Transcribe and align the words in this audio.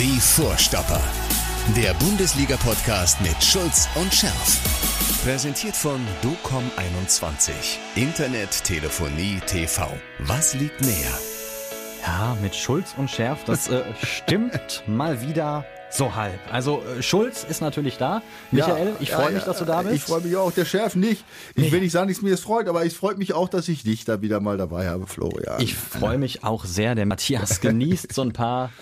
Die 0.00 0.18
Vorstopper. 0.18 1.02
Der 1.76 1.92
Bundesliga-Podcast 1.92 3.20
mit 3.20 3.36
Schulz 3.44 3.86
und 3.96 4.14
Scherf. 4.14 5.22
Präsentiert 5.22 5.76
von 5.76 6.00
DOCOM21. 6.22 7.52
Internet, 7.96 8.64
Telefonie, 8.64 9.40
TV. 9.46 9.86
Was 10.20 10.54
liegt 10.54 10.80
näher? 10.80 11.18
Ja, 12.02 12.34
mit 12.40 12.54
Schulz 12.54 12.94
und 12.96 13.10
Schärf, 13.10 13.44
das 13.44 13.68
äh, 13.68 13.82
stimmt 14.02 14.84
mal 14.86 15.20
wieder 15.20 15.66
so 15.90 16.14
halb. 16.14 16.40
Also 16.50 16.82
äh, 16.82 17.02
Schulz 17.02 17.44
ist 17.44 17.60
natürlich 17.60 17.98
da. 17.98 18.22
Michael, 18.52 18.88
Ja, 18.88 18.96
ich 19.00 19.10
freue 19.10 19.26
ja, 19.26 19.30
mich, 19.32 19.44
dass 19.44 19.58
du 19.58 19.66
da 19.66 19.82
bist. 19.82 19.96
Ich 19.96 20.02
freue 20.04 20.22
mich 20.22 20.34
auch, 20.34 20.50
der 20.50 20.64
Chef 20.64 20.94
nicht. 20.94 21.26
Ich 21.56 21.70
will 21.72 21.80
nicht 21.80 21.92
sagen, 21.92 22.08
dass 22.08 22.16
es 22.16 22.22
mir 22.22 22.30
das 22.30 22.40
freut, 22.40 22.68
aber 22.68 22.86
es 22.86 22.94
freut 22.94 23.18
mich 23.18 23.34
auch, 23.34 23.50
dass 23.50 23.68
ich 23.68 23.82
dich 23.82 24.06
da 24.06 24.22
wieder 24.22 24.40
mal 24.40 24.56
dabei 24.56 24.88
habe, 24.88 25.06
Florian. 25.06 25.60
Ich 25.60 25.74
freue 25.74 26.16
mich 26.16 26.42
auch 26.42 26.64
sehr. 26.64 26.94
Der 26.94 27.04
Matthias 27.04 27.60
genießt 27.60 28.14
so 28.14 28.22
ein 28.22 28.32
paar 28.32 28.70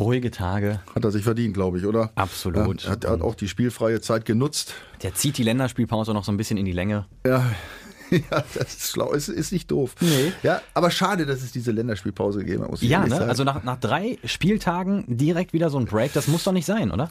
ruhige 0.00 0.30
Tage. 0.30 0.80
Hat 0.94 1.04
er 1.04 1.10
sich 1.10 1.24
verdient, 1.24 1.54
glaube 1.54 1.78
ich, 1.78 1.86
oder? 1.86 2.10
Absolut. 2.14 2.82
Ja, 2.82 2.90
hat, 2.90 3.06
hat 3.06 3.20
auch 3.22 3.34
die 3.34 3.48
spielfreie 3.48 4.00
Zeit 4.00 4.24
genutzt. 4.24 4.74
Der 5.02 5.14
zieht 5.14 5.38
die 5.38 5.42
Länderspielpause 5.42 6.12
noch 6.12 6.24
so 6.24 6.32
ein 6.32 6.36
bisschen 6.36 6.56
in 6.56 6.64
die 6.64 6.72
Länge. 6.72 7.06
Ja, 7.26 7.50
ja 8.10 8.44
das 8.54 8.74
ist 8.74 8.90
schlau. 8.90 9.12
Es 9.12 9.28
ist 9.28 9.52
nicht 9.52 9.70
doof. 9.70 9.94
Nee. 10.00 10.32
Ja, 10.42 10.60
aber 10.74 10.90
schade, 10.90 11.26
dass 11.26 11.42
es 11.42 11.52
diese 11.52 11.72
Länderspielpause 11.72 12.40
gegeben 12.40 12.64
hat, 12.64 12.82
Ja, 12.82 13.04
ne? 13.04 13.10
sagen. 13.10 13.28
Also 13.28 13.44
nach, 13.44 13.62
nach 13.62 13.78
drei 13.78 14.18
Spieltagen 14.24 15.04
direkt 15.06 15.52
wieder 15.52 15.70
so 15.70 15.78
ein 15.78 15.86
Break, 15.86 16.12
das 16.12 16.28
muss 16.28 16.44
doch 16.44 16.52
nicht 16.52 16.66
sein, 16.66 16.90
oder? 16.90 17.08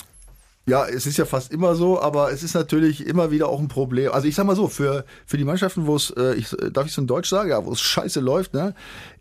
Ja, 0.69 0.85
es 0.85 1.07
ist 1.07 1.17
ja 1.17 1.25
fast 1.25 1.51
immer 1.51 1.73
so, 1.73 1.99
aber 1.99 2.31
es 2.31 2.43
ist 2.43 2.53
natürlich 2.53 3.07
immer 3.07 3.31
wieder 3.31 3.49
auch 3.49 3.59
ein 3.59 3.69
Problem. 3.69 4.11
Also 4.11 4.27
ich 4.27 4.35
sag 4.35 4.45
mal 4.45 4.55
so, 4.55 4.67
für, 4.67 5.03
für 5.25 5.37
die 5.37 5.43
Mannschaften, 5.43 5.87
wo 5.87 5.95
es, 5.95 6.11
äh, 6.11 6.35
ich, 6.35 6.55
darf 6.71 6.85
ich 6.85 6.93
so 6.93 7.01
in 7.01 7.07
Deutsch 7.07 7.27
sagen, 7.27 7.49
ja, 7.49 7.65
wo 7.65 7.71
es 7.71 7.81
scheiße 7.81 8.19
läuft, 8.19 8.53
ne, 8.53 8.75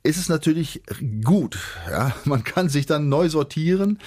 ist 0.09 0.17
es 0.17 0.29
natürlich 0.29 0.83
gut. 1.25 1.59
Ja, 1.91 2.13
man 2.25 2.43
kann 2.45 2.69
sich 2.69 2.87
dann 2.87 3.09
neu 3.09 3.29
sortieren, 3.29 3.99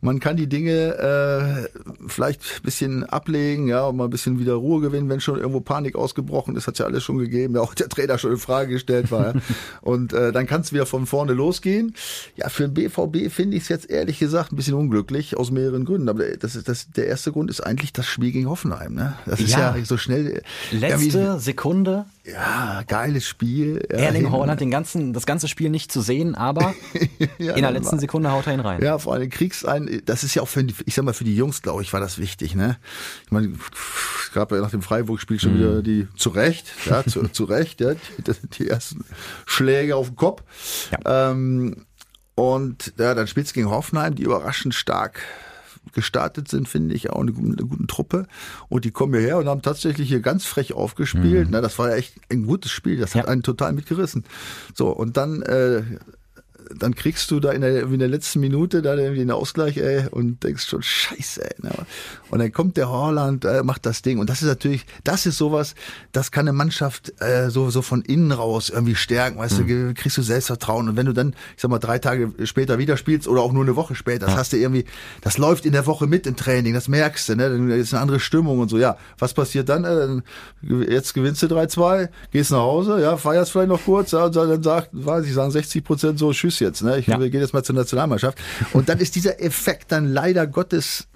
man 0.00 0.18
kann 0.18 0.36
die 0.36 0.48
Dinge 0.48 0.96
äh, 0.96 1.68
vielleicht 2.08 2.40
ein 2.40 2.62
bisschen 2.62 3.04
ablegen, 3.04 3.68
ja, 3.68 3.84
und 3.86 3.96
mal 3.96 4.04
ein 4.04 4.10
bisschen 4.10 4.38
wieder 4.38 4.54
Ruhe 4.54 4.80
gewinnen, 4.80 5.08
wenn 5.08 5.20
schon 5.20 5.38
irgendwo 5.38 5.60
Panik 5.60 5.94
ausgebrochen 5.96 6.56
ist, 6.56 6.66
hat's 6.66 6.78
ja 6.78 6.86
alles 6.86 7.02
schon 7.02 7.18
gegeben, 7.18 7.54
ja, 7.54 7.60
auch 7.60 7.74
der 7.74 7.88
Trainer 7.88 8.16
schon 8.18 8.32
in 8.32 8.38
Frage 8.38 8.72
gestellt 8.72 9.10
war. 9.10 9.34
ja. 9.34 9.40
Und 9.82 10.12
äh, 10.12 10.32
dann 10.32 10.46
kann 10.46 10.62
es 10.62 10.72
wieder 10.72 10.86
von 10.86 11.06
vorne 11.06 11.32
losgehen. 11.34 11.94
Ja, 12.36 12.48
für 12.48 12.66
den 12.68 12.74
BVB 12.74 13.30
finde 13.32 13.56
ich 13.56 13.64
es 13.64 13.68
jetzt 13.68 13.90
ehrlich 13.90 14.18
gesagt 14.18 14.52
ein 14.52 14.56
bisschen 14.56 14.74
unglücklich, 14.74 15.36
aus 15.36 15.50
mehreren 15.50 15.84
Gründen. 15.84 16.08
Aber 16.08 16.24
das 16.36 16.56
ist, 16.56 16.68
das, 16.68 16.90
der 16.90 17.06
erste 17.06 17.32
Grund 17.32 17.50
ist 17.50 17.60
eigentlich 17.60 17.92
das 17.92 18.06
Spiel 18.06 18.32
gegen 18.32 18.48
Hoffenheim. 18.48 18.94
Ne? 18.94 19.16
Das 19.26 19.40
ist 19.40 19.50
ja, 19.52 19.76
Ja. 19.76 19.84
so 19.84 19.96
schnell. 19.98 20.42
Letzte 20.70 21.38
Sekunde, 21.40 22.06
Ja, 22.24 22.82
geiles 22.86 23.26
Spiel. 23.26 23.82
Ja, 23.90 23.96
Erling 23.98 24.30
Haaland 24.30 24.60
den 24.60 24.70
ganzen, 24.70 25.12
das 25.14 25.24
ganze 25.24 25.48
Spiel 25.48 25.70
nicht 25.70 25.90
zu 25.90 26.00
sehen, 26.02 26.34
aber 26.34 26.74
Ja, 27.38 27.54
in 27.54 27.62
der 27.62 27.70
letzten 27.70 27.92
war- 27.92 27.98
Sekunde 28.00 28.30
haut 28.30 28.46
er 28.46 28.54
ihn 28.54 28.60
rein. 28.60 28.82
Ja, 28.82 28.98
vor 28.98 29.14
allem 29.14 29.30
kriegst 29.30 29.66
ein, 29.66 30.02
das 30.04 30.22
ist 30.22 30.34
ja 30.34 30.42
auch 30.42 30.48
für 30.48 30.62
die, 30.62 30.74
ich 30.84 30.94
sag 30.94 31.04
mal, 31.04 31.14
für 31.14 31.24
die 31.24 31.34
Jungs, 31.34 31.62
glaube 31.62 31.82
ich, 31.82 31.92
war 31.92 32.00
das 32.00 32.18
wichtig, 32.18 32.54
ne? 32.54 32.76
Ich 33.24 33.30
meine, 33.30 33.48
es 33.48 34.32
gab 34.32 34.52
ja 34.52 34.58
nach 34.60 34.70
dem 34.70 34.82
Freiburg-Spiel 34.82 35.40
schon 35.40 35.56
wieder 35.56 35.82
die, 35.82 36.08
zu 36.16 36.28
Recht, 36.30 36.66
ja, 36.86 37.02
zu, 37.04 37.26
zu 37.32 37.44
Recht, 37.44 37.80
ja, 37.80 37.94
die, 37.94 38.48
die 38.58 38.68
ersten 38.68 39.04
Schläge 39.46 39.96
auf 39.96 40.08
den 40.08 40.16
Kopf. 40.16 40.42
Ähm, 41.06 41.86
und 42.34 42.92
ja, 42.98 43.14
dann 43.14 43.26
spielst 43.28 43.52
du 43.52 43.54
gegen 43.54 43.70
Hoffenheim, 43.70 44.14
die 44.14 44.22
überraschend 44.24 44.74
stark 44.74 45.20
gestartet 45.92 46.48
sind, 46.48 46.68
finde 46.68 46.94
ich, 46.94 47.10
auch 47.10 47.20
eine, 47.20 47.32
gute- 47.32 47.58
eine 47.58 47.68
gute 47.68 47.86
Truppe. 47.86 48.26
Und 48.68 48.84
die 48.84 48.90
kommen 48.90 49.14
hierher 49.14 49.38
und 49.38 49.46
haben 49.46 49.62
tatsächlich 49.62 50.08
hier 50.08 50.20
ganz 50.20 50.44
frech 50.46 50.72
aufgespielt. 50.72 51.48
Na, 51.50 51.60
das 51.60 51.78
war 51.78 51.90
ja 51.90 51.96
echt 51.96 52.14
ein 52.30 52.46
gutes 52.46 52.70
Spiel. 52.70 52.96
Das 52.98 53.14
hat 53.14 53.24
Ja. 53.26 53.30
einen 53.30 53.42
total 53.42 53.72
mitgerissen. 53.72 54.24
So, 54.74 54.88
und 54.88 55.16
dann, 55.16 55.42
äh, 55.42 55.82
dann 56.78 56.94
kriegst 56.94 57.30
du 57.30 57.40
da 57.40 57.50
in 57.52 57.60
der, 57.62 57.82
in 57.82 57.98
der 57.98 58.08
letzten 58.08 58.40
Minute 58.40 58.80
da 58.82 58.94
irgendwie 58.94 59.18
den 59.20 59.30
Ausgleich, 59.30 59.76
ey, 59.76 60.06
und 60.10 60.42
denkst 60.44 60.66
schon, 60.68 60.82
scheiße, 60.82 61.44
ey. 61.44 61.54
Ne? 61.62 61.70
Und 62.30 62.38
dann 62.38 62.52
kommt 62.52 62.76
der 62.76 62.88
Holland, 62.90 63.44
äh, 63.44 63.62
macht 63.62 63.86
das 63.86 64.02
Ding. 64.02 64.18
Und 64.18 64.30
das 64.30 64.42
ist 64.42 64.48
natürlich, 64.48 64.86
das 65.04 65.26
ist 65.26 65.36
sowas, 65.38 65.74
das 66.12 66.30
kann 66.30 66.46
eine 66.48 66.52
Mannschaft 66.56 67.12
äh, 67.20 67.50
so, 67.50 67.70
so 67.70 67.82
von 67.82 68.02
innen 68.02 68.32
raus 68.32 68.70
irgendwie 68.70 68.94
stärken, 68.94 69.38
weißt 69.38 69.58
du, 69.58 69.64
ge- 69.64 69.94
kriegst 69.94 70.16
du 70.18 70.22
Selbstvertrauen. 70.22 70.88
Und 70.88 70.96
wenn 70.96 71.06
du 71.06 71.12
dann, 71.12 71.34
ich 71.56 71.62
sag 71.62 71.70
mal, 71.70 71.78
drei 71.78 71.98
Tage 71.98 72.32
später 72.44 72.78
wieder 72.78 72.96
spielst 72.96 73.26
oder 73.26 73.42
auch 73.42 73.52
nur 73.52 73.64
eine 73.64 73.74
Woche 73.76 73.94
später, 73.94 74.26
das 74.26 74.36
hast 74.36 74.52
du 74.52 74.56
irgendwie, 74.56 74.84
das 75.22 75.38
läuft 75.38 75.66
in 75.66 75.72
der 75.72 75.86
Woche 75.86 76.06
mit 76.06 76.26
im 76.26 76.36
Training, 76.36 76.72
das 76.74 76.86
merkst 76.88 77.28
du, 77.30 77.36
ne? 77.36 77.48
Dann 77.50 77.70
ist 77.70 77.92
eine 77.92 78.00
andere 78.02 78.20
Stimmung 78.20 78.60
und 78.60 78.68
so. 78.68 78.78
Ja, 78.78 78.96
was 79.18 79.34
passiert 79.34 79.68
dann? 79.68 79.84
Äh, 79.84 80.22
jetzt 80.90 81.14
gewinnst 81.14 81.42
du 81.42 81.46
3-2, 81.46 82.08
gehst 82.30 82.50
nach 82.52 82.58
Hause, 82.58 83.00
ja, 83.00 83.16
feierst 83.16 83.50
vielleicht 83.52 83.68
noch 83.68 83.84
kurz, 83.84 84.12
ja, 84.12 84.26
und 84.26 84.36
dann 84.36 84.62
sagt, 84.62 84.90
weiß 84.92 85.26
ich, 85.26 85.34
sagen 85.34 85.50
60 85.50 85.82
Prozent 85.84 86.18
so, 86.18 86.30
tschüss 86.32 86.59
jetzt, 86.60 86.82
ne? 86.82 86.98
Ich 86.98 87.06
Ja. 87.06 87.16
gehe 87.18 87.40
jetzt 87.40 87.52
mal 87.54 87.62
zur 87.64 87.74
Nationalmannschaft. 87.74 88.38
Und 88.72 88.88
dann 88.88 88.98
ist 88.98 89.14
dieser 89.16 89.42
Effekt 89.42 89.90
dann 89.92 90.06
leider 90.06 90.46
Gottes 90.46 91.06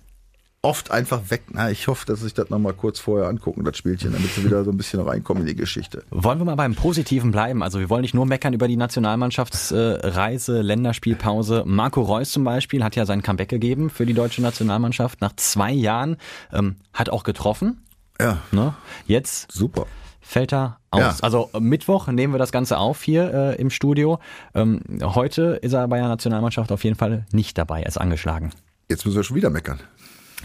oft 0.63 0.91
einfach 0.91 1.29
weg. 1.31 1.43
Na, 1.53 1.71
ich 1.71 1.89
hoffe, 1.89 2.07
dass 2.07 2.21
sich 2.21 2.33
das 2.33 2.49
nochmal 2.49 2.73
kurz 2.73 2.99
vorher 2.99 3.29
angucken, 3.29 3.65
das 3.65 3.77
Spielchen, 3.77 4.13
damit 4.15 4.31
sie 4.33 4.45
wieder 4.47 4.65
so 4.65 4.71
ein 4.71 4.79
bisschen 4.79 4.99
reinkommen 5.01 5.43
in 5.43 5.47
die 5.49 5.55
Geschichte. 5.57 6.03
Wollen 6.11 6.39
wir 6.39 6.47
mal 6.47 6.55
beim 6.55 6.75
Positiven 6.75 7.33
bleiben? 7.33 7.63
Also 7.63 7.81
wir 7.81 7.91
wollen 7.91 8.01
nicht 8.01 8.15
nur 8.15 8.25
meckern 8.25 8.55
über 8.55 8.67
die 8.67 8.79
Nationalmannschaftsreise, 8.79 10.63
Länderspielpause. 10.63 11.65
Marco 11.67 12.01
Reus 12.01 12.33
zum 12.33 12.45
Beispiel 12.45 12.83
hat 12.83 12.97
ja 12.97 13.05
sein 13.05 13.23
Comeback 13.23 13.51
gegeben 13.51 13.91
für 13.91 14.07
die 14.07 14.15
deutsche 14.15 14.41
Nationalmannschaft 14.41 15.21
nach 15.21 15.37
zwei 15.37 15.71
Jahren, 15.73 16.17
ähm, 16.53 16.77
hat 16.95 17.11
auch 17.11 17.25
getroffen. 17.25 17.83
Ja, 18.21 18.39
Ne? 18.53 18.75
Jetzt 19.07 19.53
super. 19.53 19.87
Fällt 20.25 20.53
er 20.53 20.79
aus. 20.91 21.01
Ja. 21.01 21.15
Also 21.23 21.51
Mittwoch 21.61 22.09
nehmen 22.09 22.33
wir 22.33 22.39
das 22.39 22.51
Ganze 22.51 22.79
auf 22.79 23.03
hier 23.03 23.33
äh, 23.33 23.61
im 23.61 23.71
Studio. 23.71 24.19
Ähm, 24.55 24.81
heute 25.03 25.59
ist 25.63 25.73
er 25.73 25.87
bei 25.89 25.99
der 25.99 26.09
Nationalmannschaft 26.09 26.73
auf 26.73 26.83
jeden 26.85 26.97
Fall 26.97 27.27
nicht 27.31 27.59
dabei. 27.59 27.83
Er 27.83 27.89
ist 27.89 27.99
angeschlagen. 27.99 28.51
Jetzt 28.89 29.05
müssen 29.05 29.17
wir 29.17 29.25
schon 29.25 29.37
wieder 29.37 29.51
meckern. 29.51 29.81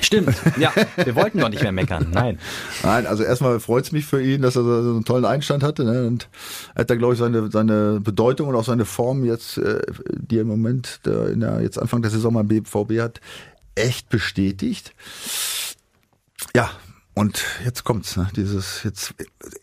Stimmt. 0.02 0.34
Ja, 0.58 0.72
wir 0.96 1.16
wollten 1.16 1.40
doch 1.40 1.50
nicht 1.50 1.62
mehr 1.62 1.72
meckern. 1.72 2.08
Nein. 2.12 2.40
Nein, 2.84 3.06
also 3.06 3.24
erstmal 3.24 3.60
freut's 3.60 3.92
mich 3.92 4.06
für 4.06 4.22
ihn, 4.22 4.42
dass 4.42 4.56
er 4.56 4.64
so 4.64 4.92
einen 4.92 5.04
tollen 5.04 5.26
Einstand 5.26 5.64
hatte. 5.64 5.84
Ne? 5.84 6.08
Und 6.08 6.30
er 6.76 6.82
hat 6.82 6.90
da, 6.90 6.96
glaube 6.96 7.14
ich, 7.14 7.20
seine, 7.20 7.52
seine 7.52 8.00
Bedeutung 8.00 8.48
und 8.48 8.56
auch 8.56 8.64
seine 8.64 8.86
Form 8.86 9.26
jetzt, 9.26 9.58
äh, 9.58 9.82
die 10.14 10.38
er 10.38 10.42
im 10.44 10.48
Moment 10.48 11.02
da 11.04 11.28
in 11.28 11.42
der, 11.42 11.62
jetzt 11.62 11.78
Anfang 11.78 12.02
der 12.02 12.12
Saison 12.12 12.34
beim 12.34 12.48
BVB 12.48 13.00
hat, 13.00 13.20
echt 13.76 14.10
bestätigt. 14.10 14.94
Ja, 16.56 16.72
und 17.20 17.44
jetzt 17.66 17.84
kommt's, 17.84 18.16
ne? 18.16 18.30
Dieses, 18.34 18.84
jetzt, 18.84 19.14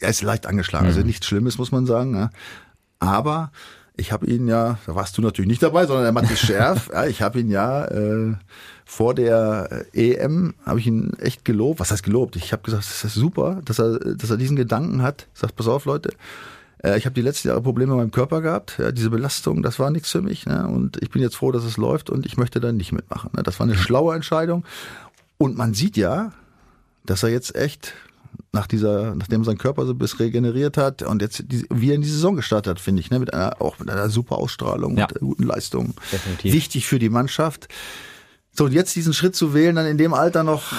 er 0.00 0.11
ist 0.11 0.21
leicht 0.21 0.47
angeschlagen, 0.47 0.84
also 0.84 1.00
nichts 1.00 1.25
Schlimmes, 1.25 1.56
muss 1.56 1.72
man 1.72 1.87
sagen. 1.87 2.11
Ne? 2.11 2.28
Aber 2.99 3.50
ich 3.97 4.12
habe 4.12 4.27
ihn 4.27 4.47
ja, 4.47 4.78
da 4.84 4.94
warst 4.94 5.17
du 5.17 5.22
natürlich 5.22 5.49
nicht 5.49 5.62
dabei, 5.62 5.87
sondern 5.87 6.05
der 6.05 6.12
Matthias 6.12 6.41
Scherf, 6.47 6.91
ja, 6.93 7.06
ich 7.06 7.22
habe 7.22 7.41
ihn 7.41 7.49
ja 7.49 7.87
äh, 7.87 8.34
vor 8.84 9.15
der 9.15 9.87
äh, 9.95 10.16
EM, 10.16 10.53
habe 10.66 10.81
ich 10.81 10.87
ihn 10.87 11.15
echt 11.19 11.47
gelobt. 11.47 11.81
Was 11.81 11.91
heißt 11.91 12.03
gelobt? 12.03 12.37
Ich 12.37 12.53
habe 12.53 12.62
gesagt, 12.62 12.84
das 12.84 13.05
ist 13.05 13.15
super, 13.15 13.62
dass 13.65 13.78
er, 13.78 14.00
dass 14.00 14.28
er 14.28 14.37
diesen 14.37 14.56
Gedanken 14.56 15.00
hat. 15.00 15.27
Sagt, 15.33 15.56
pass 15.56 15.66
auf, 15.66 15.87
Leute, 15.87 16.11
äh, 16.84 16.99
ich 16.99 17.06
habe 17.06 17.15
die 17.15 17.22
letzten 17.22 17.49
Jahre 17.49 17.62
Probleme 17.62 17.93
mit 17.93 18.00
meinem 18.03 18.11
Körper 18.11 18.43
gehabt. 18.43 18.77
Ja, 18.78 18.93
diese 18.93 19.09
Belastung, 19.09 19.62
das 19.62 19.78
war 19.78 19.91
nichts 19.91 20.11
für 20.11 20.21
mich. 20.21 20.45
Ne? 20.45 20.69
Und 20.69 21.03
ich 21.03 21.09
bin 21.09 21.22
jetzt 21.22 21.37
froh, 21.37 21.53
dass 21.53 21.65
es 21.65 21.78
läuft 21.78 22.11
und 22.11 22.27
ich 22.27 22.37
möchte 22.37 22.61
da 22.61 22.71
nicht 22.71 22.93
mitmachen. 22.93 23.31
Ne? 23.34 23.43
Das 23.43 23.59
war 23.61 23.66
eine 23.66 23.77
schlaue 23.78 24.15
Entscheidung. 24.15 24.66
Und 25.39 25.56
man 25.56 25.72
sieht 25.72 25.97
ja, 25.97 26.33
dass 27.06 27.22
er 27.22 27.31
jetzt 27.31 27.55
echt 27.56 27.94
nach 28.53 28.67
dieser, 28.67 29.15
nachdem 29.15 29.44
sein 29.44 29.59
Körper 29.59 29.87
so 29.87 29.94
bis 29.94 30.19
regeneriert 30.19 30.77
hat 30.77 31.03
und 31.03 31.22
jetzt 31.22 31.44
die, 31.47 31.67
wie 31.71 31.91
er 31.91 31.94
in 31.94 32.03
die 32.03 32.09
Saison 32.09 32.37
gestartet 32.37 32.71
hat, 32.71 32.81
finde 32.81 33.00
ich, 33.00 33.11
ne, 33.11 33.19
mit 33.19 33.33
einer, 33.34 33.61
auch 33.61 33.78
mit 33.78 33.91
einer 33.91 34.09
super 34.11 34.37
Ausstrahlung, 34.39 34.97
Ja. 34.97 35.06
mit 35.11 35.21
guten 35.21 35.43
Leistungen. 35.45 35.95
Definitiv. 36.12 36.53
Wichtig 36.53 36.87
für 36.87 36.99
die 36.99 37.09
Mannschaft. 37.11 37.69
So, 38.56 38.65
und 38.65 38.72
jetzt 38.72 38.97
diesen 38.97 39.12
Schritt 39.12 39.37
zu 39.37 39.53
wählen, 39.53 39.77
dann 39.77 39.84
in 39.84 39.99
dem 39.99 40.15
Alter 40.15 40.43
noch, 40.43 40.72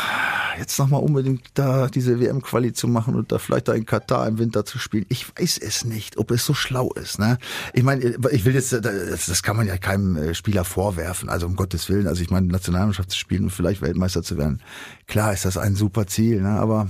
jetzt 0.57 0.79
nochmal 0.79 1.03
unbedingt 1.03 1.43
da 1.53 1.87
diese 1.89 2.19
WM-Quali 2.19 2.73
zu 2.73 2.87
machen 2.87 3.13
und 3.13 3.31
da 3.31 3.37
vielleicht 3.37 3.67
da 3.67 3.73
in 3.73 3.85
Katar 3.85 4.27
im 4.27 4.39
Winter 4.39 4.65
zu 4.65 4.79
spielen. 4.79 5.05
Ich 5.09 5.27
weiß 5.37 5.59
es 5.59 5.85
nicht, 5.85 6.17
ob 6.17 6.31
es 6.31 6.43
so 6.43 6.55
schlau 6.55 6.91
ist, 6.93 7.19
ne? 7.19 7.37
Ich 7.73 7.83
meine, 7.83 8.17
ich 8.31 8.45
will 8.45 8.55
jetzt, 8.55 8.73
das, 8.73 9.43
kann 9.43 9.57
man 9.57 9.67
ja 9.67 9.77
keinem 9.77 10.17
äh, 10.17 10.33
Spieler 10.33 10.63
vorwerfen, 10.63 11.29
also 11.29 11.45
um 11.45 11.55
Gottes 11.55 11.87
Willen, 11.87 12.07
also 12.07 12.23
ich 12.23 12.31
meine, 12.31 12.47
Nationalmannschaft 12.47 13.11
zu 13.11 13.17
spielen 13.17 13.43
und 13.43 13.51
vielleicht 13.51 13.83
Weltmeister 13.83 14.23
zu 14.23 14.39
werden. 14.39 14.59
Klar 15.05 15.33
ist 15.33 15.45
das 15.45 15.57
ein 15.57 15.75
super 15.75 16.07
Ziel, 16.07 16.41
ne? 16.41 16.59
Aber 16.59 16.89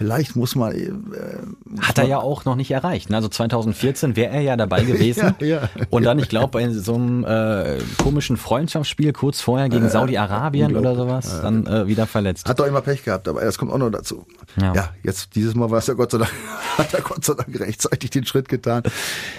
vielleicht 0.00 0.34
muss 0.34 0.56
man, 0.56 0.72
äh, 0.72 0.90
Hat 1.82 1.98
er 1.98 2.06
ja 2.06 2.18
auch 2.20 2.46
noch 2.46 2.56
nicht 2.56 2.70
erreicht. 2.70 3.10
ne? 3.10 3.16
Also 3.16 3.28
2014 3.28 4.16
wäre 4.16 4.32
er 4.32 4.40
ja 4.40 4.56
dabei 4.56 4.82
gewesen. 4.90 5.34
Ja, 5.40 5.46
ja. 5.46 5.68
Und 5.90 6.04
dann, 6.04 6.18
ich 6.18 6.30
glaube, 6.30 6.48
bei 6.52 6.70
so 6.70 6.94
einem 6.94 7.22
äh, 7.24 7.76
komischen 8.02 8.38
Freundschaftsspiel 8.38 9.12
kurz 9.12 9.42
vorher 9.42 9.68
gegen 9.68 9.90
Saudi-Arabien 9.90 10.74
oder 10.74 10.96
sowas, 10.96 11.42
dann 11.42 11.66
äh, 11.66 11.86
wieder 11.86 12.06
verletzt. 12.06 12.48
Hat 12.48 12.58
doch 12.58 12.66
immer 12.66 12.80
Pech 12.80 13.04
gehabt, 13.04 13.28
aber 13.28 13.42
das 13.42 13.58
kommt 13.58 13.70
auch 13.72 13.78
noch 13.78 13.90
dazu. 13.90 14.24
Ja. 14.58 14.72
Ja, 14.74 14.88
jetzt 15.02 15.34
dieses 15.34 15.54
Mal 15.54 15.70
war 15.70 15.80
es 15.80 15.86
ja 15.86 15.92
Gott 15.94 16.12
sei 16.12 16.18
Dank, 16.18 16.30
hat 16.78 16.94
er 16.94 17.02
Gott 17.02 17.22
sei 17.22 17.34
Dank 17.34 17.60
rechtzeitig 17.60 18.08
den 18.08 18.24
Schritt 18.24 18.48
getan. 18.48 18.82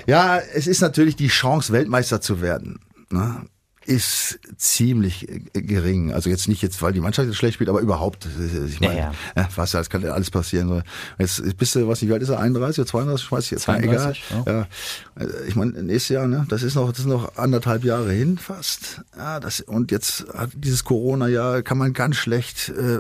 Ja, 0.06 0.38
es 0.54 0.68
ist 0.68 0.82
natürlich 0.82 1.16
die 1.16 1.28
Chance, 1.30 1.74
Weltmeister 1.74 2.22
zu 2.22 2.40
werden. 2.40 2.80
Ne? 3.10 3.38
Ist 3.86 4.40
ziemlich 4.58 5.28
gering. 5.54 6.14
Also 6.14 6.30
jetzt 6.30 6.48
nicht 6.48 6.62
jetzt, 6.62 6.82
weil 6.82 6.94
die 6.94 7.00
Mannschaft 7.00 7.28
jetzt 7.28 7.38
schlecht 7.38 7.56
spielt, 7.56 7.70
aber 7.70 7.80
überhaupt. 7.80 8.28
Ich 8.68 8.80
meine, 8.80 8.98
ja, 8.98 9.14
ja. 9.36 9.50
was 9.56 9.72
das 9.72 9.90
kann 9.90 10.06
alles 10.06 10.30
passieren. 10.30 10.84
Jetzt 11.18 11.58
bist 11.58 11.76
du, 11.76 11.88
was 11.88 12.02
nicht, 12.02 12.10
wie 12.10 12.14
alt 12.14 12.22
ist 12.22 12.30
er? 12.30 12.40
31 12.40 12.80
oder 12.80 12.88
32? 12.88 13.26
Ich 13.26 13.32
weiß 13.32 13.50
jetzt 13.50 13.64
32, 13.64 14.24
egal. 14.30 14.44
Ja. 14.46 14.54
ja. 14.54 15.28
Ich 15.48 15.56
meine, 15.56 15.72
nächstes 15.84 16.10
Jahr, 16.10 16.28
ne? 16.28 16.46
Das 16.50 16.64
ist 16.64 16.76
noch, 16.76 16.92
das 16.92 17.00
ist 17.00 17.08
noch 17.08 17.38
anderthalb 17.38 17.84
Jahre 17.84 18.12
hin 18.12 18.38
fast. 18.38 19.02
Ja, 19.18 19.40
das 19.40 19.62
und 19.62 19.92
jetzt 19.92 20.26
hat 20.34 20.52
dieses 20.54 20.84
Corona-Jahr 20.84 21.64
kann 21.64 21.78
man 21.78 21.94
ganz 21.94 22.18
schlecht 22.18 22.70
äh, 22.70 23.00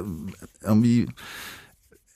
irgendwie 0.63 1.07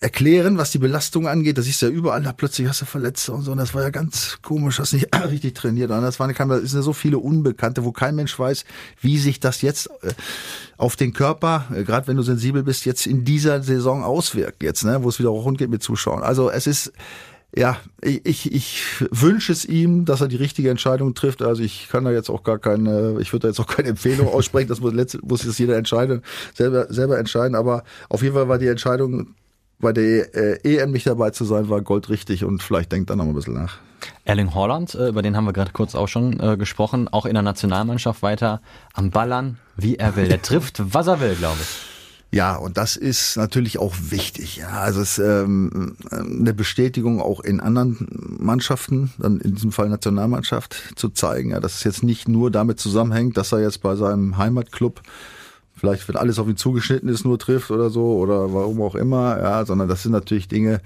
erklären, 0.05 0.59
was 0.59 0.69
die 0.69 0.77
Belastung 0.77 1.27
angeht. 1.27 1.57
Das 1.57 1.65
ist 1.65 1.81
ja 1.81 1.87
überall, 1.87 2.21
da 2.21 2.31
plötzlich 2.31 2.67
hast 2.67 2.79
du 2.79 2.85
Verletzte 2.85 3.31
und 3.31 3.41
so. 3.41 3.51
Und 3.51 3.57
das 3.57 3.73
war 3.73 3.81
ja 3.81 3.89
ganz 3.89 4.37
komisch, 4.43 4.77
hast 4.77 4.93
nicht 4.93 5.07
richtig 5.31 5.55
trainiert. 5.55 5.89
Und 5.89 6.03
das 6.03 6.19
keine, 6.19 6.53
es 6.57 6.69
sind 6.69 6.79
ja 6.79 6.83
so 6.83 6.93
viele 6.93 7.17
Unbekannte, 7.17 7.83
wo 7.83 7.91
kein 7.91 8.13
Mensch 8.13 8.37
weiß, 8.37 8.65
wie 9.01 9.17
sich 9.17 9.39
das 9.39 9.63
jetzt 9.63 9.89
äh, 10.03 10.13
auf 10.77 10.95
den 10.95 11.11
Körper, 11.11 11.65
äh, 11.73 11.83
gerade 11.83 12.05
wenn 12.05 12.17
du 12.17 12.21
sensibel 12.21 12.61
bist, 12.61 12.85
jetzt 12.85 13.07
in 13.07 13.25
dieser 13.25 13.63
Saison 13.63 14.03
auswirkt. 14.03 14.61
Jetzt, 14.61 14.83
ne, 14.83 15.01
wo 15.01 15.09
es 15.09 15.17
wieder 15.17 15.29
rund 15.29 15.57
geht 15.57 15.71
mit 15.71 15.81
Zuschauern. 15.81 16.21
Also 16.21 16.51
es 16.51 16.67
ist 16.67 16.93
ja, 17.57 17.77
ich, 18.01 18.23
ich, 18.25 18.53
ich 18.53 18.83
wünsche 19.09 19.53
es 19.53 19.65
ihm, 19.65 20.05
dass 20.05 20.21
er 20.21 20.27
die 20.27 20.35
richtige 20.35 20.69
Entscheidung 20.69 21.15
trifft. 21.15 21.41
Also 21.41 21.63
ich 21.63 21.87
kann 21.89 22.03
da 22.03 22.11
jetzt 22.11 22.29
auch 22.29 22.43
gar 22.43 22.59
keine, 22.59 23.17
ich 23.21 23.33
würde 23.33 23.43
da 23.43 23.47
jetzt 23.47 23.59
auch 23.59 23.65
keine 23.65 23.87
Empfehlung 23.87 24.27
aussprechen, 24.27 24.67
das 24.67 24.81
muss, 24.81 24.93
muss 25.23 25.43
jetzt 25.43 25.57
jeder 25.57 25.77
entscheiden, 25.77 26.21
selber, 26.53 26.93
selber 26.93 27.17
entscheiden. 27.17 27.55
Aber 27.55 27.83
auf 28.09 28.21
jeden 28.21 28.35
Fall 28.35 28.47
war 28.49 28.59
die 28.59 28.67
Entscheidung 28.67 29.33
bei 29.79 29.93
der 29.93 30.33
äh, 30.35 30.77
EM 30.77 30.91
nicht 30.91 31.07
dabei 31.07 31.31
zu 31.31 31.45
sein, 31.45 31.69
war 31.69 31.81
goldrichtig 31.81 32.43
und 32.43 32.63
vielleicht 32.63 32.91
denkt 32.91 33.09
er 33.09 33.15
noch 33.15 33.25
ein 33.25 33.33
bisschen 33.33 33.53
nach. 33.53 33.77
Erling 34.23 34.53
Haaland, 34.53 34.95
äh, 34.95 35.09
über 35.09 35.21
den 35.21 35.35
haben 35.35 35.45
wir 35.45 35.53
gerade 35.53 35.71
kurz 35.71 35.95
auch 35.95 36.07
schon 36.07 36.39
äh, 36.39 36.57
gesprochen, 36.57 37.07
auch 37.07 37.25
in 37.25 37.33
der 37.33 37.43
Nationalmannschaft 37.43 38.21
weiter 38.21 38.61
am 38.93 39.11
Ballern, 39.11 39.57
wie 39.75 39.95
er 39.95 40.15
will. 40.15 40.27
Der 40.27 40.41
trifft, 40.41 40.81
was 40.93 41.07
er 41.07 41.19
will, 41.19 41.35
glaube 41.35 41.57
ich. 41.61 41.95
Ja, 42.31 42.57
und 42.57 42.77
das 42.77 42.97
ist 42.97 43.37
natürlich 43.37 43.77
auch 43.77 43.95
wichtig. 44.09 44.57
Ja, 44.57 44.81
also 44.81 44.99
es 44.99 45.17
ist 45.17 45.25
ähm, 45.25 45.95
eine 46.11 46.53
Bestätigung 46.53 47.21
auch 47.21 47.39
in 47.39 47.61
anderen 47.61 48.07
Mannschaften, 48.39 49.13
dann 49.19 49.39
in 49.39 49.55
diesem 49.55 49.71
Fall 49.71 49.87
Nationalmannschaft, 49.87 50.75
zu 50.95 51.09
zeigen, 51.09 51.51
ja, 51.51 51.61
dass 51.61 51.75
es 51.75 51.83
jetzt 51.85 52.03
nicht 52.03 52.27
nur 52.27 52.51
damit 52.51 52.79
zusammenhängt, 52.79 53.37
dass 53.37 53.53
er 53.53 53.61
jetzt 53.61 53.81
bei 53.81 53.95
seinem 53.95 54.37
Heimatclub 54.37 55.01
vielleicht, 55.75 56.07
wenn 56.07 56.15
alles 56.15 56.39
auf 56.39 56.47
ihn 56.47 56.57
zugeschnitten 56.57 57.09
ist, 57.09 57.25
nur 57.25 57.37
trifft 57.37 57.71
oder 57.71 57.89
so 57.89 58.17
oder 58.17 58.53
warum 58.53 58.81
auch 58.81 58.95
immer, 58.95 59.37
ja, 59.39 59.65
sondern 59.65 59.87
das 59.87 60.03
sind 60.03 60.13
natürlich 60.13 60.47
Dinge, 60.47 60.81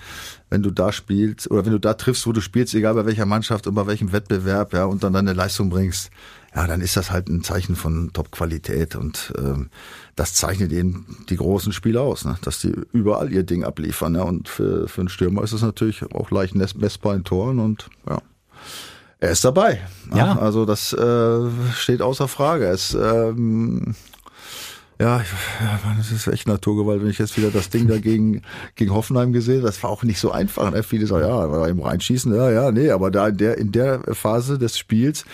wenn 0.49 0.63
du 0.63 0.71
da 0.71 0.91
spielst 0.91 1.49
oder 1.49 1.65
wenn 1.65 1.71
du 1.71 1.79
da 1.79 1.93
triffst, 1.93 2.25
wo 2.25 2.31
du 2.31 2.41
spielst, 2.41 2.73
egal 2.73 2.95
bei 2.95 3.05
welcher 3.05 3.25
Mannschaft 3.25 3.67
und 3.67 3.75
bei 3.75 3.87
welchem 3.87 4.11
Wettbewerb, 4.11 4.73
ja, 4.73 4.85
und 4.85 5.03
dann 5.03 5.13
deine 5.13 5.33
Leistung 5.33 5.69
bringst, 5.69 6.09
ja, 6.55 6.65
dann 6.65 6.81
ist 6.81 6.97
das 6.97 7.11
halt 7.11 7.29
ein 7.29 7.43
Zeichen 7.43 7.75
von 7.75 8.11
Top-Qualität 8.11 8.95
und 8.95 9.33
ähm, 9.37 9.69
das 10.15 10.33
zeichnet 10.33 10.71
eben 10.71 11.17
die 11.29 11.37
großen 11.37 11.71
Spieler 11.71 12.01
aus, 12.01 12.25
ne? 12.25 12.37
dass 12.41 12.59
die 12.59 12.73
überall 12.91 13.31
ihr 13.31 13.43
Ding 13.43 13.63
abliefern. 13.63 14.15
Ja? 14.15 14.23
Und 14.23 14.49
für, 14.49 14.87
für 14.87 15.01
einen 15.01 15.09
Stürmer 15.09 15.43
ist 15.43 15.53
es 15.53 15.61
natürlich 15.61 16.03
auch 16.11 16.31
leicht 16.31 16.55
messbar 16.55 17.15
in 17.15 17.23
Toren 17.23 17.59
und 17.59 17.89
ja. 18.09 18.19
Er 19.21 19.31
ist 19.31 19.43
dabei. 19.43 19.81
Ja. 20.15 20.37
Also 20.37 20.65
das 20.65 20.93
äh, 20.93 21.49
steht 21.73 22.01
außer 22.01 22.29
Frage. 22.29 22.67
Es 22.67 22.93
ähm, 22.93 23.93
ja, 24.99 25.21
das 25.97 26.11
ist 26.11 26.27
echt 26.27 26.47
Naturgewalt, 26.47 27.01
wenn 27.01 27.09
ich 27.09 27.19
jetzt 27.19 27.37
wieder 27.37 27.51
das 27.51 27.69
Ding 27.69 27.87
da 27.87 27.99
gegen, 27.99 28.41
gegen 28.75 28.93
Hoffenheim 28.93 29.31
gesehen, 29.31 29.61
das 29.61 29.81
war 29.81 29.89
auch 29.89 30.03
nicht 30.03 30.19
so 30.19 30.31
einfach. 30.31 30.71
Ne? 30.71 30.83
Viele 30.83 31.07
sagen, 31.07 31.25
ja, 31.25 31.67
eben 31.67 31.81
reinschießen, 31.81 32.35
ja, 32.35 32.51
ja, 32.51 32.71
nee, 32.71 32.91
aber 32.91 33.09
da 33.09 33.29
in 33.29 33.37
der, 33.37 33.57
in 33.57 33.71
der 33.71 34.01
Phase 34.13 34.57
des 34.57 34.77
Spiels, 34.77 35.25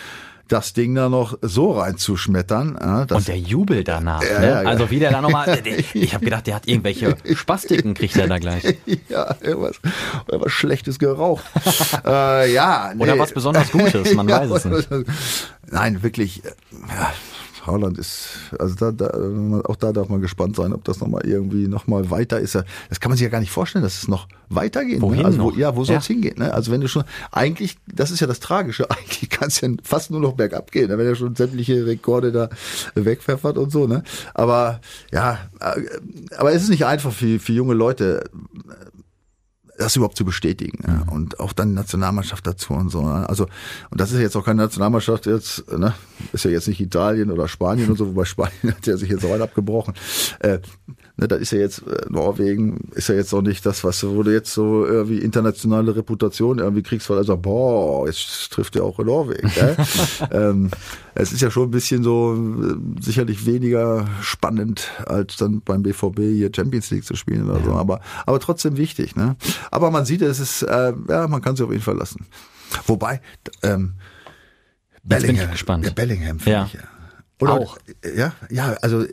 das 0.48 0.72
Ding 0.72 0.94
da 0.94 1.08
noch 1.08 1.36
so 1.42 1.72
reinzuschmettern. 1.72 2.78
Ja, 2.80 3.06
und 3.10 3.26
der 3.26 3.38
Jubel 3.38 3.82
danach. 3.82 4.22
Ja, 4.22 4.38
ne? 4.38 4.46
ja, 4.46 4.54
also 4.58 4.90
wie 4.90 5.00
der 5.00 5.10
da 5.10 5.20
nochmal, 5.20 5.60
ich 5.94 6.14
habe 6.14 6.24
gedacht, 6.24 6.46
der 6.46 6.54
hat 6.54 6.68
irgendwelche 6.68 7.16
Spastiken, 7.34 7.94
kriegt 7.94 8.16
er 8.16 8.28
da 8.28 8.38
gleich. 8.38 8.62
ja, 9.08 9.34
irgendwas, 9.40 9.80
irgendwas 10.28 10.52
Schlechtes 10.52 10.98
geraucht. 10.98 11.44
äh, 12.06 12.52
ja, 12.52 12.92
nee. 12.94 13.02
Oder 13.02 13.18
was 13.18 13.32
besonders 13.32 13.72
Gutes, 13.72 14.14
man 14.14 14.28
weiß 14.28 14.50
es 14.50 14.64
nicht. 14.64 14.88
Nein, 15.68 16.02
wirklich, 16.04 16.42
ja, 16.88 17.12
Haaland 17.66 17.98
ist, 17.98 18.28
also 18.58 18.74
da, 18.74 18.92
da, 18.92 19.60
auch 19.64 19.76
da 19.76 19.92
darf 19.92 20.08
man 20.08 20.20
gespannt 20.20 20.56
sein, 20.56 20.72
ob 20.72 20.84
das 20.84 21.00
nochmal 21.00 21.26
irgendwie 21.26 21.68
nochmal 21.68 22.10
weiter 22.10 22.40
ist. 22.40 22.54
Das 22.54 23.00
kann 23.00 23.10
man 23.10 23.16
sich 23.16 23.24
ja 23.24 23.30
gar 23.30 23.40
nicht 23.40 23.50
vorstellen, 23.50 23.82
dass 23.82 23.98
es 23.98 24.08
noch 24.08 24.28
weitergeht. 24.48 25.00
Wohin 25.00 25.20
ne? 25.20 25.24
also, 25.26 25.42
wo, 25.42 25.50
ja, 25.50 25.74
wo 25.76 25.84
soll 25.84 25.96
es 25.96 26.06
hingehen? 26.06 26.38
Ne? 26.38 26.52
Also 26.52 26.72
wenn 26.72 26.80
du 26.80 26.88
schon, 26.88 27.04
eigentlich, 27.32 27.76
das 27.86 28.10
ist 28.10 28.20
ja 28.20 28.26
das 28.26 28.40
Tragische, 28.40 28.90
eigentlich 28.90 29.28
kann 29.30 29.48
es 29.48 29.60
ja 29.60 29.68
fast 29.82 30.10
nur 30.10 30.20
noch 30.20 30.32
bergab 30.32 30.70
gehen, 30.70 30.88
ne? 30.88 30.98
wenn 30.98 31.06
er 31.06 31.14
schon 31.14 31.34
sämtliche 31.34 31.86
Rekorde 31.86 32.32
da 32.32 32.48
wegpfeffert 32.94 33.58
und 33.58 33.70
so. 33.70 33.86
Ne? 33.86 34.02
Aber 34.34 34.80
ja, 35.12 35.38
äh, 35.60 35.80
aber 36.36 36.52
es 36.52 36.62
ist 36.62 36.70
nicht 36.70 36.86
einfach 36.86 37.12
für, 37.12 37.38
für 37.38 37.52
junge 37.52 37.74
Leute 37.74 38.24
das 39.78 39.96
überhaupt 39.96 40.16
zu 40.16 40.24
bestätigen. 40.24 40.78
Ja. 40.86 41.04
Mhm. 41.04 41.08
Und 41.08 41.40
auch 41.40 41.52
dann 41.52 41.74
Nationalmannschaft 41.74 42.46
dazu 42.46 42.74
und 42.74 42.90
so. 42.90 43.02
Ne? 43.02 43.28
Also, 43.28 43.46
und 43.90 44.00
das 44.00 44.12
ist 44.12 44.20
jetzt 44.20 44.36
auch 44.36 44.44
keine 44.44 44.62
Nationalmannschaft 44.62 45.26
jetzt, 45.26 45.70
ne? 45.70 45.94
ist 46.32 46.44
ja 46.44 46.50
jetzt 46.50 46.68
nicht 46.68 46.80
Italien 46.80 47.30
oder 47.30 47.48
Spanien 47.48 47.90
und 47.90 47.96
so, 47.96 48.06
wobei 48.08 48.24
Spanien 48.24 48.52
hat 48.76 48.86
ja 48.86 48.96
sich 48.96 49.10
jetzt 49.10 49.24
auch 49.24 49.30
weit 49.30 49.40
abgebrochen. 49.40 49.94
Äh, 50.40 50.58
ne, 51.16 51.28
da 51.28 51.36
ist 51.36 51.52
ja 51.52 51.58
jetzt 51.58 51.82
äh, 51.86 52.06
Norwegen, 52.08 52.88
ist 52.94 53.08
ja 53.08 53.14
jetzt 53.14 53.32
auch 53.32 53.42
nicht 53.42 53.64
das, 53.64 53.84
was 53.84 54.04
wo 54.04 54.22
du 54.22 54.32
jetzt 54.32 54.52
so 54.52 54.86
irgendwie 54.86 55.18
internationale 55.18 55.96
Reputation 55.96 56.58
irgendwie 56.58 56.82
kriegst, 56.82 57.08
weil 57.10 57.24
sagt, 57.24 57.42
boah, 57.42 58.06
jetzt 58.06 58.52
trifft 58.52 58.76
er 58.76 58.84
auch 58.84 58.98
in 58.98 59.06
Norwegen. 59.06 59.50
Gell? 59.54 59.76
ähm, 60.30 60.70
es 61.14 61.32
ist 61.32 61.40
ja 61.40 61.50
schon 61.50 61.68
ein 61.68 61.70
bisschen 61.70 62.02
so 62.02 62.34
äh, 62.34 63.02
sicherlich 63.02 63.46
weniger 63.46 64.06
spannend, 64.20 64.90
als 65.06 65.36
dann 65.36 65.62
beim 65.62 65.82
BVB 65.82 66.18
hier 66.18 66.50
Champions 66.54 66.90
League 66.90 67.04
zu 67.04 67.16
spielen 67.16 67.48
oder 67.48 67.62
so. 67.64 67.72
Aber, 67.72 68.00
aber 68.26 68.40
trotzdem 68.40 68.76
wichtig. 68.76 69.16
Ne? 69.16 69.36
Aber 69.70 69.90
man 69.90 70.04
sieht, 70.04 70.22
es 70.22 70.40
ist, 70.40 70.62
äh, 70.62 70.92
ja, 71.08 71.28
man 71.28 71.40
kann 71.40 71.56
sich 71.56 71.64
auf 71.64 71.72
ihn 71.72 71.80
verlassen. 71.80 72.26
Wobei, 72.86 73.20
ähm, 73.62 73.94
Bellingham, 75.02 75.36
bin 75.36 75.44
ich 75.44 75.50
gespannt. 75.52 75.84
Ja, 75.86 75.92
Bellingham 75.92 76.38
ja. 76.44 76.64
ich 76.64 76.74
ja. 76.74 76.80
Oder, 77.40 77.52
auch. 77.52 77.78
Ja, 78.16 78.32
ja, 78.50 78.76
also 78.80 79.04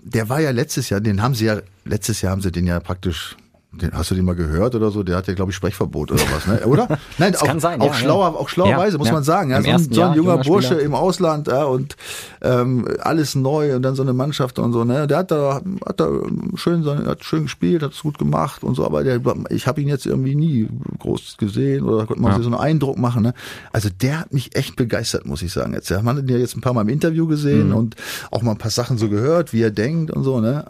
der 0.00 0.28
war 0.28 0.40
ja 0.40 0.50
letztes 0.50 0.88
Jahr, 0.88 1.00
den 1.00 1.20
haben 1.20 1.34
sie 1.34 1.46
ja, 1.46 1.60
letztes 1.84 2.22
Jahr 2.22 2.32
haben 2.32 2.42
sie 2.42 2.52
den 2.52 2.66
ja 2.66 2.78
praktisch 2.78 3.36
den, 3.72 3.92
hast 3.92 4.10
du 4.10 4.14
den 4.14 4.24
mal 4.24 4.34
gehört 4.34 4.74
oder 4.74 4.90
so? 4.90 5.02
Der 5.02 5.16
hat 5.16 5.26
ja, 5.26 5.34
glaube 5.34 5.50
ich, 5.50 5.56
Sprechverbot 5.56 6.12
oder 6.12 6.22
was, 6.34 6.46
ne? 6.46 6.66
Oder? 6.66 6.88
Nein, 7.18 7.32
das 7.32 7.42
auch, 7.42 7.46
kann 7.46 7.60
sein, 7.60 7.80
auch 7.80 7.88
ja, 7.88 7.94
schlauer, 7.94 8.30
ja. 8.30 8.34
auch 8.34 8.48
schlauerweise, 8.48 8.96
ja, 8.96 8.98
muss 8.98 9.12
man 9.12 9.22
sagen. 9.22 9.50
Ja, 9.50 9.62
so 9.62 9.70
ein, 9.70 9.78
so 9.78 10.02
ein 10.02 10.14
junger, 10.14 10.16
junger 10.16 10.44
Bursche 10.44 10.74
im 10.76 10.94
Ausland 10.94 11.48
ja, 11.48 11.64
und 11.64 11.96
ähm, 12.42 12.88
alles 13.00 13.34
neu 13.34 13.76
und 13.76 13.82
dann 13.82 13.94
so 13.94 14.02
eine 14.02 14.12
Mannschaft 14.12 14.58
und 14.58 14.72
so, 14.72 14.84
ne? 14.84 15.06
Der 15.06 15.18
hat 15.18 15.30
da, 15.30 15.60
hat 15.84 16.00
da 16.00 16.08
schön, 16.54 16.86
hat 17.06 17.24
schön 17.24 17.44
gespielt, 17.44 17.82
hat 17.82 17.92
es 17.92 18.02
gut 18.02 18.18
gemacht 18.18 18.64
und 18.64 18.74
so, 18.74 18.84
aber 18.84 19.04
der, 19.04 19.20
ich 19.50 19.66
habe 19.66 19.80
ihn 19.80 19.88
jetzt 19.88 20.06
irgendwie 20.06 20.34
nie 20.34 20.68
groß 20.98 21.36
gesehen 21.36 21.84
oder 21.84 22.06
konnte 22.06 22.22
man 22.22 22.34
sich 22.34 22.44
so 22.44 22.50
einen 22.50 22.60
Eindruck 22.60 22.98
machen, 22.98 23.22
ne? 23.22 23.34
Also 23.72 23.88
der 23.90 24.20
hat 24.20 24.32
mich 24.32 24.56
echt 24.56 24.76
begeistert, 24.76 25.26
muss 25.26 25.42
ich 25.42 25.52
sagen. 25.52 25.74
Jetzt, 25.74 25.90
ja, 25.90 26.00
man 26.00 26.16
hat 26.16 26.22
ihn 26.24 26.28
ja 26.28 26.38
jetzt 26.38 26.56
ein 26.56 26.60
paar 26.62 26.72
Mal 26.72 26.82
im 26.82 26.88
Interview 26.88 27.26
gesehen 27.26 27.68
mhm. 27.68 27.76
und 27.76 27.96
auch 28.30 28.42
mal 28.42 28.52
ein 28.52 28.58
paar 28.58 28.70
Sachen 28.70 28.96
so 28.96 29.08
gehört, 29.08 29.52
wie 29.52 29.62
er 29.62 29.70
denkt 29.70 30.10
und 30.10 30.24
so, 30.24 30.40
ne? 30.40 30.64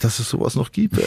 Dass 0.00 0.18
es 0.20 0.28
sowas 0.28 0.54
noch 0.54 0.70
gibt. 0.70 0.98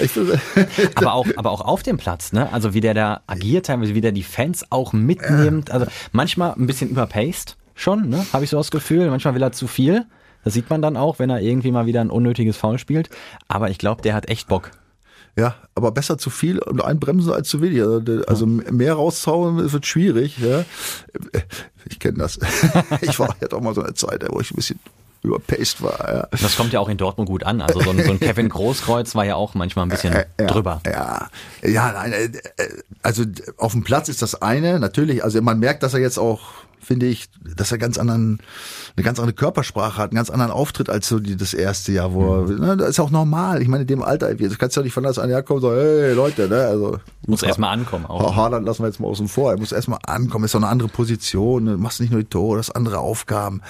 aber 0.95 1.11
auch 1.12 1.22
auch, 1.22 1.38
aber 1.38 1.51
auch 1.51 1.62
auf 1.62 1.84
dem 1.84 1.98
Platz, 1.98 2.34
ne? 2.34 2.51
Also 2.51 2.74
wie 2.74 2.82
der 2.82 2.94
da 2.94 3.22
agiert, 3.27 3.68
teilweise 3.68 3.96
wie 3.96 4.01
der 4.01 4.12
die 4.12 4.24
Fans 4.24 4.65
auch 4.70 4.94
mitnimmt. 4.94 5.72
Also 5.72 5.86
manchmal 6.12 6.53
ein 6.53 6.68
bisschen 6.68 6.89
überpaced 6.89 7.58
schon, 7.75 8.10
ne? 8.10 8.25
Habe 8.34 8.44
ich 8.44 8.50
so 8.50 8.58
das 8.58 8.72
Gefühl. 8.72 9.10
Manchmal 9.10 9.36
will 9.36 9.44
er 9.44 9.51
zu 9.51 9.68
viel. 9.68 10.06
Das 10.44 10.53
sieht 10.53 10.70
man 10.70 10.82
dann 10.82 10.98
auch, 10.98 11.20
wenn 11.20 11.30
er 11.30 11.39
irgendwie 11.39 11.72
mal 11.72 11.86
wieder 11.86 12.01
ein 12.01 12.10
unnötiges 12.10 12.58
Foul 12.58 12.80
spielt. 12.80 13.10
Aber 13.48 13.70
ich 13.70 13.77
glaube, 13.77 14.01
der 14.01 14.15
hat 14.15 14.27
echt 14.27 14.48
Bock. 14.48 14.72
Ja, 15.38 15.56
aber 15.75 15.91
besser 15.91 16.18
zu 16.18 16.30
viel 16.30 16.60
und 16.60 16.84
einbremsen 16.84 17.32
als 17.32 17.48
zu 17.48 17.62
wenig. 17.62 17.82
Also, 17.82 18.24
also 18.27 18.46
mehr 18.46 18.94
rauszauen 18.94 19.72
wird 19.72 19.86
schwierig. 19.86 20.39
Ja. 20.39 20.65
Ich 21.89 22.00
kenne 22.00 22.18
das. 22.18 22.39
Ich 23.01 23.18
war 23.20 23.36
ja 23.39 23.48
doch 23.48 23.62
mal 23.62 23.74
so 23.74 23.82
eine 23.82 23.94
Zeit, 23.94 24.25
wo 24.30 24.39
ich 24.39 24.51
ein 24.51 24.56
bisschen 24.56 24.80
überpaced 25.23 25.81
war. 25.81 26.13
Ja. 26.13 26.27
Das 26.31 26.57
kommt 26.57 26.73
ja 26.73 26.79
auch 26.79 26.89
in 26.89 26.97
Dortmund 26.97 27.29
gut 27.29 27.43
an. 27.43 27.61
Also 27.61 27.79
so 27.81 27.91
ein, 27.91 28.03
so 28.03 28.11
ein 28.11 28.19
Kevin 28.19 28.49
Großkreuz 28.49 29.13
war 29.15 29.25
ja 29.25 29.35
auch 29.35 29.53
manchmal 29.53 29.85
ein 29.85 29.89
bisschen 29.89 30.13
äh, 30.13 30.25
ja, 30.39 30.47
drüber. 30.47 30.81
Ja, 30.85 31.27
ja, 31.63 31.91
nein, 31.91 32.13
äh, 32.13 32.29
also 33.03 33.23
auf 33.57 33.73
dem 33.73 33.83
Platz 33.83 34.09
ist 34.09 34.21
das 34.21 34.41
eine, 34.41 34.79
natürlich. 34.79 35.23
Also 35.23 35.41
man 35.41 35.59
merkt, 35.59 35.83
dass 35.83 35.93
er 35.93 35.99
jetzt 35.99 36.17
auch 36.17 36.41
finde 36.83 37.05
ich, 37.05 37.29
dass 37.55 37.71
er 37.71 37.77
ganz 37.77 37.97
anderen, 37.97 38.39
eine 38.95 39.03
ganz 39.03 39.19
andere 39.19 39.35
Körpersprache 39.35 39.97
hat, 39.97 40.11
einen 40.11 40.15
ganz 40.15 40.29
anderen 40.29 40.51
Auftritt 40.51 40.89
als 40.89 41.07
so 41.07 41.19
die, 41.19 41.37
das 41.37 41.53
erste 41.53 41.91
Jahr, 41.91 42.13
wo 42.13 42.35
er, 42.35 42.41
mhm. 42.47 42.59
ne, 42.59 42.77
das 42.77 42.89
ist 42.89 42.99
auch 42.99 43.11
normal. 43.11 43.61
Ich 43.61 43.67
meine, 43.67 43.81
in 43.81 43.87
dem 43.87 44.01
Alter, 44.01 44.33
du 44.33 44.57
kannst 44.57 44.75
ja 44.75 44.81
nicht 44.81 44.93
von 44.93 45.03
das 45.03 45.19
an 45.19 45.29
kommen 45.45 45.63
und 45.63 45.69
sagen, 45.69 45.79
hey 45.79 46.13
Leute, 46.13 46.47
ne, 46.47 46.65
also. 46.65 46.97
Muss 47.27 47.43
erstmal 47.43 47.71
ankommen 47.71 48.07
auch. 48.07 48.35
Haaland 48.35 48.65
lassen 48.65 48.83
wir 48.83 48.87
jetzt 48.87 48.99
mal 48.99 49.07
außen 49.07 49.27
vor. 49.27 49.51
Er 49.51 49.59
muss 49.59 49.71
erstmal 49.71 49.99
ankommen, 50.05 50.45
ist 50.45 50.55
doch 50.55 50.59
eine 50.59 50.67
andere 50.67 50.89
Position, 50.89 51.67
du 51.67 51.77
machst 51.77 52.01
nicht 52.01 52.11
nur 52.11 52.21
die 52.21 52.29
Tore, 52.29 52.57
das 52.57 52.71
andere 52.71 52.99
Aufgaben. 52.99 53.61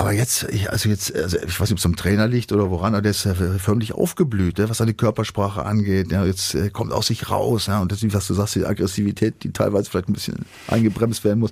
Aber 0.00 0.12
jetzt, 0.12 0.44
ich, 0.44 0.70
also 0.70 0.88
jetzt, 0.88 1.14
also 1.14 1.36
ich 1.36 1.60
weiß 1.60 1.68
nicht, 1.68 1.72
ob 1.72 1.78
es 1.78 1.84
am 1.84 1.94
Trainer 1.94 2.26
liegt 2.26 2.52
oder 2.52 2.70
woran, 2.70 2.94
aber 2.94 3.02
der 3.02 3.10
ist 3.10 3.28
förmlich 3.58 3.92
aufgeblüht, 3.92 4.58
was 4.58 4.78
seine 4.78 4.94
Körpersprache 4.94 5.62
angeht. 5.62 6.10
Ja, 6.10 6.24
jetzt 6.24 6.54
äh, 6.54 6.70
kommt 6.70 6.90
aus 6.90 7.08
sich 7.08 7.28
raus, 7.28 7.66
ja, 7.66 7.82
und 7.82 7.92
das, 7.92 8.02
was 8.14 8.26
du 8.26 8.32
sagst, 8.32 8.54
die 8.54 8.64
Aggressivität, 8.64 9.44
die 9.44 9.52
teilweise 9.52 9.90
vielleicht 9.90 10.08
ein 10.08 10.14
bisschen 10.14 10.46
eingebremst 10.68 11.22
werden 11.22 11.40
muss. 11.40 11.50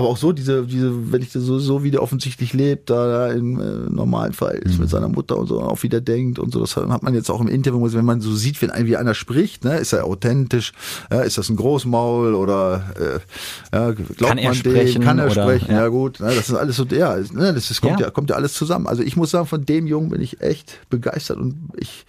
Aber 0.00 0.08
auch 0.08 0.16
so 0.16 0.32
diese, 0.32 0.64
diese, 0.66 1.12
wenn 1.12 1.20
ich 1.20 1.30
das 1.30 1.42
so, 1.42 1.58
so 1.58 1.84
wie 1.84 1.90
der 1.90 2.02
offensichtlich 2.02 2.54
lebt, 2.54 2.88
da, 2.88 3.06
da 3.06 3.32
im 3.32 3.60
äh, 3.60 3.64
normalen 3.90 4.32
Verhältnis 4.32 4.74
Mhm. 4.76 4.80
mit 4.80 4.88
seiner 4.90 5.08
Mutter 5.08 5.36
und 5.36 5.46
so, 5.46 5.60
auch 5.60 5.82
wie 5.82 5.90
der 5.90 6.00
denkt 6.00 6.38
und 6.38 6.52
so, 6.52 6.60
das 6.60 6.74
hat 6.76 7.02
man 7.02 7.14
jetzt 7.14 7.30
auch 7.30 7.40
im 7.42 7.48
Interview, 7.48 7.86
wenn 7.92 8.04
man 8.06 8.20
so 8.22 8.34
sieht, 8.34 8.60
wenn 8.62 8.70
ein, 8.70 8.86
wie 8.86 8.96
einer 8.96 9.12
spricht, 9.14 9.64
ne, 9.64 9.76
ist 9.76 9.92
er 9.92 10.06
authentisch, 10.06 10.72
ja, 11.10 11.20
ist 11.20 11.36
das 11.36 11.50
ein 11.50 11.56
Großmaul 11.56 12.34
oder 12.34 12.82
äh, 12.98 13.76
ja, 13.76 13.90
glaubt 13.92 14.18
Kann 14.20 14.38
er 14.38 14.46
man 14.46 14.54
sprechen 14.54 15.00
dem, 15.02 15.04
kann 15.06 15.18
er 15.18 15.26
oder- 15.30 15.42
sprechen, 15.42 15.70
ja. 15.70 15.80
ja, 15.82 15.88
gut, 15.88 16.18
ne, 16.20 16.26
das 16.34 16.48
ist 16.48 16.54
alles 16.54 16.76
so, 16.76 16.84
ja, 16.86 17.16
ne, 17.16 17.52
das 17.52 17.70
ist, 17.70 17.82
kommt 17.82 18.00
Ja. 18.00 18.06
ja. 18.06 18.10
kommt 18.10 18.30
ja 18.30 18.36
alles 18.36 18.54
zusammen. 18.54 18.86
Also 18.86 19.02
ich 19.02 19.16
muss 19.16 19.30
sagen, 19.30 19.46
von 19.46 19.66
dem 19.66 19.86
Jungen 19.86 20.08
bin 20.08 20.20
ich 20.22 20.40
echt 20.40 20.78
begeistert 20.88 21.36
und 21.36 21.56
ich 21.76 22.06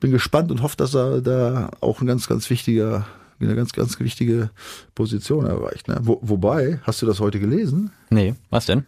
bin 0.00 0.10
gespannt 0.10 0.50
und 0.50 0.62
hoffe, 0.62 0.76
dass 0.76 0.94
er 0.94 1.20
da 1.20 1.70
auch 1.80 2.00
ein 2.00 2.06
ganz, 2.06 2.26
ganz 2.28 2.48
wichtiger, 2.50 3.06
eine 3.40 3.54
ganz, 3.54 3.72
ganz 3.72 3.98
wichtige 4.00 4.50
Position 4.94 5.46
erreicht. 5.46 5.88
Ne? 5.88 5.98
Wo, 6.02 6.18
wobei, 6.22 6.80
hast 6.82 7.02
du 7.02 7.06
das 7.06 7.20
heute 7.20 7.40
gelesen? 7.40 7.90
Nee, 8.10 8.34
was 8.50 8.66
denn? 8.66 8.84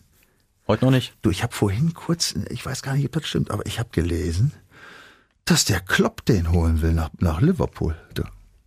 Heute 0.66 0.84
noch 0.84 0.92
nicht. 0.92 1.14
Du, 1.22 1.30
ich 1.30 1.42
habe 1.42 1.54
vorhin 1.54 1.94
kurz, 1.94 2.34
ich 2.50 2.64
weiß 2.64 2.82
gar 2.82 2.94
nicht, 2.94 3.06
ob 3.06 3.12
das 3.12 3.26
stimmt, 3.26 3.50
aber 3.50 3.64
ich 3.66 3.78
habe 3.78 3.88
gelesen, 3.92 4.52
dass 5.44 5.64
der 5.64 5.80
Klopp 5.80 6.24
den 6.26 6.52
holen 6.52 6.82
will 6.82 6.92
nach, 6.92 7.10
nach 7.18 7.40
Liverpool. 7.40 7.96
Du. 8.14 8.22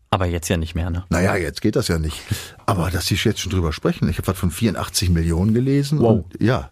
Aber 0.10 0.26
jetzt 0.26 0.50
ja 0.50 0.58
nicht 0.58 0.76
mehr, 0.76 0.90
ne? 0.90 1.06
Naja, 1.10 1.36
jetzt 1.36 1.62
geht 1.62 1.76
das 1.76 1.88
ja 1.88 1.98
nicht. 1.98 2.20
Aber 2.66 2.90
dass 2.90 3.06
sie 3.06 3.16
jetzt 3.16 3.40
schon 3.40 3.52
drüber 3.52 3.72
sprechen. 3.72 4.10
Ich 4.10 4.18
habe 4.18 4.28
was 4.28 4.38
von 4.38 4.52
84 4.52 5.10
Millionen 5.10 5.54
gelesen. 5.54 6.00
Wow. 6.00 6.26
Und 6.26 6.42
ja, 6.42 6.72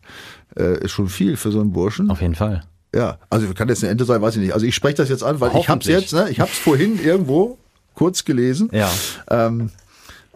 äh, 0.57 0.83
ist 0.83 0.91
schon 0.91 1.07
viel 1.07 1.37
für 1.37 1.51
so 1.51 1.61
einen 1.61 1.71
Burschen. 1.71 2.09
Auf 2.09 2.21
jeden 2.21 2.35
Fall. 2.35 2.63
Ja, 2.93 3.19
also 3.29 3.53
kann 3.53 3.69
jetzt 3.69 3.83
eine 3.83 3.91
Ente 3.91 4.03
sein, 4.03 4.21
weiß 4.21 4.35
ich 4.35 4.41
nicht. 4.41 4.53
Also 4.53 4.65
ich 4.65 4.75
spreche 4.75 4.95
das 4.95 5.09
jetzt 5.09 5.23
an, 5.23 5.39
weil 5.39 5.55
ich 5.55 5.69
hab's 5.69 5.85
jetzt, 5.85 6.11
ne? 6.11 6.29
Ich 6.29 6.39
hab's 6.39 6.57
vorhin 6.57 7.01
irgendwo 7.01 7.59
kurz 7.99 8.23
gelesen. 8.23 8.69
Ja. 8.71 8.89
Ähm, 9.29 9.71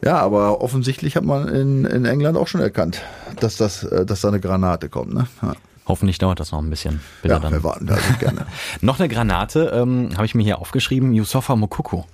ja, 0.03 0.17
aber 0.17 0.59
offensichtlich 0.59 1.15
hat 1.15 1.23
man 1.23 1.47
in, 1.47 1.85
in 1.85 2.03
England 2.03 2.37
auch 2.37 2.47
schon 2.47 2.59
erkannt, 2.59 3.01
dass 3.39 3.55
das, 3.55 3.85
äh, 3.85 4.05
dass 4.05 4.19
da 4.19 4.27
eine 4.27 4.41
Granate 4.41 4.89
kommt, 4.89 5.13
ne? 5.13 5.27
Ja, 5.41 5.53
Hoffentlich 5.85 6.17
dauert 6.17 6.41
das 6.41 6.51
noch 6.51 6.61
ein 6.61 6.69
bisschen. 6.69 6.99
Bis 7.21 7.31
ja 7.31 7.39
dann. 7.39 7.53
wir 7.53 7.63
warten 7.63 7.87
da 7.87 7.97
gerne. 8.19 8.45
Noch 8.81 8.99
eine 8.99 9.09
Granate 9.09 9.71
ähm, 9.73 10.11
habe 10.15 10.25
ich 10.25 10.33
mir 10.33 10.43
hier 10.43 10.59
aufgeschrieben, 10.59 11.13
Yusufa 11.13 11.57
Mokoko. 11.57 12.05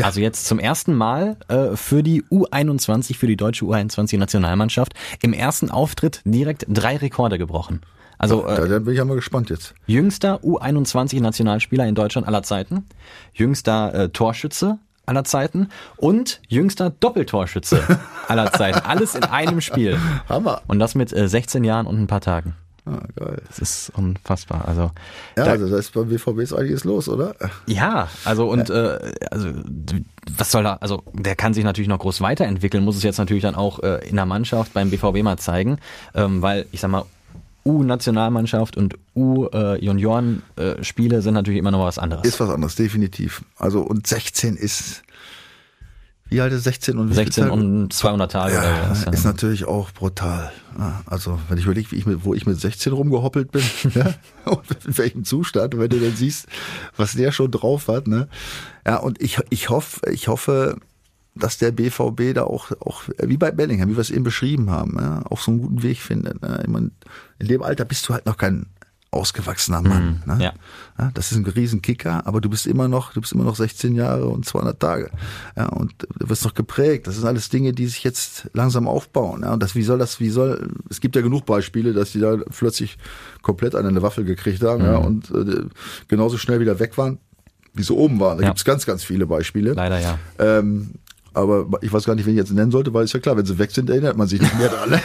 Also 0.00 0.20
jetzt 0.20 0.46
zum 0.46 0.58
ersten 0.58 0.92
Mal 0.94 1.36
äh, 1.46 1.76
für 1.76 2.02
die 2.02 2.24
U21, 2.24 3.16
für 3.16 3.28
die 3.28 3.36
deutsche 3.36 3.64
U21-Nationalmannschaft 3.64 4.94
im 5.20 5.32
ersten 5.32 5.70
Auftritt 5.70 6.22
direkt 6.24 6.66
drei 6.68 6.96
Rekorde 6.96 7.38
gebrochen. 7.38 7.82
Also 8.18 8.46
äh, 8.46 8.56
da, 8.56 8.66
da 8.66 8.78
bin 8.78 8.92
ich 8.92 8.98
ja 8.98 9.04
mal 9.04 9.14
gespannt 9.14 9.50
jetzt. 9.50 9.74
jüngster 9.86 10.40
U21-Nationalspieler 10.44 11.86
in 11.86 11.94
Deutschland 11.94 12.26
aller 12.26 12.42
Zeiten, 12.44 12.86
jüngster 13.34 13.94
äh, 13.94 14.08
Torschütze 14.10 14.78
aller 15.06 15.24
Zeiten 15.24 15.68
und 15.96 16.40
jüngster 16.48 16.90
Doppeltorschütze 16.90 17.82
aller 18.28 18.52
Zeiten. 18.52 18.78
Alles 18.86 19.14
in 19.14 19.24
einem 19.24 19.60
Spiel. 19.60 19.98
Hammer. 20.28 20.62
Und 20.68 20.78
das 20.78 20.94
mit 20.94 21.12
äh, 21.12 21.28
16 21.28 21.64
Jahren 21.64 21.86
und 21.86 22.00
ein 22.00 22.06
paar 22.06 22.20
Tagen. 22.20 22.54
Ah, 22.84 22.98
geil. 23.14 23.40
Das 23.46 23.58
ist 23.60 23.92
unfassbar. 23.96 24.66
Also 24.66 24.90
Ja, 25.36 25.44
da- 25.44 25.50
also 25.52 25.68
das 25.68 25.80
ist 25.86 25.94
beim 25.94 26.08
BVB 26.08 26.38
ist 26.40 26.52
einiges 26.52 26.82
los, 26.84 27.08
oder? 27.08 27.34
Ja, 27.66 28.08
also 28.24 28.48
und 28.48 28.70
äh, 28.70 28.98
also 29.30 29.50
was 30.36 30.50
soll 30.50 30.64
da, 30.64 30.78
also 30.80 31.02
der 31.12 31.36
kann 31.36 31.54
sich 31.54 31.62
natürlich 31.64 31.88
noch 31.88 32.00
groß 32.00 32.20
weiterentwickeln, 32.20 32.82
muss 32.84 32.96
es 32.96 33.02
jetzt 33.04 33.18
natürlich 33.18 33.42
dann 33.44 33.54
auch 33.54 33.80
äh, 33.84 34.08
in 34.08 34.16
der 34.16 34.26
Mannschaft 34.26 34.72
beim 34.74 34.90
BVB 34.90 35.22
mal 35.22 35.36
zeigen, 35.38 35.78
ähm, 36.14 36.42
weil 36.42 36.66
ich 36.72 36.80
sag 36.80 36.90
mal, 36.90 37.04
U-Nationalmannschaft 37.64 38.76
und 38.76 38.96
U-Junioren-Spiele 39.14 41.22
sind 41.22 41.34
natürlich 41.34 41.58
immer 41.58 41.70
noch 41.70 41.84
was 41.84 41.98
anderes. 41.98 42.26
Ist 42.26 42.40
was 42.40 42.50
anderes, 42.50 42.74
definitiv. 42.74 43.44
Also 43.56 43.82
und 43.82 44.06
16 44.06 44.56
ist 44.56 45.02
wie 46.32 46.40
alt 46.40 46.52
ist 46.54 46.64
16 46.64 46.96
und 46.96 47.10
wie 47.10 47.14
viele 47.14 47.26
16 47.26 47.44
Tage? 47.44 47.54
und 47.54 47.92
200 47.92 48.32
Tage 48.32 48.54
Ja, 48.54 48.86
was. 48.88 49.04
ist 49.04 49.24
natürlich 49.24 49.66
auch 49.66 49.90
brutal. 49.90 50.50
Ja, 50.78 51.02
Also, 51.04 51.38
wenn 51.50 51.58
ich 51.58 51.64
überlege, 51.64 51.94
ich 51.94 52.06
mit, 52.06 52.24
wo 52.24 52.32
ich 52.32 52.46
mit 52.46 52.58
16 52.58 52.94
rumgehoppelt 52.94 53.52
bin, 53.52 53.62
ja, 53.94 54.14
und 54.46 54.64
in 54.86 54.96
welchem 54.96 55.24
Zustand, 55.24 55.74
und 55.74 55.80
wenn 55.80 55.90
du 55.90 56.00
dann 56.00 56.16
siehst, 56.16 56.46
was 56.96 57.12
der 57.12 57.32
schon 57.32 57.50
drauf 57.50 57.88
hat, 57.88 58.08
ne? 58.08 58.28
Ja, 58.86 58.96
und 58.96 59.20
ich, 59.20 59.38
ich 59.50 59.68
hoffe, 59.68 60.10
ich 60.10 60.28
hoffe, 60.28 60.78
dass 61.34 61.58
der 61.58 61.70
BVB 61.70 62.32
da 62.34 62.44
auch, 62.44 62.70
auch, 62.80 63.02
wie 63.18 63.36
bei 63.36 63.50
Bellingham, 63.50 63.90
wie 63.90 63.96
wir 63.96 64.00
es 64.00 64.10
eben 64.10 64.24
beschrieben 64.24 64.70
haben, 64.70 64.96
ja, 64.98 65.22
auch 65.28 65.40
so 65.40 65.50
einen 65.50 65.60
guten 65.60 65.82
Weg 65.82 65.98
findet. 65.98 66.40
Ne? 66.40 66.60
Ich 66.62 66.68
mein, 66.68 66.92
in 67.42 67.48
dem 67.48 67.62
Alter 67.62 67.84
bist 67.84 68.08
du 68.08 68.14
halt 68.14 68.24
noch 68.26 68.36
kein 68.36 68.66
ausgewachsener 69.10 69.82
Mann. 69.82 70.22
Mhm, 70.26 70.34
ne? 70.38 70.42
ja. 70.44 70.52
Ja, 70.98 71.10
das 71.12 71.32
ist 71.32 71.38
ein 71.38 71.44
Riesenkicker, 71.44 72.26
aber 72.26 72.40
du 72.40 72.48
bist 72.48 72.66
immer 72.66 72.88
noch, 72.88 73.12
du 73.12 73.20
bist 73.20 73.32
immer 73.34 73.44
noch 73.44 73.56
16 73.56 73.94
Jahre 73.94 74.26
und 74.26 74.46
200 74.46 74.80
Tage. 74.80 75.10
Ja, 75.54 75.66
und 75.68 75.92
du 76.18 76.28
wirst 76.30 76.44
noch 76.44 76.54
geprägt. 76.54 77.06
Das 77.06 77.16
sind 77.16 77.26
alles 77.26 77.50
Dinge, 77.50 77.72
die 77.72 77.86
sich 77.88 78.04
jetzt 78.04 78.48
langsam 78.54 78.88
aufbauen. 78.88 79.42
Ja, 79.42 79.52
und 79.52 79.62
das, 79.62 79.74
wie 79.74 79.82
soll 79.82 79.98
das, 79.98 80.18
wie 80.18 80.30
soll, 80.30 80.68
es 80.88 81.00
gibt 81.00 81.14
ja 81.16 81.20
genug 81.20 81.44
Beispiele, 81.44 81.92
dass 81.92 82.12
die 82.12 82.20
da 82.20 82.36
plötzlich 82.56 82.96
komplett 83.42 83.74
an 83.74 83.84
eine 83.84 84.00
Waffe 84.00 84.24
gekriegt 84.24 84.62
haben, 84.62 84.82
ja, 84.84 84.98
Mhm. 85.00 85.04
und 85.06 85.30
äh, 85.30 85.64
genauso 86.08 86.38
schnell 86.38 86.60
wieder 86.60 86.78
weg 86.78 86.96
waren, 86.96 87.18
wie 87.74 87.82
sie 87.82 87.92
oben 87.94 88.18
waren. 88.18 88.38
Da 88.38 88.44
Ja. 88.44 88.48
gibt's 88.50 88.64
ganz, 88.64 88.86
ganz 88.86 89.04
viele 89.04 89.26
Beispiele. 89.26 89.74
Leider 89.74 89.98
ja. 89.98 90.18
Ähm, 90.38 90.92
aber 91.34 91.66
ich 91.80 91.92
weiß 91.92 92.04
gar 92.04 92.14
nicht, 92.14 92.26
wen 92.26 92.32
ich 92.32 92.38
jetzt 92.38 92.52
nennen 92.52 92.70
sollte, 92.70 92.92
weil 92.92 93.04
ist 93.04 93.12
ja 93.12 93.20
klar, 93.20 93.36
wenn 93.36 93.46
sie 93.46 93.58
weg 93.58 93.70
sind, 93.70 93.90
erinnert 93.90 94.16
man 94.16 94.26
sich 94.28 94.40
nicht 94.40 94.58
mehr 94.58 94.68
dran. 94.68 94.90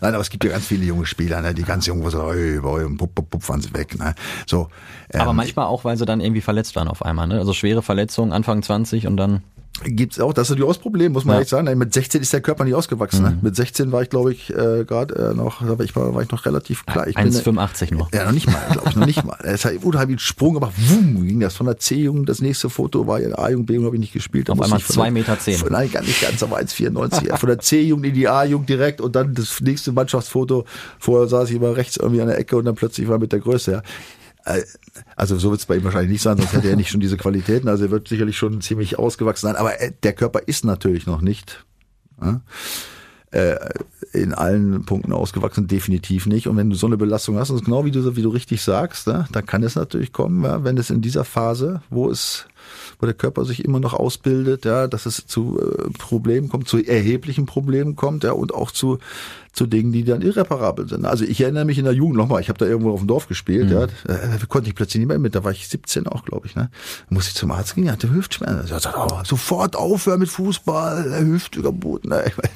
Nein, 0.00 0.14
aber 0.14 0.20
es 0.20 0.30
gibt 0.30 0.44
ja 0.44 0.50
ganz 0.50 0.66
viele 0.66 0.84
junge 0.84 1.06
Spieler, 1.06 1.42
ne, 1.42 1.54
die 1.54 1.62
ganz 1.62 1.86
jung, 1.86 2.02
wo 2.04 2.10
so, 2.10 2.32
ey, 2.32 2.60
pup, 2.60 3.14
pup, 3.14 3.30
pup, 3.30 3.48
waren 3.48 3.60
sie 3.60 3.72
weg. 3.74 3.98
Ne? 3.98 4.14
So, 4.46 4.68
Aber 5.12 5.30
ähm, 5.30 5.36
manchmal 5.36 5.66
auch, 5.66 5.84
weil 5.84 5.96
sie 5.96 6.06
dann 6.06 6.20
irgendwie 6.20 6.40
verletzt 6.40 6.76
waren 6.76 6.88
auf 6.88 7.04
einmal, 7.04 7.26
ne? 7.26 7.38
Also 7.38 7.52
schwere 7.52 7.82
Verletzungen, 7.82 8.32
Anfang 8.32 8.62
20 8.62 9.06
und 9.06 9.16
dann 9.16 9.42
gibt's 9.84 10.20
auch, 10.20 10.32
das 10.32 10.44
ist 10.46 10.50
natürlich 10.50 10.68
auch 10.68 10.74
das 10.74 10.82
Problem, 10.82 11.12
muss 11.12 11.24
man 11.24 11.34
Ja. 11.34 11.38
Mhm. 11.38 11.42
echt 11.42 11.50
sagen. 11.50 11.78
Mit 11.78 11.92
16 11.94 12.20
ist 12.20 12.32
der 12.32 12.40
Körper 12.40 12.64
nicht 12.64 12.74
ausgewachsen. 12.74 13.22
Ne? 13.22 13.38
Mit 13.42 13.56
16 13.56 13.90
war 13.90 14.02
ich, 14.02 14.10
glaube 14.10 14.32
ich, 14.32 14.50
äh, 14.50 14.84
gerade 14.84 15.14
äh, 15.32 15.34
noch, 15.34 15.60
da 15.60 15.78
war 15.78 15.84
ich, 15.84 15.96
war, 15.96 16.14
war 16.14 16.22
ich 16.22 16.30
noch 16.30 16.44
relativ 16.46 16.86
klar. 16.86 17.08
Ich 17.08 17.16
bin, 17.16 17.28
1,85 17.32 17.92
nur. 17.94 18.08
Ja, 18.14 18.24
noch 18.26 18.32
nicht 18.32 18.46
mal, 18.46 18.60
glaube 18.70 18.88
ich, 18.90 18.96
noch 18.96 19.06
nicht 19.06 19.24
mal. 19.24 19.38
Es 19.42 19.64
hat 19.64 19.72
unheimlich 19.82 20.14
einen 20.14 20.18
Sprung 20.20 20.54
gemacht, 20.54 20.72
wumm, 20.76 21.26
ging 21.26 21.40
das 21.40 21.54
von 21.56 21.66
der 21.66 21.78
C-Jugend. 21.78 22.28
Das 22.28 22.40
nächste 22.40 22.70
Foto 22.70 23.06
war 23.06 23.20
ja 23.20 23.36
A-Jugend, 23.36 23.66
B-Jugend 23.66 23.86
habe 23.86 23.96
ich 23.96 24.00
nicht 24.00 24.12
gespielt. 24.12 24.48
Da 24.48 24.52
Auf 24.52 24.60
einmal 24.60 24.78
ich 24.78 24.84
von 24.84 24.94
zwei 24.94 25.02
der- 25.04 25.12
Meter 25.12 25.38
zehn. 25.38 25.58
Von, 25.58 25.72
nein, 25.72 25.90
gar 25.90 26.02
nicht 26.02 26.20
ganz, 26.20 26.42
aber 26.42 26.58
1,94. 26.58 27.26
Ja, 27.28 27.36
von 27.36 27.48
der 27.48 27.58
C-Jugend 27.58 28.06
in 28.06 28.14
die 28.14 28.28
A-Jugend 28.28 28.68
direkt 28.68 29.00
und 29.00 29.16
dann 29.16 29.34
das 29.34 29.60
nächste 29.60 29.92
Mannschaftsfoto. 29.92 30.64
Vorher 30.98 31.28
saß 31.28 31.50
ich 31.50 31.56
immer 31.56 31.76
rechts 31.76 31.96
irgendwie 31.96 32.20
an 32.20 32.28
der 32.28 32.38
Ecke 32.38 32.56
und 32.56 32.66
dann 32.66 32.74
plötzlich 32.74 33.08
war 33.08 33.18
mit 33.18 33.32
der 33.32 33.40
Größe, 33.40 33.72
ja. 33.72 33.82
Äh, 34.44 34.62
Also 35.16 35.38
so 35.38 35.50
wird 35.50 35.60
es 35.60 35.66
bei 35.66 35.76
ihm 35.76 35.84
wahrscheinlich 35.84 36.12
nicht 36.12 36.22
sein, 36.22 36.36
sonst 36.36 36.52
hätte 36.52 36.68
er 36.68 36.76
nicht 36.76 36.90
schon 36.90 37.00
diese 37.00 37.16
Qualitäten. 37.16 37.68
Also 37.68 37.84
er 37.84 37.90
wird 37.90 38.08
sicherlich 38.08 38.36
schon 38.36 38.60
ziemlich 38.60 38.98
ausgewachsen 38.98 39.46
sein, 39.46 39.56
aber 39.56 39.80
äh, 39.80 39.92
der 40.02 40.12
Körper 40.12 40.40
ist 40.46 40.64
natürlich 40.64 41.06
noch 41.06 41.20
nicht 41.20 41.64
äh, 43.32 43.56
in 44.12 44.34
allen 44.34 44.84
Punkten 44.84 45.12
ausgewachsen, 45.12 45.66
definitiv 45.66 46.26
nicht. 46.26 46.46
Und 46.46 46.56
wenn 46.56 46.68
du 46.68 46.76
so 46.76 46.86
eine 46.86 46.98
Belastung 46.98 47.38
hast, 47.38 47.50
und 47.50 47.64
genau 47.64 47.84
wie 47.84 47.90
du, 47.90 48.14
wie 48.14 48.22
du 48.22 48.28
richtig 48.28 48.62
sagst, 48.62 49.06
ne, 49.06 49.26
dann 49.32 49.46
kann 49.46 49.62
es 49.62 49.74
natürlich 49.74 50.12
kommen, 50.12 50.44
ja, 50.44 50.64
wenn 50.64 50.76
es 50.76 50.90
in 50.90 51.00
dieser 51.00 51.24
Phase, 51.24 51.82
wo 51.88 52.10
es, 52.10 52.46
wo 53.00 53.06
der 53.06 53.14
Körper 53.14 53.44
sich 53.44 53.64
immer 53.64 53.80
noch 53.80 53.94
ausbildet, 53.94 54.66
ja, 54.66 54.86
dass 54.86 55.06
es 55.06 55.26
zu 55.26 55.58
äh, 55.58 55.90
Problemen 55.98 56.50
kommt, 56.50 56.68
zu 56.68 56.84
erheblichen 56.84 57.46
Problemen 57.46 57.96
kommt, 57.96 58.24
ja, 58.24 58.32
und 58.32 58.54
auch 58.54 58.70
zu 58.70 58.98
zu 59.52 59.66
Dingen, 59.66 59.92
die 59.92 60.04
dann 60.04 60.22
irreparabel 60.22 60.88
sind. 60.88 61.04
Also 61.04 61.24
ich 61.24 61.40
erinnere 61.40 61.66
mich 61.66 61.78
in 61.78 61.84
der 61.84 61.92
Jugend 61.92 62.16
nochmal, 62.16 62.40
ich 62.40 62.48
habe 62.48 62.58
da 62.58 62.64
irgendwo 62.64 62.92
auf 62.92 63.00
dem 63.00 63.06
Dorf 63.06 63.28
gespielt, 63.28 63.70
ja, 63.70 63.84
äh, 63.84 64.38
konnte 64.48 64.68
ich 64.68 64.74
plötzlich 64.74 65.00
nicht 65.00 65.08
mehr 65.08 65.18
mit, 65.18 65.34
da 65.34 65.44
war 65.44 65.52
ich 65.52 65.68
17 65.68 66.06
auch, 66.06 66.24
glaube 66.24 66.46
ich, 66.46 66.56
ne. 66.56 66.70
Da 67.08 67.14
musste 67.14 67.30
ich 67.30 67.34
zum 67.34 67.50
Arzt 67.50 67.74
gehen, 67.74 67.90
hatte 67.90 68.12
Hüftschmerzen. 68.12 68.70
Er 68.70 68.80
sagt, 68.80 68.96
oh, 68.96 69.20
sofort 69.24 69.76
aufhören 69.76 70.20
mit 70.20 70.30
Fußball, 70.30 71.20
Hüfte 71.20 71.62
kaputt. 71.62 72.06
Ne? 72.06 72.24
Ich, 72.26 72.36
mein, 72.36 72.50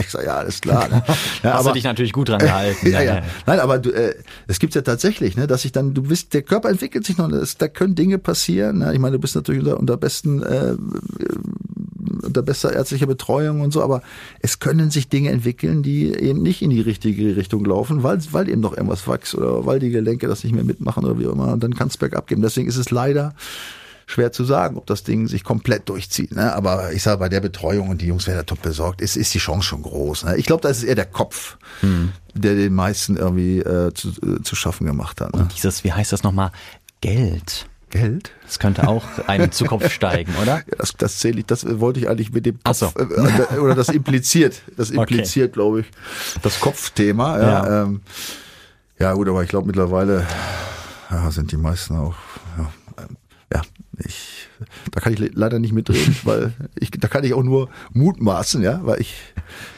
ich 0.00 0.10
sag, 0.10 0.24
ja, 0.24 0.36
alles 0.36 0.60
klar. 0.60 0.88
Ne? 0.88 1.02
Ja, 1.42 1.54
Hast 1.54 1.66
du 1.66 1.72
dich 1.72 1.84
natürlich 1.84 2.12
gut 2.12 2.28
dran 2.28 2.38
gehalten. 2.38 2.86
ja, 2.90 3.02
ja. 3.02 3.22
Nein, 3.46 3.60
aber 3.60 3.78
du, 3.78 3.90
äh, 3.90 4.14
es 4.46 4.58
gibt 4.58 4.74
ja 4.74 4.82
tatsächlich, 4.82 5.36
ne, 5.36 5.46
dass 5.46 5.62
sich 5.62 5.72
dann, 5.72 5.94
du 5.94 6.02
bist, 6.02 6.32
der 6.32 6.42
Körper 6.42 6.70
entwickelt 6.70 7.04
sich 7.04 7.18
noch, 7.18 7.30
es, 7.30 7.58
da 7.58 7.68
können 7.68 7.94
Dinge 7.94 8.18
passieren. 8.18 8.78
Ne? 8.78 8.92
Ich 8.92 8.98
meine, 8.98 9.12
du 9.12 9.18
bist 9.20 9.34
natürlich 9.34 9.62
unter, 9.62 9.78
unter 9.78 9.96
besten, 9.96 10.42
äh, 10.42 10.74
unter 12.22 12.42
bester 12.42 12.72
ärztlicher 12.72 13.06
Betreuung 13.06 13.60
und 13.60 13.72
so, 13.72 13.82
aber 13.82 14.02
es 14.40 14.58
können 14.58 14.90
sich 14.90 15.08
Dinge 15.08 15.30
entwickeln, 15.30 15.82
die 15.82 16.14
eben 16.14 16.42
nicht 16.42 16.62
in 16.62 16.70
die 16.70 16.80
richtige 16.80 17.36
Richtung 17.36 17.64
laufen, 17.64 18.02
weil, 18.02 18.18
weil 18.32 18.48
eben 18.48 18.60
noch 18.60 18.76
irgendwas 18.76 19.06
wächst 19.08 19.34
oder 19.34 19.66
weil 19.66 19.78
die 19.78 19.90
Gelenke 19.90 20.26
das 20.26 20.44
nicht 20.44 20.54
mehr 20.54 20.64
mitmachen 20.64 21.04
oder 21.04 21.18
wie 21.18 21.26
auch 21.26 21.32
immer. 21.32 21.52
Und 21.52 21.62
dann 21.62 21.74
kann 21.74 21.88
es 21.88 21.96
bergab 21.96 22.26
gehen. 22.26 22.42
Deswegen 22.42 22.68
ist 22.68 22.76
es 22.76 22.90
leider 22.90 23.34
schwer 24.06 24.32
zu 24.32 24.44
sagen, 24.44 24.76
ob 24.76 24.86
das 24.86 25.02
Ding 25.02 25.28
sich 25.28 25.44
komplett 25.44 25.88
durchzieht. 25.88 26.32
Ne? 26.32 26.52
Aber 26.52 26.92
ich 26.92 27.02
sage, 27.02 27.18
bei 27.18 27.28
der 27.28 27.40
Betreuung 27.40 27.88
und 27.88 28.02
die 28.02 28.06
Jungs 28.06 28.26
werden 28.26 28.38
da 28.38 28.42
top 28.42 28.62
besorgt, 28.62 29.00
ist, 29.00 29.16
ist 29.16 29.32
die 29.34 29.38
Chance 29.38 29.66
schon 29.66 29.82
groß. 29.82 30.24
Ne? 30.24 30.36
Ich 30.36 30.46
glaube, 30.46 30.62
da 30.62 30.68
ist 30.68 30.78
es 30.78 30.84
eher 30.84 30.94
der 30.94 31.06
Kopf, 31.06 31.56
der 32.34 32.54
den 32.54 32.74
meisten 32.74 33.16
irgendwie 33.16 33.58
äh, 33.58 33.92
zu, 33.94 34.08
äh, 34.08 34.42
zu 34.42 34.56
schaffen 34.56 34.86
gemacht 34.86 35.20
hat. 35.20 35.34
Ne? 35.34 35.42
Und 35.42 35.54
dieses, 35.54 35.84
wie 35.84 35.92
heißt 35.92 36.12
das 36.12 36.22
nochmal? 36.22 36.52
Geld. 37.00 37.66
Geld? 37.94 38.32
Das 38.44 38.58
könnte 38.58 38.88
auch 38.88 39.04
einem 39.28 39.52
zu 39.52 39.66
Kopf 39.66 39.88
steigen, 39.88 40.34
oder? 40.42 40.62
Das, 40.78 40.92
das 40.94 41.18
zähle 41.20 41.38
ich, 41.40 41.46
das 41.46 41.64
wollte 41.78 42.00
ich 42.00 42.08
eigentlich 42.08 42.32
mit 42.32 42.44
dem 42.44 42.58
Ach 42.64 42.74
so. 42.74 42.90
Kopf, 42.90 43.52
äh, 43.52 43.58
oder 43.58 43.76
das 43.76 43.88
impliziert, 43.88 44.62
das 44.76 44.90
impliziert, 45.00 45.52
glaube 45.52 45.80
ich, 45.80 45.86
das 46.42 46.58
Kopfthema. 46.58 47.38
Ja, 47.38 47.48
Ja. 47.48 47.82
Ähm, 47.82 48.00
ja 48.98 49.12
gut, 49.12 49.28
aber 49.28 49.42
ich 49.44 49.48
glaube 49.48 49.66
mittlerweile 49.68 50.26
ja, 51.10 51.30
sind 51.30 51.52
die 51.52 51.56
meisten 51.56 51.96
auch, 51.96 52.16
ja, 52.58 52.72
ähm, 52.98 53.16
ja, 53.52 53.62
ich, 54.04 54.43
da 54.92 55.00
kann 55.00 55.12
ich 55.12 55.18
le- 55.18 55.30
leider 55.34 55.58
nicht 55.58 55.72
mitreden, 55.72 56.16
weil 56.24 56.52
ich, 56.78 56.90
da 56.90 57.08
kann 57.08 57.24
ich 57.24 57.34
auch 57.34 57.42
nur 57.42 57.68
mutmaßen, 57.92 58.62
ja, 58.62 58.80
weil 58.84 59.00
ich 59.00 59.14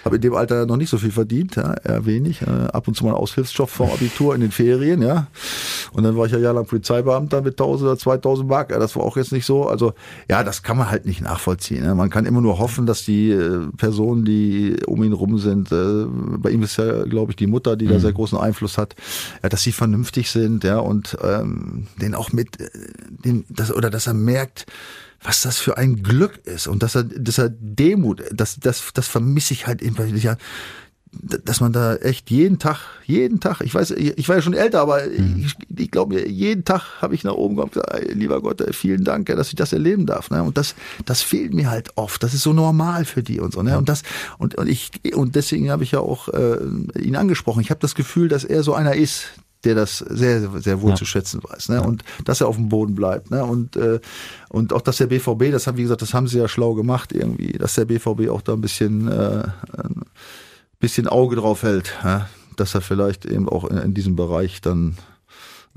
habe 0.04 0.16
in 0.16 0.22
dem 0.22 0.34
Alter 0.34 0.66
noch 0.66 0.76
nicht 0.76 0.90
so 0.90 0.98
viel 0.98 1.10
verdient, 1.10 1.56
ja, 1.56 1.74
eher 1.84 2.06
wenig. 2.06 2.42
Äh, 2.42 2.68
ab 2.72 2.88
und 2.88 2.94
zu 2.94 3.04
mal 3.04 3.10
einen 3.10 3.18
Aushilfsjob 3.18 3.68
vor 3.68 3.92
Abitur 3.92 4.34
in 4.34 4.40
den 4.40 4.50
Ferien, 4.50 5.02
ja. 5.02 5.26
Und 5.92 6.02
dann 6.02 6.16
war 6.16 6.26
ich 6.26 6.32
ja 6.32 6.38
jahrelang 6.38 6.66
Polizeibeamter 6.66 7.42
mit 7.42 7.54
1000 7.54 7.88
oder 7.88 7.98
2000 7.98 8.48
Mark. 8.48 8.70
Ja, 8.70 8.78
das 8.78 8.96
war 8.96 9.02
auch 9.02 9.16
jetzt 9.16 9.32
nicht 9.32 9.46
so. 9.46 9.66
Also 9.66 9.94
ja, 10.28 10.44
das 10.44 10.62
kann 10.62 10.76
man 10.76 10.90
halt 10.90 11.06
nicht 11.06 11.22
nachvollziehen. 11.22 11.82
Ne? 11.84 11.94
Man 11.94 12.10
kann 12.10 12.26
immer 12.26 12.40
nur 12.40 12.58
hoffen, 12.58 12.86
dass 12.86 13.04
die 13.04 13.30
äh, 13.30 13.66
Personen, 13.76 14.24
die 14.24 14.76
um 14.86 15.02
ihn 15.02 15.12
rum 15.12 15.38
sind, 15.38 15.72
äh, 15.72 16.04
bei 16.38 16.50
ihm 16.50 16.62
ist 16.62 16.76
ja, 16.76 17.04
glaube 17.04 17.32
ich, 17.32 17.36
die 17.36 17.46
Mutter, 17.46 17.76
die 17.76 17.86
mhm. 17.86 17.90
da 17.90 18.00
sehr 18.00 18.12
großen 18.12 18.38
Einfluss 18.38 18.78
hat, 18.78 18.94
ja, 19.42 19.48
dass 19.48 19.62
sie 19.62 19.72
vernünftig 19.72 20.30
sind, 20.30 20.64
ja, 20.64 20.78
und 20.78 21.16
ähm, 21.22 21.86
den 22.00 22.14
auch 22.14 22.32
mit, 22.32 22.60
äh, 22.60 22.68
den, 23.08 23.44
das, 23.48 23.72
oder 23.72 23.90
dass 23.90 24.06
er 24.06 24.14
merkt, 24.14 24.66
was 25.22 25.42
das 25.42 25.58
für 25.58 25.76
ein 25.76 26.02
Glück 26.02 26.40
ist 26.44 26.66
und 26.66 26.82
dass 26.82 26.94
er, 26.94 27.04
dass 27.04 27.38
er 27.38 27.48
Demut, 27.48 28.22
das, 28.32 28.60
das, 28.60 28.92
das 28.94 29.08
vermisse 29.08 29.54
ich 29.54 29.66
halt 29.66 29.82
immer. 29.82 30.04
Ja, 30.04 30.36
dass 31.22 31.60
man 31.60 31.72
da 31.72 31.96
echt 31.96 32.30
jeden 32.30 32.58
Tag, 32.58 32.78
jeden 33.04 33.40
Tag, 33.40 33.60
ich 33.60 33.74
weiß, 33.74 33.92
ich 33.92 34.28
war 34.28 34.36
ja 34.36 34.42
schon 34.42 34.54
älter, 34.54 34.80
aber 34.80 35.02
mhm. 35.06 35.44
ich, 35.46 35.54
ich 35.78 35.90
glaube, 35.90 36.28
jeden 36.28 36.64
Tag 36.64 37.00
habe 37.00 37.14
ich 37.14 37.24
nach 37.24 37.34
oben 37.34 37.56
gekommen 37.56 37.72
und 37.74 37.82
gesagt, 37.82 38.14
lieber 38.14 38.40
Gott, 38.42 38.62
vielen 38.74 39.04
Dank, 39.04 39.26
dass 39.26 39.48
ich 39.48 39.54
das 39.54 39.72
erleben 39.72 40.06
darf. 40.06 40.30
Ne? 40.30 40.42
Und 40.42 40.58
das, 40.58 40.74
das 41.04 41.22
fehlt 41.22 41.54
mir 41.54 41.70
halt 41.70 41.90
oft. 41.96 42.22
Das 42.22 42.34
ist 42.34 42.42
so 42.42 42.52
normal 42.52 43.04
für 43.04 43.22
die 43.22 43.40
und 43.40 43.52
so. 43.52 43.62
Ne? 43.62 43.78
Und 43.78 43.88
das, 43.88 44.02
und, 44.38 44.56
und 44.56 44.68
ich, 44.68 44.90
und 45.14 45.36
deswegen 45.36 45.70
habe 45.70 45.84
ich 45.84 45.92
ja 45.92 46.00
auch 46.00 46.28
äh, 46.28 46.58
ihn 47.00 47.16
angesprochen. 47.16 47.60
Ich 47.60 47.70
habe 47.70 47.80
das 47.80 47.94
Gefühl, 47.94 48.28
dass 48.28 48.44
er 48.44 48.62
so 48.62 48.74
einer 48.74 48.94
ist, 48.94 49.28
der 49.66 49.74
das 49.74 49.98
sehr, 49.98 50.48
sehr 50.60 50.80
wohl 50.80 50.90
ja. 50.90 50.96
zu 50.96 51.04
schätzen 51.04 51.40
weiß. 51.42 51.68
Ne? 51.70 51.82
Und 51.82 52.04
dass 52.24 52.40
er 52.40 52.46
auf 52.46 52.56
dem 52.56 52.68
Boden 52.68 52.94
bleibt. 52.94 53.30
Ne? 53.30 53.44
Und, 53.44 53.76
äh, 53.76 53.98
und 54.48 54.72
auch, 54.72 54.80
dass 54.80 54.98
der 54.98 55.08
BVB, 55.08 55.50
das 55.50 55.66
haben, 55.66 55.76
wie 55.76 55.82
gesagt, 55.82 56.02
das 56.02 56.14
haben 56.14 56.28
sie 56.28 56.38
ja 56.38 56.46
schlau 56.46 56.74
gemacht 56.74 57.12
irgendwie, 57.12 57.52
dass 57.52 57.74
der 57.74 57.84
BVB 57.84 58.28
auch 58.30 58.42
da 58.42 58.52
ein 58.52 58.60
bisschen, 58.60 59.08
äh, 59.08 59.42
ein 59.76 60.04
bisschen 60.78 61.08
Auge 61.08 61.36
drauf 61.36 61.64
hält, 61.64 61.92
ja? 62.04 62.28
dass 62.56 62.74
er 62.74 62.80
vielleicht 62.80 63.26
eben 63.26 63.48
auch 63.48 63.64
in, 63.64 63.76
in 63.78 63.94
diesem 63.94 64.14
Bereich 64.14 64.60
dann 64.60 64.96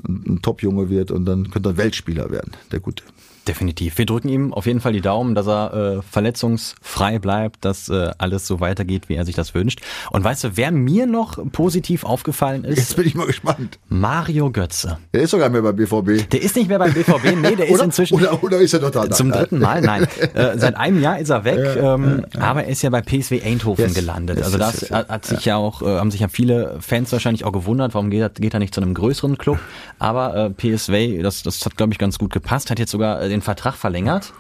ein, 0.08 0.24
ein 0.28 0.42
Top-Junge 0.42 0.90
wird 0.90 1.10
und 1.12 1.26
dann 1.26 1.50
könnte 1.50 1.70
er 1.70 1.78
Weltspieler 1.78 2.30
werden, 2.30 2.54
der 2.72 2.80
Gute. 2.80 3.04
Definitiv. 3.50 3.98
Wir 3.98 4.06
drücken 4.06 4.30
ihm 4.30 4.54
auf 4.54 4.68
jeden 4.68 4.80
Fall 4.80 4.94
die 4.94 5.02
Daumen, 5.02 5.34
dass 5.34 5.48
er 5.48 5.74
äh, 5.74 6.02
verletzungsfrei 6.04 7.18
bleibt, 7.18 7.66
dass 7.66 7.90
äh, 7.90 8.12
alles 8.20 8.46
so 8.46 8.60
weitergeht, 8.60 9.10
wie 9.10 9.16
er 9.16 9.26
sich 9.26 9.34
das 9.34 9.56
wünscht. 9.56 9.82
Und 10.12 10.24
weißt 10.24 10.44
du, 10.44 10.50
wer 10.54 10.72
mir 10.72 11.08
noch 11.08 11.40
positiv 11.52 12.04
aufgefallen 12.04 12.64
ist? 12.64 12.78
Jetzt 12.78 12.96
bin 12.96 13.08
ich 13.08 13.16
mal 13.16 13.26
gespannt. 13.26 13.80
Mario 13.88 14.52
Götze. 14.52 15.00
Der 15.16 15.24
ist 15.24 15.32
sogar 15.32 15.50
mehr 15.50 15.64
beim 15.64 15.76
BVB. 15.76 16.30
Der 16.30 16.44
ist 16.44 16.56
nicht 16.58 16.70
mehr 16.70 16.78
beim 16.78 16.94
BVB, 16.94 17.38
nee, 17.42 17.56
der 17.56 17.70
ist 17.70 17.82
inzwischen. 17.82 18.14
Oder, 18.14 18.44
oder 18.44 18.60
ist 18.60 18.72
er 18.72 18.82
noch 18.82 18.92
da? 18.92 19.10
Zum 19.10 19.32
dritten 19.32 19.58
Mal, 19.58 19.82
nein. 19.82 20.08
Äh, 20.36 20.60
seit 20.60 20.78
einem 20.78 21.02
Jahr 21.02 21.18
ist 21.18 21.30
er 21.30 21.44
weg, 21.44 21.58
ja, 21.58 21.96
ähm, 21.96 22.24
ja, 22.32 22.40
ja. 22.40 22.46
aber 22.46 22.66
er 22.66 22.70
ist 22.70 22.84
ja 22.84 22.92
bei 22.92 23.02
PSW 23.02 23.42
Eindhoven 23.42 23.86
yes, 23.86 23.96
gelandet. 23.96 24.38
Yes, 24.38 24.46
also 24.46 24.58
das 24.60 24.82
yes, 24.82 24.92
hat 24.92 25.26
sich 25.26 25.46
ja. 25.46 25.56
auch, 25.56 25.82
äh, 25.82 25.86
haben 25.98 26.12
sich 26.12 26.22
ja 26.22 26.28
viele 26.28 26.78
Fans 26.82 27.12
wahrscheinlich 27.12 27.46
auch 27.46 27.52
gewundert, 27.52 27.96
warum 27.96 28.12
geht 28.12 28.22
er, 28.22 28.30
geht 28.30 28.54
er 28.54 28.60
nicht 28.60 28.76
zu 28.76 28.82
einem 28.82 28.94
größeren 28.94 29.40
Club. 29.40 29.58
Aber 29.98 30.36
äh, 30.36 30.50
PSW, 30.52 31.24
das, 31.24 31.42
das 31.42 31.66
hat, 31.66 31.78
glaube 31.78 31.94
ich, 31.94 31.98
ganz 31.98 32.20
gut 32.20 32.32
gepasst, 32.32 32.70
hat 32.70 32.78
jetzt 32.78 32.92
sogar 32.92 33.22
äh, 33.24 33.39
den 33.40 33.44
Vertrag 33.44 33.76
verlängert. 33.76 34.34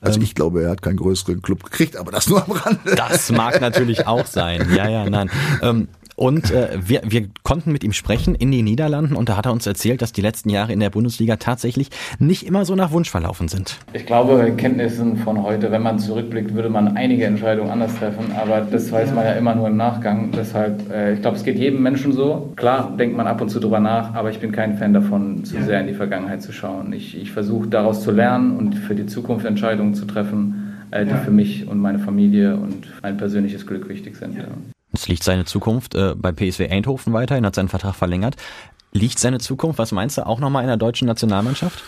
Also 0.00 0.18
ähm, 0.18 0.24
ich 0.24 0.34
glaube, 0.34 0.62
er 0.62 0.70
hat 0.70 0.82
keinen 0.82 0.96
größeren 0.96 1.42
Club 1.42 1.64
gekriegt, 1.64 1.96
aber 1.96 2.12
das 2.12 2.28
nur 2.28 2.44
am 2.44 2.52
Rande. 2.52 2.94
Das 2.94 3.30
mag 3.32 3.60
natürlich 3.60 4.06
auch 4.06 4.26
sein. 4.26 4.68
Ja, 4.74 4.88
ja, 4.88 5.08
nein. 5.08 5.30
Ähm, 5.62 5.88
und 6.16 6.50
äh, 6.50 6.70
wir, 6.80 7.02
wir 7.04 7.28
konnten 7.42 7.72
mit 7.72 7.84
ihm 7.84 7.92
sprechen 7.92 8.34
in 8.34 8.50
den 8.50 8.64
Niederlanden 8.64 9.14
und 9.14 9.28
da 9.28 9.36
hat 9.36 9.46
er 9.46 9.52
uns 9.52 9.66
erzählt, 9.66 10.02
dass 10.02 10.12
die 10.12 10.22
letzten 10.22 10.48
Jahre 10.48 10.72
in 10.72 10.80
der 10.80 10.90
Bundesliga 10.90 11.36
tatsächlich 11.36 11.90
nicht 12.18 12.46
immer 12.46 12.64
so 12.64 12.74
nach 12.74 12.90
Wunsch 12.90 13.10
verlaufen 13.10 13.48
sind. 13.48 13.78
Ich 13.92 14.06
glaube, 14.06 14.52
Kenntnissen 14.56 15.18
von 15.18 15.42
heute, 15.42 15.70
wenn 15.70 15.82
man 15.82 15.98
zurückblickt, 15.98 16.54
würde 16.54 16.70
man 16.70 16.96
einige 16.96 17.26
Entscheidungen 17.26 17.70
anders 17.70 17.94
treffen, 17.96 18.32
aber 18.34 18.62
das 18.62 18.90
weiß 18.90 19.12
man 19.12 19.24
ja 19.24 19.32
immer 19.32 19.54
nur 19.54 19.68
im 19.68 19.76
Nachgang. 19.76 20.30
Deshalb, 20.32 20.90
äh, 20.90 21.14
ich 21.14 21.20
glaube, 21.20 21.36
es 21.36 21.44
geht 21.44 21.58
jedem 21.58 21.82
Menschen 21.82 22.12
so. 22.12 22.52
Klar 22.56 22.96
denkt 22.96 23.16
man 23.16 23.26
ab 23.26 23.40
und 23.42 23.50
zu 23.50 23.60
drüber 23.60 23.80
nach, 23.80 24.14
aber 24.14 24.30
ich 24.30 24.40
bin 24.40 24.52
kein 24.52 24.78
Fan 24.78 24.94
davon, 24.94 25.44
zu 25.44 25.62
sehr 25.62 25.80
in 25.80 25.86
die 25.86 25.94
Vergangenheit 25.94 26.42
zu 26.42 26.52
schauen. 26.52 26.92
Ich, 26.92 27.16
ich 27.20 27.30
versuche 27.30 27.68
daraus 27.68 28.02
zu 28.02 28.10
lernen 28.10 28.56
und 28.56 28.74
für 28.74 28.94
die 28.94 29.06
Zukunft 29.06 29.44
Entscheidungen 29.44 29.94
zu 29.94 30.06
treffen, 30.06 30.76
äh, 30.90 31.04
die 31.04 31.14
für 31.24 31.30
mich 31.30 31.68
und 31.68 31.78
meine 31.78 31.98
Familie 31.98 32.56
und 32.56 32.86
mein 33.02 33.18
persönliches 33.18 33.66
Glück 33.66 33.88
wichtig 33.88 34.16
sind. 34.16 34.36
Ja. 34.36 34.44
Es 34.96 35.08
liegt 35.08 35.22
seine 35.24 35.44
Zukunft 35.44 35.94
äh, 35.94 36.14
bei 36.16 36.32
PSW 36.32 36.68
Eindhoven 36.68 37.12
weiterhin, 37.12 37.44
hat 37.44 37.54
seinen 37.54 37.68
Vertrag 37.68 37.94
verlängert. 37.94 38.36
Liegt 38.92 39.18
seine 39.18 39.38
Zukunft, 39.38 39.78
was 39.78 39.92
meinst 39.92 40.16
du, 40.16 40.26
auch 40.26 40.40
nochmal 40.40 40.62
in 40.62 40.68
der 40.68 40.78
deutschen 40.78 41.06
Nationalmannschaft? 41.06 41.84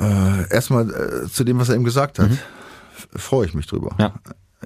Äh, 0.00 0.52
erstmal 0.52 0.88
äh, 0.88 1.28
zu 1.28 1.42
dem, 1.42 1.58
was 1.58 1.68
er 1.68 1.74
eben 1.74 1.84
gesagt 1.84 2.20
hat. 2.20 2.30
Mhm. 2.30 2.38
Freue 3.16 3.46
ich 3.46 3.54
mich 3.54 3.66
drüber. 3.66 3.96
Ja. 3.98 4.14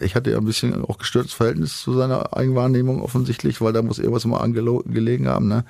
Ich 0.00 0.14
hatte 0.14 0.30
ja 0.30 0.38
ein 0.38 0.44
bisschen 0.44 0.84
auch 0.84 0.98
gestörtes 0.98 1.32
Verhältnis 1.32 1.80
zu 1.80 1.94
seiner 1.94 2.36
Eigenwahrnehmung 2.36 3.02
offensichtlich, 3.02 3.60
weil 3.60 3.72
da 3.72 3.82
muss 3.82 3.98
irgendwas 3.98 4.24
immer 4.24 4.42
angelegen 4.42 5.26
haben. 5.26 5.48
Ne? 5.48 5.64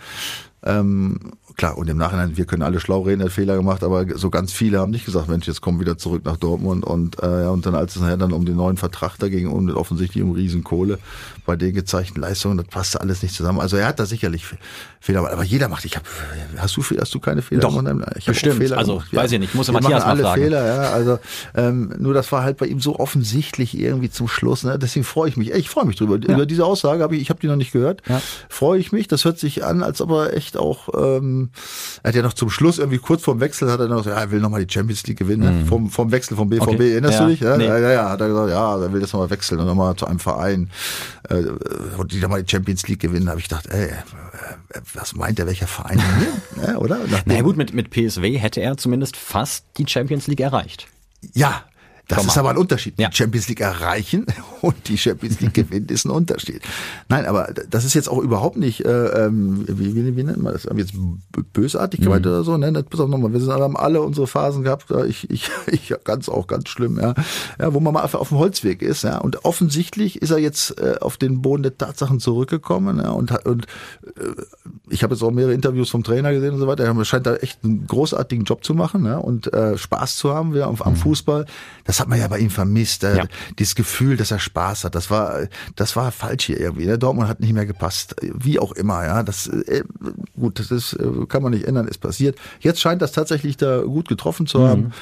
Ähm, 0.63 1.33
klar, 1.61 1.77
und 1.77 1.91
im 1.91 1.99
Nachhinein, 1.99 2.39
wir 2.39 2.47
können 2.47 2.63
alle 2.63 2.81
schlau 2.81 3.03
reden, 3.03 3.23
hat 3.23 3.33
Fehler 3.33 3.55
gemacht, 3.55 3.85
aber 3.85 4.07
so 4.17 4.31
ganz 4.31 4.51
viele 4.51 4.79
haben 4.79 4.91
nicht 4.91 5.05
gesagt, 5.05 5.29
Mensch, 5.29 5.47
jetzt 5.47 5.61
kommen 5.61 5.79
wieder 5.79 5.99
zurück 5.99 6.25
nach 6.25 6.39
Dortmund 6.39 6.87
und 6.87 7.23
äh, 7.23 7.43
ja, 7.43 7.51
und 7.51 7.67
dann 7.67 7.75
als 7.75 7.97
es 7.97 8.01
nachher 8.01 8.17
dann 8.17 8.33
um 8.33 8.47
den 8.47 8.57
neuen 8.57 8.79
Vertrag 8.79 9.19
da 9.19 9.29
ging, 9.29 9.47
um 9.47 9.69
offensichtlich 9.69 10.25
um 10.25 10.33
Riesenkohle 10.33 10.99
bei 11.45 11.57
den 11.57 11.75
gezeigten 11.75 12.19
Leistungen, 12.19 12.57
das 12.57 12.67
passte 12.67 13.03
alles 13.03 13.23
nicht 13.23 13.35
zusammen. 13.35 13.61
Also 13.61 13.77
er 13.77 13.89
hat 13.89 14.01
da 14.01 14.07
sicherlich 14.07 14.47
Fehler, 15.01 15.19
gemacht, 15.19 15.35
aber 15.35 15.45
jeder 15.45 15.69
macht. 15.69 15.85
Ich 15.85 15.97
habe, 15.97 16.07
hast 16.57 16.79
du 16.79 16.83
hast 16.99 17.15
du 17.15 17.21
keine 17.21 17.43
Fehler? 17.43 17.61
Doch, 17.61 17.77
gemacht? 17.77 18.13
ich 18.17 18.25
bestimmt. 18.25 18.57
Fehler 18.57 18.79
also 18.79 18.95
gemacht. 18.95 19.15
weiß 19.15 19.31
ja. 19.31 19.35
ich 19.35 19.41
nicht, 19.41 19.55
muss 19.55 19.71
Matthias 19.71 20.03
mal 20.03 20.11
alle 20.11 20.23
fragen. 20.23 20.43
Fehler, 20.43 20.67
ja. 20.67 20.91
Also 20.93 21.19
ähm, 21.55 21.93
nur 21.99 22.15
das 22.15 22.33
war 22.33 22.43
halt 22.43 22.57
bei 22.57 22.67
ihm 22.67 22.81
so 22.81 22.99
offensichtlich 22.99 23.79
irgendwie 23.79 24.09
zum 24.09 24.29
Schluss. 24.29 24.65
Ne? 24.65 24.79
Deswegen 24.79 25.05
freue 25.05 25.29
ich 25.29 25.37
mich. 25.37 25.51
Ich 25.51 25.69
freue 25.69 25.85
mich 25.85 25.97
drüber. 25.97 26.19
Ja. 26.27 26.35
Über 26.35 26.47
diese 26.47 26.65
Aussage 26.65 27.03
habe 27.03 27.17
ich, 27.17 27.23
ich 27.23 27.29
habe 27.29 27.39
die 27.39 27.49
noch 27.49 27.57
nicht 27.57 27.73
gehört. 27.73 28.01
Ja. 28.09 28.23
Freue 28.49 28.79
ich 28.79 28.93
mich. 28.93 29.09
Das 29.09 29.27
hört 29.27 29.39
sich 29.39 29.63
an, 29.63 29.83
als 29.83 30.01
ob 30.01 30.11
er 30.11 30.35
echt 30.35 30.57
auch. 30.57 30.89
Ähm, 30.97 31.50
er 32.03 32.09
hat 32.09 32.15
ja 32.15 32.23
noch 32.23 32.33
zum 32.33 32.51
Schluss 32.51 32.79
irgendwie 32.79 32.99
kurz 32.99 33.23
vorm 33.23 33.41
Wechsel 33.41 33.71
hat 33.71 33.81
er 33.81 33.89
noch, 33.89 34.07
ja, 34.07 34.13
er 34.13 34.31
will 34.31 34.41
noch 34.41 34.51
mal 34.51 34.65
die 34.65 34.73
Champions 34.73 35.07
League 35.07 35.19
gewinnen. 35.19 35.63
Mhm. 35.63 35.67
Vom, 35.67 35.91
vom 35.91 36.11
Wechsel 36.13 36.37
vom 36.37 36.49
BVB. 36.49 36.63
Okay. 36.63 36.93
Erinnerst 36.93 37.19
ja. 37.19 37.25
du 37.25 37.31
dich? 37.31 37.41
Ja, 37.41 37.57
nee. 37.57 37.67
ja, 37.67 37.79
ja, 37.79 38.09
hat 38.11 38.21
er 38.21 38.29
gesagt, 38.29 38.51
ja, 38.51 38.83
er 38.83 38.93
will 38.93 39.01
jetzt 39.01 39.13
noch 39.13 39.21
mal 39.21 39.31
wechseln 39.31 39.61
und 39.61 39.67
noch 39.67 39.75
mal 39.75 39.95
zu 39.97 40.07
einem 40.07 40.19
Verein 40.19 40.71
äh, 41.29 41.45
und 41.97 42.13
die 42.13 42.21
noch 42.21 42.29
mal 42.29 42.43
die 42.43 42.51
Champions 42.51 42.87
League 42.89 43.01
gewinnen. 43.01 43.29
habe 43.29 43.41
ich 43.41 43.49
gedacht, 43.49 43.67
ey, 43.67 43.91
was 44.95 45.15
meint 45.15 45.39
er, 45.39 45.47
welcher 45.47 45.67
Verein 45.67 46.01
ja, 46.67 46.77
oder? 46.77 46.99
Na 47.27 47.35
ja, 47.35 47.43
gut, 47.43 47.57
mit, 47.57 47.75
mit 47.75 47.91
PSW 47.91 48.39
hätte 48.39 48.61
er 48.61 48.77
zumindest 48.77 49.17
fast 49.17 49.65
die 49.77 49.87
Champions 49.87 50.27
League 50.27 50.41
erreicht. 50.41 50.87
Ja, 51.35 51.65
das 52.17 52.27
ist 52.27 52.39
aber 52.39 52.51
ein 52.51 52.57
Unterschied. 52.57 52.99
Ja. 52.99 53.09
Die 53.09 53.17
Champions 53.17 53.49
League 53.49 53.61
erreichen 53.61 54.27
und 54.61 54.89
die 54.89 54.99
Champions 54.99 55.41
League 55.41 55.55
gewinnen 55.55 55.87
ist 55.89 56.05
ein 56.05 56.11
Unterschied. 56.11 56.61
Nein, 57.09 57.27
aber 57.27 57.53
das 57.69 57.85
ist 57.85 57.95
jetzt 57.95 58.09
auch 58.09 58.19
überhaupt 58.19 58.57
nicht, 58.57 58.85
äh, 58.85 59.27
ähm, 59.27 59.65
wie, 59.69 59.95
wie, 59.95 60.17
wie 60.17 60.25
nennt 60.25 60.43
man 60.43 60.53
das? 60.53 60.69
Jetzt 60.77 60.95
bösartig 61.53 62.01
gemeint 62.01 62.25
mhm. 62.25 62.31
oder 62.33 62.45
so? 62.45 62.57
Ne? 62.57 62.73
Pass 62.83 63.01
auf 63.01 63.09
nochmal, 63.09 63.33
wir 63.33 63.41
sind, 63.41 63.53
haben 63.53 63.77
alle 63.77 64.03
unsere 64.03 64.27
Phasen 64.27 64.63
gehabt. 64.63 64.87
Ich, 65.09 65.31
ich, 65.31 65.51
ich 65.67 65.95
ganz 66.05 66.29
auch 66.29 66.47
ganz 66.47 66.69
schlimm, 66.69 66.99
ja. 67.01 67.15
ja, 67.59 67.73
wo 67.75 67.81
man 67.81 67.95
mal 67.95 68.03
auf 68.03 68.29
dem 68.29 68.39
Holzweg 68.39 68.83
ist, 68.83 69.05
ja. 69.05 69.19
Und 69.19 69.45
offensichtlich 69.45 70.21
ist 70.21 70.31
er 70.31 70.39
jetzt 70.39 70.81
äh, 70.81 70.97
auf 71.01 71.17
den 71.17 71.43
Boden 71.43 71.63
der 71.63 71.77
Tatsachen 71.79 72.21
zurückgekommen, 72.21 72.99
ja. 72.99 73.11
Und, 73.11 73.47
und 73.47 73.67
äh, 74.17 74.43
ich 74.89 75.03
habe 75.03 75.15
jetzt 75.15 75.23
auch 75.23 75.31
mehrere 75.31 75.55
Interviews 75.55 75.91
vom 75.91 76.03
Trainer 76.03 76.33
gesehen 76.33 76.55
und 76.55 76.61
so 76.61 76.67
weiter. 76.67 76.85
Er 76.85 77.05
scheint 77.05 77.27
da 77.27 77.37
echt 77.37 77.65
einen 77.65 77.87
großartigen 77.87 78.45
Job 78.45 78.65
zu 78.65 78.75
machen, 78.75 79.05
ja. 79.05 79.19
Und 79.19 79.53
äh, 79.53 79.79
Spaß 79.79 80.17
zu 80.17 80.35
haben, 80.35 80.55
ja, 80.55 80.67
am, 80.67 80.81
am 80.81 80.93
mhm. 80.93 80.97
Fußball. 80.97 81.47
Das 81.85 82.00
hat 82.01 82.09
man 82.09 82.19
ja 82.19 82.29
bei 82.29 82.39
ihm 82.39 82.51
vermisst. 82.51 83.05
Äh, 83.05 83.19
ja. 83.19 83.25
Dieses 83.59 83.75
Gefühl, 83.75 84.17
dass 84.17 84.31
er 84.31 84.39
Spaß 84.39 84.85
hat, 84.85 84.95
das 84.95 85.11
war, 85.11 85.47
das 85.77 85.95
war 85.97 86.11
falsch 86.11 86.47
hier 86.47 86.59
irgendwie. 86.59 86.85
Der 86.85 86.95
ne? 86.95 86.99
Dortmund 86.99 87.29
hat 87.29 87.41
nicht 87.41 87.53
mehr 87.53 87.67
gepasst. 87.67 88.17
Wie 88.21 88.59
auch 88.59 88.73
immer, 88.73 89.05
ja. 89.05 89.23
Das, 89.23 89.47
äh, 89.47 89.85
gut, 90.39 90.59
das 90.59 90.71
ist, 90.71 90.95
äh, 90.95 91.27
kann 91.29 91.43
man 91.43 91.53
nicht 91.53 91.67
ändern, 91.67 91.87
ist 91.87 91.99
passiert. 91.99 92.37
Jetzt 92.61 92.81
scheint 92.81 93.03
das 93.03 93.13
tatsächlich 93.13 93.57
da 93.57 93.83
gut 93.83 94.09
getroffen 94.09 94.47
zu 94.47 94.67
haben. 94.67 94.83
Mhm. 94.83 94.93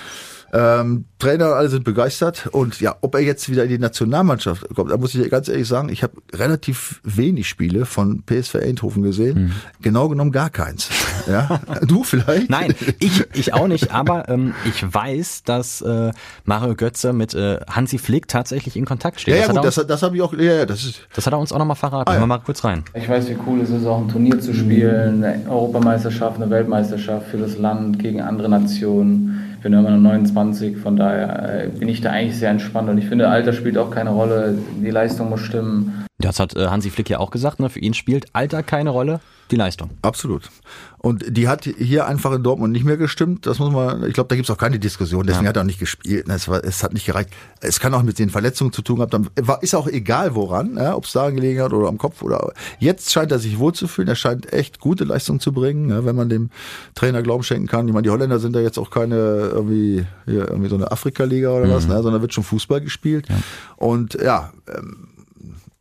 Ähm, 0.53 1.05
Trainer, 1.19 1.47
alle 1.47 1.69
sind 1.69 1.85
begeistert. 1.85 2.49
Und 2.53 2.81
ja, 2.81 2.97
ob 3.01 3.15
er 3.15 3.21
jetzt 3.21 3.51
wieder 3.51 3.65
in 3.65 3.69
die 3.69 3.79
Nationalmannschaft 3.79 4.67
kommt, 4.75 4.91
da 4.91 4.97
muss 4.97 5.15
ich 5.15 5.29
ganz 5.31 5.49
ehrlich 5.49 5.67
sagen, 5.67 5.89
ich 5.89 6.03
habe 6.03 6.15
relativ 6.33 7.01
wenig 7.03 7.49
Spiele 7.49 7.85
von 7.87 8.23
PSV 8.25 8.57
Eindhoven 8.57 9.03
gesehen. 9.03 9.39
Mhm. 9.39 9.53
Genau 9.83 10.09
genommen 10.09 10.33
gar 10.33 10.51
keins. 10.51 10.89
Ja, 11.27 11.61
du 11.87 12.05
vielleicht? 12.05 12.49
Nein, 12.49 12.75
ich, 13.01 13.27
ich 13.35 13.53
auch 13.53 13.67
nicht. 13.67 13.93
Aber 13.93 14.29
ähm, 14.29 14.55
ich 14.65 14.83
weiß, 14.83 15.43
dass 15.45 15.83
äh, 15.83 16.13
Mario 16.45 16.75
Götze 16.75 17.13
mit 17.13 17.35
äh, 17.35 17.59
Hansi 17.69 17.99
Flick 17.99 18.29
tatsächlich 18.29 18.77
in 18.77 18.85
Kontakt 18.85 19.21
steht. 19.21 19.35
Ja, 19.35 19.41
ja 19.43 19.53
gut, 19.53 19.65
das, 19.65 19.75
das 19.75 20.03
habe 20.03 20.17
ich 20.17 20.23
auch. 20.23 20.33
Ja, 20.33 20.55
ja, 20.55 20.67
das, 20.67 20.85
ist 20.85 21.01
das 21.15 21.27
hat 21.27 21.33
er 21.33 21.39
uns 21.39 21.53
auch 21.53 21.59
nochmal 21.59 21.77
verraten. 21.77 22.09
Ah, 22.09 22.13
ja. 22.13 22.21
Hören 22.21 22.29
wir 22.29 22.37
mal 22.37 22.43
kurz 22.45 22.65
rein. 22.65 22.85
Ich 22.95 23.09
weiß, 23.09 23.29
wie 23.29 23.37
cool 23.47 23.61
es 23.61 23.71
ist, 23.71 23.85
auch 23.85 24.01
ein 24.01 24.09
Turnier 24.09 24.41
zu 24.41 24.55
spielen, 24.55 25.25
eine 25.25 25.51
Europameisterschaft, 25.51 26.41
eine 26.41 26.51
Weltmeisterschaft 26.51 27.29
für 27.29 27.39
das 27.39 27.59
Land 27.59 27.99
gegen 27.99 28.21
andere 28.21 28.49
Nationen 28.49 29.48
ich 29.59 29.63
bin 29.65 29.73
immer 29.73 29.91
noch 29.91 29.99
29, 29.99 30.77
von 30.77 30.97
daher 30.97 31.65
äh, 31.65 31.69
bin 31.69 31.89
ich 31.89 32.01
da 32.01 32.13
eigentlich 32.13 32.39
sehr 32.39 32.51
entspannt 32.51 32.89
und 32.89 32.97
ich 32.97 33.07
finde, 33.07 33.29
Alter 33.29 33.53
spielt 33.53 33.77
auch 33.77 33.91
keine 33.91 34.11
Rolle, 34.11 34.57
die 34.81 34.91
Leistung 34.91 35.31
muss 35.31 35.41
stimmen. 35.41 36.05
Das 36.21 36.41
hat 36.41 36.57
äh, 36.57 36.67
Hansi 36.67 36.91
Flick 36.91 37.09
ja 37.09 37.21
auch 37.21 37.31
gesagt, 37.31 37.61
ne? 37.61 37.71
für 37.71 37.79
ihn 37.79 37.95
spielt 37.95 38.27
Alter 38.33 38.65
keine 38.65 38.91
Rolle, 38.91 39.21
die 39.53 39.57
Leistung. 39.57 39.91
Absolut. 40.03 40.51
Und 40.99 41.25
die 41.37 41.47
hat 41.47 41.65
hier 41.65 42.09
einfach 42.09 42.33
in 42.33 42.43
Dortmund 42.43 42.73
nicht 42.73 42.85
mehr 42.85 42.97
gestimmt. 42.97 43.47
Das 43.47 43.61
muss 43.61 43.71
man, 43.71 44.03
ich 44.05 44.15
glaube, 44.15 44.27
da 44.27 44.35
gibt's 44.35 44.51
auch 44.51 44.59
keine 44.59 44.81
Diskussion. 44.81 45.25
Deswegen 45.25 45.45
ja. 45.45 45.51
hat 45.51 45.57
er 45.57 45.63
auch 45.63 45.67
nicht 45.67 45.79
gespielt. 45.79 46.29
Es, 46.29 46.49
war, 46.49 46.65
es 46.65 46.83
hat 46.83 46.93
nicht 46.93 47.07
gereicht. 47.07 47.31
Es 47.61 47.79
kann 47.79 47.95
auch 47.95 48.03
mit 48.03 48.19
den 48.19 48.31
Verletzungen 48.31 48.73
zu 48.73 48.83
tun 48.83 49.01
haben. 49.01 49.31
War, 49.37 49.63
ist 49.63 49.77
auch 49.77 49.87
egal 49.87 50.35
woran, 50.35 50.77
ja, 50.77 50.97
ob 50.97 51.05
es 51.05 51.13
da 51.13 51.31
gelegen 51.31 51.63
hat 51.63 51.73
oder 51.73 51.89
am 51.89 51.99
Kopf 51.99 52.21
oder. 52.23 52.53
Jetzt 52.81 53.13
scheint 53.13 53.31
er 53.31 53.39
sich 53.39 53.61
wohlzufühlen. 53.61 54.09
Er 54.09 54.17
scheint 54.17 54.53
echt 54.53 54.81
gute 54.81 55.05
Leistung 55.05 55.39
zu 55.39 55.53
bringen, 55.53 55.91
ja, 55.91 56.05
wenn 56.05 56.17
man 56.17 56.29
dem 56.29 56.51
Trainer 56.97 57.23
Glauben 57.23 57.45
schenken 57.45 57.69
kann. 57.69 57.87
Ich 57.87 57.95
meine, 57.95 58.03
die 58.03 58.11
Holländer 58.11 58.41
sind 58.41 58.57
da 58.57 58.61
jetzt 58.61 58.79
auch 58.79 58.91
keine 58.91 59.15
irgendwie, 59.15 60.05
hier, 60.27 60.49
irgendwie 60.49 60.69
so 60.69 60.75
eine 60.75 60.91
Afrika-Liga 60.91 61.51
oder 61.53 61.67
mhm. 61.67 61.71
was, 61.71 61.87
ne, 61.87 62.03
sondern 62.03 62.23
wird 62.23 62.35
schon 62.35 62.45
Fußball 62.45 62.81
gespielt. 62.81 63.29
Ja. 63.29 63.37
Und 63.77 64.15
ja, 64.15 64.53
ähm, 64.67 65.08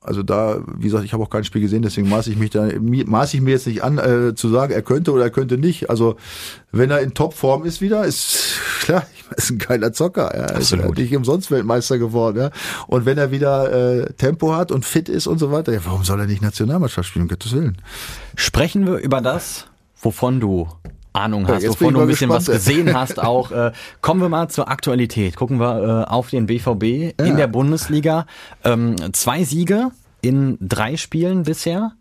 also 0.07 0.23
da, 0.23 0.61
wie 0.77 0.85
gesagt, 0.85 1.03
ich 1.03 1.13
habe 1.13 1.23
auch 1.23 1.29
kein 1.29 1.43
Spiel 1.43 1.61
gesehen, 1.61 1.81
deswegen 1.81 2.09
maße 2.09 2.31
ich 2.31 2.37
mich 2.37 2.49
da, 2.49 2.69
maße 2.79 3.37
ich 3.37 3.43
mir 3.43 3.51
jetzt 3.51 3.67
nicht 3.67 3.83
an, 3.83 3.97
äh, 3.97 4.35
zu 4.35 4.49
sagen, 4.49 4.73
er 4.73 4.81
könnte 4.81 5.11
oder 5.11 5.23
er 5.23 5.29
könnte 5.29 5.57
nicht. 5.57 5.89
Also 5.89 6.15
wenn 6.71 6.89
er 6.89 7.01
in 7.01 7.13
Topform 7.13 7.65
ist 7.65 7.81
wieder, 7.81 8.05
ist 8.05 8.59
klar, 8.81 9.05
ist 9.35 9.51
ein 9.51 9.57
geiler 9.57 9.91
Zocker. 9.93 10.35
Ja. 10.35 10.55
Absolut. 10.55 10.97
Ist 10.97 10.97
nicht 10.97 11.15
umsonst 11.15 11.51
Weltmeister 11.51 11.97
geworden. 11.97 12.37
Ja. 12.37 12.51
Und 12.87 13.05
wenn 13.05 13.17
er 13.17 13.31
wieder 13.31 13.71
äh, 13.71 14.13
Tempo 14.13 14.55
hat 14.55 14.71
und 14.71 14.85
fit 14.85 15.09
ist 15.09 15.27
und 15.27 15.39
so 15.39 15.51
weiter, 15.51 15.73
ja, 15.73 15.81
warum 15.83 16.03
soll 16.03 16.19
er 16.19 16.27
nicht 16.27 16.41
Nationalmannschaft 16.41 17.09
spielen, 17.09 17.23
um 17.23 17.29
Gottes 17.29 17.53
Willen? 17.53 17.77
Sprechen 18.35 18.85
wir 18.85 18.97
über 18.97 19.21
das, 19.21 19.67
wovon 20.01 20.39
du 20.39 20.67
Ahnung 21.19 21.47
hast, 21.47 21.63
ja, 21.63 21.69
wovon 21.69 21.93
du 21.93 22.01
ein 22.01 22.07
bisschen 22.07 22.29
gespannt. 22.29 22.47
was 22.47 22.55
gesehen 22.55 22.93
hast 22.97 23.19
auch. 23.19 23.51
Äh, 23.51 23.71
kommen 24.01 24.21
wir 24.21 24.29
mal 24.29 24.49
zur 24.49 24.69
Aktualität. 24.69 25.35
Gucken 25.35 25.59
wir 25.59 26.05
äh, 26.07 26.11
auf 26.11 26.29
den 26.29 26.45
BVB 26.45 26.83
ja. 27.19 27.25
in 27.25 27.37
der 27.37 27.47
Bundesliga. 27.47 28.25
Ähm, 28.63 28.95
zwei 29.13 29.43
Siege 29.43 29.91
in 30.21 30.57
drei 30.61 30.97
Spielen 30.97 31.43
bisher. 31.43 31.93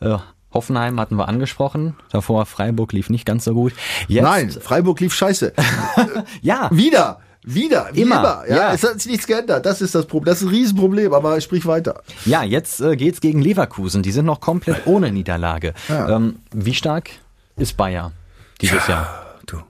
Äh, 0.00 0.18
Hoffenheim 0.52 0.98
hatten 0.98 1.16
wir 1.16 1.28
angesprochen. 1.28 1.96
Davor 2.10 2.46
Freiburg 2.46 2.92
lief 2.92 3.10
nicht 3.10 3.26
ganz 3.26 3.44
so 3.44 3.54
gut. 3.54 3.72
Jetzt, 4.06 4.22
Nein, 4.24 4.50
Freiburg 4.50 5.00
lief 5.00 5.14
scheiße. 5.14 5.52
ja. 6.42 6.68
Wieder. 6.72 7.20
Wieder, 7.44 7.90
immer. 7.94 8.18
immer 8.18 8.44
ja, 8.46 8.56
ja, 8.56 8.72
es 8.74 8.82
hat 8.82 9.00
sich 9.00 9.10
nichts 9.10 9.26
geändert. 9.26 9.64
Das 9.64 9.80
ist 9.80 9.94
das 9.94 10.04
Problem. 10.06 10.32
Das 10.32 10.42
ist 10.42 10.48
ein 10.48 10.50
Riesenproblem, 10.50 11.14
aber 11.14 11.40
sprich 11.40 11.64
weiter. 11.64 12.02
Ja, 12.26 12.42
jetzt 12.42 12.80
äh, 12.80 12.94
geht's 12.94 13.22
gegen 13.22 13.40
Leverkusen. 13.40 14.02
Die 14.02 14.10
sind 14.10 14.26
noch 14.26 14.40
komplett 14.40 14.86
ohne 14.86 15.10
Niederlage. 15.12 15.72
Ja. 15.88 16.16
Ähm, 16.16 16.40
wie 16.52 16.74
stark 16.74 17.10
ist 17.56 17.76
Bayer? 17.76 18.12
Dieses 18.60 18.86
ja, 18.86 18.94
Jahr? 18.94 19.34
Du, 19.46 19.60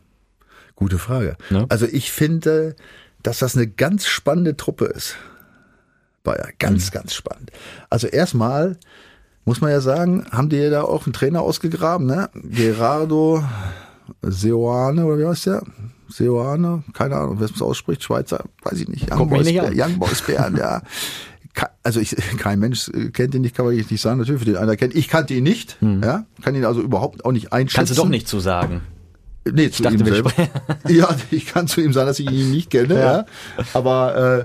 gute 0.75 0.99
Frage. 0.99 1.37
Ne? 1.51 1.67
Also 1.69 1.87
ich 1.87 2.13
finde, 2.13 2.77
dass 3.23 3.39
das 3.39 3.57
eine 3.57 3.67
ganz 3.67 4.07
spannende 4.07 4.57
Truppe 4.57 4.87
ist. 4.87 5.17
Bayer, 6.23 6.49
ganz, 6.59 6.87
mhm. 6.87 6.95
ganz 6.95 7.15
spannend. 7.15 7.51
Also 7.91 8.07
erstmal 8.07 8.77
muss 9.45 9.61
man 9.61 9.71
ja 9.71 9.81
sagen, 9.81 10.27
haben 10.31 10.51
die 10.51 10.69
da 10.69 10.83
auch 10.83 11.07
einen 11.07 11.15
Trainer 11.15 11.41
ausgegraben, 11.41 12.07
ne? 12.07 12.29
Gerardo 12.35 13.43
Seoane, 14.23 15.07
oder 15.07 15.19
wie 15.19 15.27
heißt 15.27 15.47
der? 15.47 15.63
Seoane, 16.09 16.85
keine 16.93 17.17
Ahnung, 17.17 17.41
wer 17.41 17.49
es 17.49 17.63
ausspricht, 17.63 18.03
Schweizer, 18.03 18.45
weiß 18.63 18.81
ich 18.81 18.89
nicht. 18.89 19.11
Young 19.11 19.29
Boys, 19.29 19.47
Bär, 19.47 19.73
Young 19.75 19.99
Boys 19.99 20.23
Bären, 20.23 20.57
ja. 20.59 20.83
Also 21.83 22.01
ich, 22.01 22.15
kein 22.39 22.59
Mensch 22.59 22.91
kennt 23.13 23.35
ihn 23.35 23.43
nicht, 23.43 23.57
kann 23.57 23.67
man 23.67 23.75
nicht 23.75 24.01
sagen. 24.01 24.19
Natürlich 24.19 24.41
für 24.41 24.47
den 24.47 24.57
einer 24.57 24.77
kennt. 24.77 24.95
Ich 24.95 25.09
kannte 25.09 25.35
ihn 25.35 25.45
nicht, 25.45 25.81
hm. 25.81 26.03
ja, 26.03 26.25
kann 26.43 26.55
ihn 26.55 26.65
also 26.65 26.81
überhaupt 26.81 27.25
auch 27.25 27.33
nicht 27.33 27.53
einschätzen. 27.53 27.77
Kannst 27.77 27.93
du 27.93 28.03
doch 28.03 28.09
nicht 28.09 28.29
zu 28.29 28.41
sagen. 28.41 28.83
Nee, 29.45 29.71
zu 29.71 29.83
ich 29.83 29.83
dachte, 29.83 29.97
ihm 29.97 30.05
selber. 30.05 30.33
ja, 30.89 31.09
ich 31.31 31.47
kann 31.47 31.67
zu 31.67 31.81
ihm 31.81 31.93
sagen, 31.93 32.07
dass 32.07 32.19
ich 32.19 32.31
ihn 32.31 32.51
nicht 32.51 32.71
kenne, 32.71 32.95
ja. 32.95 33.17
ja. 33.19 33.27
Aber 33.73 34.45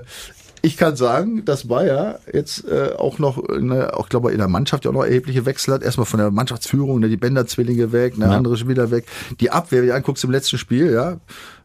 ich 0.62 0.78
kann 0.78 0.96
sagen, 0.96 1.44
dass 1.44 1.68
Bayer 1.68 2.20
jetzt 2.32 2.66
äh, 2.66 2.92
auch 2.96 3.18
noch, 3.18 3.46
ne, 3.48 3.92
auch 3.94 4.08
glaube 4.08 4.32
in 4.32 4.38
der 4.38 4.48
Mannschaft 4.48 4.84
ja 4.84 4.90
auch 4.90 4.94
noch 4.94 5.04
erhebliche 5.04 5.44
Wechsel 5.44 5.74
hat. 5.74 5.82
Erstmal 5.82 6.06
von 6.06 6.18
der 6.18 6.30
Mannschaftsführung, 6.30 7.00
ne, 7.00 7.10
die 7.10 7.18
Bänder-Zwillinge 7.18 7.92
weg, 7.92 8.16
ne, 8.16 8.24
ja. 8.24 8.30
andere 8.30 8.56
wieder 8.66 8.90
weg. 8.90 9.04
Die 9.40 9.50
Abwehr, 9.50 9.82
wenn 9.82 9.88
du 9.88 9.94
anguckst 9.94 10.24
im 10.24 10.30
letzten 10.30 10.56
Spiel, 10.56 10.90
ja, 10.90 11.18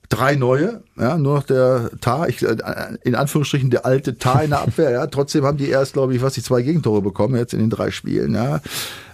drei 0.10 0.36
neue, 0.36 0.82
ja, 0.98 1.18
nur 1.18 1.36
noch 1.36 1.44
der 1.44 1.92
Tar, 2.02 2.28
ich, 2.28 2.42
äh, 2.42 2.58
in 3.04 3.16
Anführungsstrichen 3.16 3.70
der 3.70 3.86
alte 3.86 4.18
Tar 4.18 4.44
in 4.44 4.50
der 4.50 4.62
Abwehr, 4.62 4.92
ja. 4.92 5.08
Trotzdem 5.08 5.46
haben 5.46 5.58
die 5.58 5.70
erst, 5.70 5.94
glaube 5.94 6.16
ich, 6.16 6.22
was 6.22 6.34
die 6.34 6.44
zwei 6.44 6.64
Gegentore 6.64 7.02
bekommen 7.02 7.36
jetzt 7.36 7.54
in 7.54 7.60
den 7.60 7.70
drei 7.70 7.92
Spielen, 7.92 8.34
ja. 8.34 8.60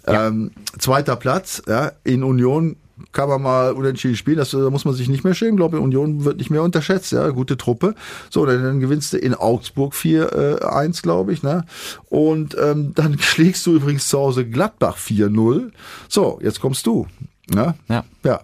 ja. 0.08 0.28
Ähm, 0.28 0.52
zweiter 0.80 1.18
Platz, 1.18 1.62
ja, 1.68 1.92
in 2.04 2.24
Union 2.24 2.78
kann 3.12 3.28
man 3.28 3.42
mal 3.42 3.74
unentschieden 3.74 4.16
spielen, 4.16 4.38
das, 4.38 4.52
da 4.52 4.70
muss 4.70 4.86
man 4.86 4.94
sich 4.94 5.10
nicht 5.10 5.26
mehr 5.26 5.34
schämen, 5.34 5.58
glaube 5.58 5.78
ich, 5.78 5.84
Union 5.84 6.24
wird 6.24 6.38
nicht 6.38 6.50
mehr 6.50 6.64
unterschätzt, 6.64 7.12
ja, 7.12 7.30
gute 7.30 7.58
Truppe. 7.58 7.94
So, 8.30 8.46
dann, 8.46 8.64
dann 8.64 8.80
gewinnst 8.80 9.12
du 9.12 9.18
in 9.18 9.34
Augsburg 9.34 9.94
4-1, 9.94 11.00
äh, 11.00 11.02
glaube 11.02 11.34
ich, 11.34 11.44
ne? 11.44 11.66
Und 12.10 12.56
ähm, 12.58 12.94
dann 12.96 13.20
schlägst 13.20 13.66
du 13.66 13.76
übrigens 13.76 14.08
zu 14.08 14.18
Hause 14.18 14.46
Gladbach 14.46 14.98
4-0. 14.98 15.72
So, 16.08 16.40
jetzt 16.42 16.62
kommst 16.62 16.88
du. 16.88 17.06
Ne? 17.54 17.76
Ja. 17.90 18.06
Ja. 18.24 18.42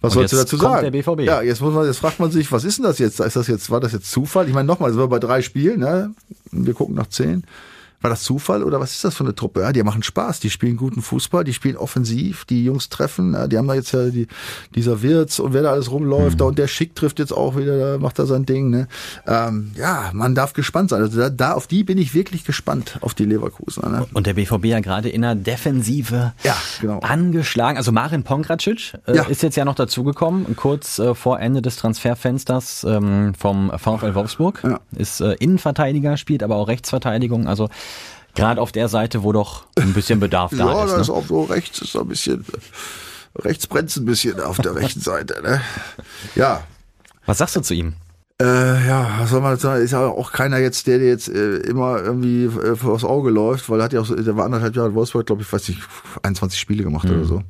Was 0.00 0.12
sollst 0.14 0.32
du 0.32 0.36
dazu 0.36 0.56
sagen? 0.56 0.86
Ja, 1.26 1.42
jetzt 1.42 1.60
muss 1.60 1.74
man, 1.74 1.86
jetzt 1.86 1.98
fragt 1.98 2.20
man 2.20 2.30
sich, 2.30 2.50
was 2.52 2.64
ist 2.64 2.78
denn 2.78 2.84
das 2.84 2.98
jetzt? 2.98 3.20
Ist 3.20 3.36
das 3.36 3.46
jetzt, 3.46 3.70
war 3.70 3.80
das 3.80 3.92
jetzt 3.92 4.10
Zufall? 4.10 4.46
Ich 4.48 4.54
meine, 4.54 4.66
nochmal, 4.66 4.90
sind 4.90 5.00
wir 5.00 5.08
bei 5.08 5.18
drei 5.18 5.42
Spielen, 5.42 5.80
ne? 5.80 6.12
Wir 6.52 6.74
gucken 6.74 6.94
nach 6.94 7.08
zehn. 7.08 7.44
War 8.06 8.10
das 8.10 8.22
Zufall 8.22 8.62
oder 8.62 8.78
was 8.78 8.92
ist 8.92 9.04
das 9.04 9.16
für 9.16 9.24
eine 9.24 9.34
Truppe? 9.34 9.62
Ja, 9.62 9.72
die 9.72 9.82
machen 9.82 10.04
Spaß, 10.04 10.38
die 10.38 10.48
spielen 10.48 10.76
guten 10.76 11.02
Fußball, 11.02 11.42
die 11.42 11.52
spielen 11.52 11.76
offensiv, 11.76 12.44
die 12.44 12.64
Jungs 12.64 12.88
treffen, 12.88 13.36
die 13.48 13.58
haben 13.58 13.66
da 13.66 13.74
jetzt 13.74 13.90
ja 13.90 14.10
die, 14.10 14.28
dieser 14.76 15.02
Wirtz 15.02 15.40
und 15.40 15.54
wer 15.54 15.62
da 15.62 15.72
alles 15.72 15.90
rumläuft, 15.90 16.34
mhm. 16.34 16.38
da 16.38 16.44
und 16.44 16.56
der 16.56 16.68
Schick 16.68 16.94
trifft 16.94 17.18
jetzt 17.18 17.32
auch 17.32 17.56
wieder, 17.56 17.76
da 17.76 17.98
macht 17.98 18.20
er 18.20 18.26
sein 18.26 18.46
Ding. 18.46 18.70
Ne? 18.70 18.86
Ähm, 19.26 19.72
ja, 19.76 20.10
man 20.12 20.36
darf 20.36 20.52
gespannt 20.52 20.90
sein. 20.90 21.02
Also 21.02 21.18
da, 21.18 21.30
da 21.30 21.54
auf 21.54 21.66
die 21.66 21.82
bin 21.82 21.98
ich 21.98 22.14
wirklich 22.14 22.44
gespannt, 22.44 22.96
auf 23.00 23.12
die 23.12 23.24
Leverkusen. 23.24 23.90
Ne? 23.90 24.06
Und 24.14 24.28
der 24.28 24.34
BVB 24.34 24.66
ja 24.66 24.78
gerade 24.78 25.08
in 25.08 25.22
der 25.22 25.34
Defensive 25.34 26.32
ja, 26.44 26.56
genau. 26.80 27.00
angeschlagen. 27.00 27.76
Also 27.76 27.90
Marin 27.90 28.22
Pongracic 28.22 28.94
äh, 29.08 29.16
ja. 29.16 29.24
ist 29.24 29.42
jetzt 29.42 29.56
ja 29.56 29.64
noch 29.64 29.74
dazugekommen, 29.74 30.54
kurz 30.54 31.00
äh, 31.00 31.16
vor 31.16 31.40
Ende 31.40 31.60
des 31.60 31.74
Transferfensters 31.74 32.84
ähm, 32.88 33.34
vom 33.36 33.72
VfL 33.76 34.14
Wolfsburg. 34.14 34.62
Ja. 34.62 34.78
Ist 34.96 35.20
äh, 35.20 35.32
Innenverteidiger, 35.40 36.16
spielt 36.16 36.44
aber 36.44 36.54
auch 36.54 36.68
Rechtsverteidigung. 36.68 37.48
Also 37.48 37.68
Gerade 38.36 38.60
auf 38.60 38.72
der 38.72 38.88
Seite, 38.88 39.22
wo 39.22 39.32
doch 39.32 39.64
ein 39.76 39.92
bisschen 39.92 40.20
Bedarf 40.20 40.50
da 40.56 40.56
ja, 40.56 40.84
ist. 40.84 40.90
Ja, 40.90 40.96
ne? 40.96 41.02
ist 41.02 41.10
auch 41.10 41.26
so 41.26 41.42
rechts, 41.44 41.80
ist 41.80 41.96
ein 41.96 42.08
bisschen, 42.08 42.44
rechts 43.36 43.66
brennt 43.66 43.94
ein 43.96 44.04
bisschen 44.04 44.40
auf 44.40 44.58
der 44.58 44.74
rechten 44.74 45.00
Seite. 45.00 45.42
Ne? 45.42 45.60
Ja. 46.34 46.62
Was 47.24 47.38
sagst 47.38 47.56
du 47.56 47.60
zu 47.60 47.74
ihm? 47.74 47.94
Äh, 48.38 48.86
ja, 48.86 49.16
was 49.18 49.30
soll 49.30 49.40
man 49.40 49.56
sagen, 49.56 49.82
ist 49.82 49.92
ja 49.92 50.06
auch 50.06 50.30
keiner 50.30 50.58
jetzt, 50.58 50.86
der 50.86 50.98
dir 50.98 51.08
jetzt 51.08 51.26
äh, 51.30 51.56
immer 51.60 52.02
irgendwie 52.02 52.44
äh, 52.44 52.76
vors 52.76 53.02
Auge 53.02 53.30
läuft, 53.30 53.70
weil 53.70 53.80
er 53.80 53.84
hat 53.84 53.94
ja 53.94 54.00
auch, 54.02 54.04
so, 54.04 54.14
der 54.14 54.36
war 54.36 54.44
anderthalb 54.44 54.76
Jahre 54.76 54.90
in 54.90 54.94
Wolfsburg, 54.94 55.24
glaube 55.24 55.40
ich, 55.40 55.50
weiß 55.50 55.66
nicht, 55.68 55.80
21 56.22 56.60
Spiele 56.60 56.84
gemacht 56.84 57.08
mhm. 57.08 57.14
oder 57.14 57.24
so. 57.24 57.42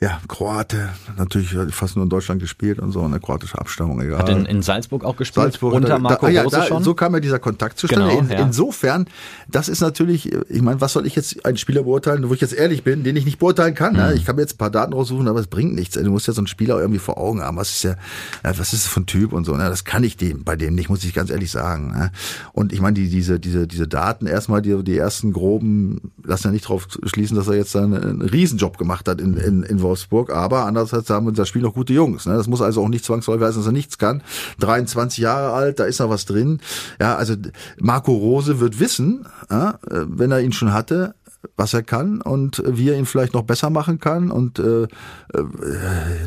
Ja, 0.00 0.20
Kroate, 0.28 0.90
natürlich 1.16 1.56
fast 1.74 1.96
nur 1.96 2.02
in 2.02 2.10
Deutschland 2.10 2.42
gespielt 2.42 2.78
und 2.78 2.92
so, 2.92 3.02
eine 3.02 3.20
kroatische 3.20 3.58
Abstammung, 3.58 4.02
egal. 4.02 4.18
Hat 4.18 4.28
in, 4.28 4.44
in 4.44 4.60
Salzburg 4.60 5.02
auch 5.02 5.16
gespielt, 5.16 5.44
Salzburg 5.44 5.72
unter 5.72 5.88
er, 5.88 5.98
Marco 5.98 6.26
da, 6.26 6.32
ja, 6.32 6.44
da, 6.44 6.62
schon? 6.66 6.84
So 6.84 6.92
kam 6.92 7.14
ja 7.14 7.20
dieser 7.20 7.38
Kontakt 7.38 7.78
zustande. 7.78 8.08
Genau, 8.08 8.20
in, 8.20 8.30
ja. 8.30 8.44
Insofern, 8.44 9.06
das 9.48 9.70
ist 9.70 9.80
natürlich, 9.80 10.30
ich 10.50 10.60
meine, 10.60 10.82
was 10.82 10.92
soll 10.92 11.06
ich 11.06 11.16
jetzt 11.16 11.46
einen 11.46 11.56
Spieler 11.56 11.84
beurteilen, 11.84 12.28
wo 12.28 12.34
ich 12.34 12.42
jetzt 12.42 12.52
ehrlich 12.52 12.84
bin, 12.84 13.02
den 13.02 13.16
ich 13.16 13.24
nicht 13.24 13.38
beurteilen 13.38 13.74
kann. 13.74 13.94
Ne? 13.94 14.02
Mhm. 14.02 14.08
Ne? 14.10 14.14
Ich 14.16 14.26
kann 14.26 14.36
mir 14.36 14.42
jetzt 14.42 14.54
ein 14.54 14.58
paar 14.58 14.70
Daten 14.70 14.92
raussuchen, 14.92 15.26
aber 15.26 15.40
es 15.40 15.46
bringt 15.46 15.74
nichts. 15.74 15.94
Du 15.94 16.10
musst 16.10 16.26
ja 16.26 16.34
so 16.34 16.42
einen 16.42 16.48
Spieler 16.48 16.78
irgendwie 16.78 17.00
vor 17.00 17.16
Augen 17.16 17.40
haben. 17.40 17.56
Was 17.56 17.70
ist 17.70 17.84
ja, 17.84 17.94
was 18.42 18.74
ist 18.74 18.84
das 18.84 18.86
für 18.86 19.00
ein 19.00 19.06
Typ 19.06 19.32
und 19.32 19.46
so. 19.46 19.56
Ne? 19.56 19.70
Das 19.70 19.84
kann 19.84 20.04
ich 20.04 20.17
dem 20.20 20.44
bei 20.44 20.56
dem 20.56 20.74
nicht, 20.74 20.88
muss 20.88 21.04
ich 21.04 21.14
ganz 21.14 21.30
ehrlich 21.30 21.50
sagen. 21.50 21.92
Ne? 21.92 22.12
Und 22.52 22.72
ich 22.72 22.80
meine, 22.80 22.94
die, 22.94 23.08
diese, 23.08 23.40
diese, 23.40 23.66
diese 23.66 23.88
Daten, 23.88 24.26
erstmal 24.26 24.62
die, 24.62 24.82
die 24.84 24.96
ersten 24.96 25.32
groben, 25.32 26.12
lassen 26.22 26.48
ja 26.48 26.52
nicht 26.52 26.64
darauf 26.66 26.86
schließen, 27.04 27.36
dass 27.36 27.48
er 27.48 27.54
jetzt 27.54 27.74
einen, 27.76 27.94
einen 27.94 28.22
Riesenjob 28.22 28.78
gemacht 28.78 29.08
hat 29.08 29.20
in, 29.20 29.36
in, 29.36 29.62
in 29.62 29.82
Wolfsburg, 29.82 30.30
aber 30.30 30.66
andererseits 30.66 31.10
haben 31.10 31.26
wir 31.26 31.32
das 31.32 31.48
Spiel 31.48 31.62
noch 31.62 31.74
gute 31.74 31.92
Jungs. 31.92 32.26
Ne? 32.26 32.34
Das 32.34 32.46
muss 32.46 32.62
also 32.62 32.82
auch 32.82 32.88
nicht 32.88 33.04
zwangsläufig 33.04 33.46
heißen, 33.46 33.60
dass 33.60 33.68
er 33.68 33.72
nichts 33.72 33.98
kann. 33.98 34.22
23 34.60 35.18
Jahre 35.18 35.52
alt, 35.52 35.78
da 35.78 35.84
ist 35.84 36.00
noch 36.00 36.10
was 36.10 36.26
drin. 36.26 36.60
Ja, 37.00 37.16
also 37.16 37.34
Marco 37.78 38.12
Rose 38.12 38.60
wird 38.60 38.80
wissen, 38.80 39.26
ja, 39.50 39.78
wenn 39.90 40.30
er 40.30 40.40
ihn 40.40 40.52
schon 40.52 40.72
hatte, 40.72 41.14
was 41.56 41.72
er 41.72 41.82
kann 41.82 42.20
und 42.20 42.62
wie 42.66 42.90
er 42.90 42.98
ihn 42.98 43.06
vielleicht 43.06 43.34
noch 43.34 43.42
besser 43.42 43.70
machen 43.70 44.00
kann. 44.00 44.30
Und 44.30 44.58
äh, 44.58 44.82
äh, 44.82 44.88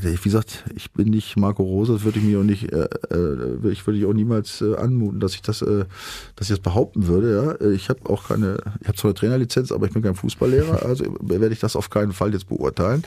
wie 0.02 0.15
gesagt, 0.15 0.63
ich 0.74 0.91
bin 0.91 1.10
nicht 1.10 1.36
Marco 1.38 1.63
Rose, 1.63 1.93
das 1.93 2.04
würde 2.04 2.19
ich 2.19 2.26
mir 2.26 2.39
auch 2.39 2.43
nicht, 2.43 2.71
äh, 2.71 2.88
äh, 3.12 3.69
ich 3.69 3.86
würde 3.86 4.00
ich 4.00 4.06
auch 4.06 4.13
niemals 4.13 4.62
äh, 4.62 4.76
anmuten, 4.76 5.19
dass 5.19 5.34
ich 5.34 5.41
das, 5.41 5.62
äh, 5.62 5.86
dass 6.36 6.50
ich 6.50 6.56
das 6.56 6.60
behaupten 6.60 7.08
würde. 7.08 7.58
Ja, 7.62 7.67
ich 7.69 7.89
habe 7.89 8.10
auch 8.10 8.30
keine, 8.30 8.58
ich 8.80 8.88
habe 8.88 8.97
zwar 8.97 9.10
eine 9.10 9.15
Trainerlizenz, 9.15 9.71
aber 9.71 9.88
ich 9.88 9.93
bin 9.93 10.02
kein 10.02 10.15
Fußballlehrer, 10.15 10.86
also 10.86 11.04
werde 11.19 11.54
ich 11.54 11.60
das 11.60 11.76
auf 11.76 11.89
keinen 11.89 12.13
Fall 12.13 12.32
jetzt 12.32 12.47
beurteilen. 12.47 13.04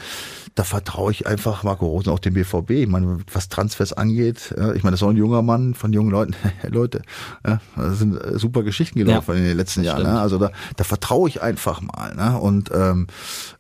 Da 0.54 0.64
vertraue 0.64 1.10
ich 1.10 1.26
einfach 1.26 1.62
Marco 1.62 1.86
Rosen 1.86 2.10
auch 2.10 2.18
dem 2.18 2.34
BVB. 2.34 2.70
Ich 2.70 2.88
meine, 2.88 3.18
was 3.32 3.48
Transfers 3.48 3.92
angeht, 3.92 4.54
ja, 4.56 4.72
ich 4.74 4.82
meine, 4.82 4.92
das 4.92 5.00
ist 5.00 5.04
auch 5.04 5.10
ein 5.10 5.16
junger 5.16 5.42
Mann 5.42 5.74
von 5.74 5.92
jungen 5.92 6.10
Leuten. 6.10 6.34
Leute, 6.68 7.02
ja, 7.46 7.60
das 7.76 7.98
sind 7.98 8.18
super 8.34 8.62
Geschichten 8.62 8.98
gelaufen 8.98 9.32
ja, 9.32 9.38
in 9.38 9.44
den 9.44 9.56
letzten 9.56 9.82
Jahren. 9.82 10.04
Ja, 10.04 10.20
also 10.20 10.38
da, 10.38 10.50
da 10.76 10.84
vertraue 10.84 11.28
ich 11.28 11.40
einfach 11.40 11.80
mal 11.80 11.93
mal. 11.96 12.14
Ne? 12.14 12.38
Und 12.38 12.70
ähm, 12.74 13.06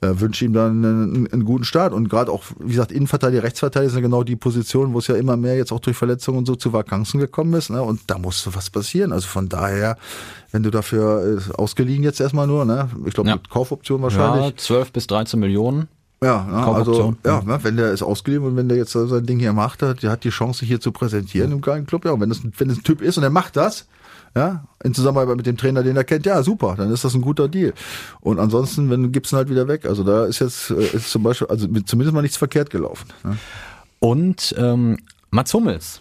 äh, 0.00 0.08
wünsche 0.14 0.44
ihm 0.44 0.52
dann 0.52 0.84
einen, 0.84 1.32
einen 1.32 1.44
guten 1.44 1.64
Start. 1.64 1.92
Und 1.92 2.08
gerade 2.08 2.30
auch, 2.30 2.44
wie 2.58 2.72
gesagt, 2.72 2.92
Innenverteidiger, 2.92 3.42
Rechtsverteidiger 3.42 3.92
sind 3.92 4.02
genau 4.02 4.22
die 4.22 4.36
Position, 4.36 4.92
wo 4.94 4.98
es 4.98 5.06
ja 5.06 5.14
immer 5.16 5.36
mehr 5.36 5.56
jetzt 5.56 5.72
auch 5.72 5.80
durch 5.80 5.96
Verletzungen 5.96 6.38
und 6.38 6.46
so 6.46 6.56
zu 6.56 6.72
Vakanzen 6.72 7.20
gekommen 7.20 7.54
ist. 7.54 7.70
Ne? 7.70 7.82
Und 7.82 8.00
da 8.08 8.18
musste 8.18 8.54
was 8.54 8.70
passieren. 8.70 9.12
Also 9.12 9.28
von 9.28 9.48
daher, 9.48 9.96
wenn 10.52 10.62
du 10.62 10.70
dafür 10.70 11.38
äh, 11.38 11.52
ausgeliehen 11.54 12.02
jetzt 12.02 12.20
erstmal 12.20 12.46
nur, 12.46 12.64
ne? 12.64 12.88
ich 13.06 13.14
glaube 13.14 13.28
Ja. 13.28 13.36
mit 13.36 13.50
Kaufoption 13.50 14.02
wahrscheinlich. 14.02 14.46
Ja, 14.46 14.56
12 14.56 14.92
bis 14.92 15.06
13 15.06 15.38
Millionen. 15.40 15.88
Ja, 16.22 16.46
ja 16.50 16.72
also 16.72 17.14
ja, 17.24 17.42
ne, 17.42 17.58
wenn 17.62 17.76
der 17.76 17.92
ist 17.92 18.02
ausgeliehen 18.02 18.44
und 18.44 18.56
wenn 18.56 18.68
der 18.68 18.78
jetzt 18.78 18.92
sein 18.92 19.26
Ding 19.26 19.38
hier 19.38 19.52
macht, 19.52 19.82
der, 19.82 19.96
hat 20.10 20.24
die 20.24 20.30
Chance 20.30 20.64
hier 20.64 20.80
zu 20.80 20.90
präsentieren 20.90 21.52
im 21.52 21.60
geilen 21.60 21.86
Club. 21.86 22.04
Ja, 22.06 22.12
und 22.12 22.20
wenn 22.20 22.30
das, 22.30 22.40
wenn 22.56 22.68
das 22.68 22.78
ein 22.78 22.82
Typ 22.82 23.02
ist 23.02 23.18
und 23.18 23.24
er 23.24 23.30
macht 23.30 23.56
das, 23.56 23.86
ja, 24.34 24.64
in 24.82 24.94
Zusammenarbeit 24.94 25.36
mit 25.36 25.46
dem 25.46 25.56
Trainer, 25.56 25.82
den 25.82 25.96
er 25.96 26.04
kennt, 26.04 26.26
ja, 26.26 26.42
super, 26.42 26.74
dann 26.76 26.90
ist 26.92 27.04
das 27.04 27.14
ein 27.14 27.20
guter 27.20 27.48
Deal. 27.48 27.72
Und 28.20 28.38
ansonsten, 28.38 28.90
wenn 28.90 29.12
gibt's 29.12 29.32
ihn 29.32 29.36
halt 29.36 29.48
wieder 29.48 29.68
weg. 29.68 29.86
Also 29.86 30.02
da 30.02 30.24
ist 30.24 30.40
jetzt 30.40 30.70
äh, 30.70 30.96
ist 30.96 31.10
zum 31.10 31.22
Beispiel, 31.22 31.46
also 31.48 31.66
zumindest 31.66 32.14
mal 32.14 32.22
nichts 32.22 32.36
verkehrt 32.36 32.70
gelaufen. 32.70 33.06
Ne? 33.22 33.38
Und 34.00 34.54
ähm, 34.58 34.98
Mats 35.30 35.54
Hummels 35.54 36.00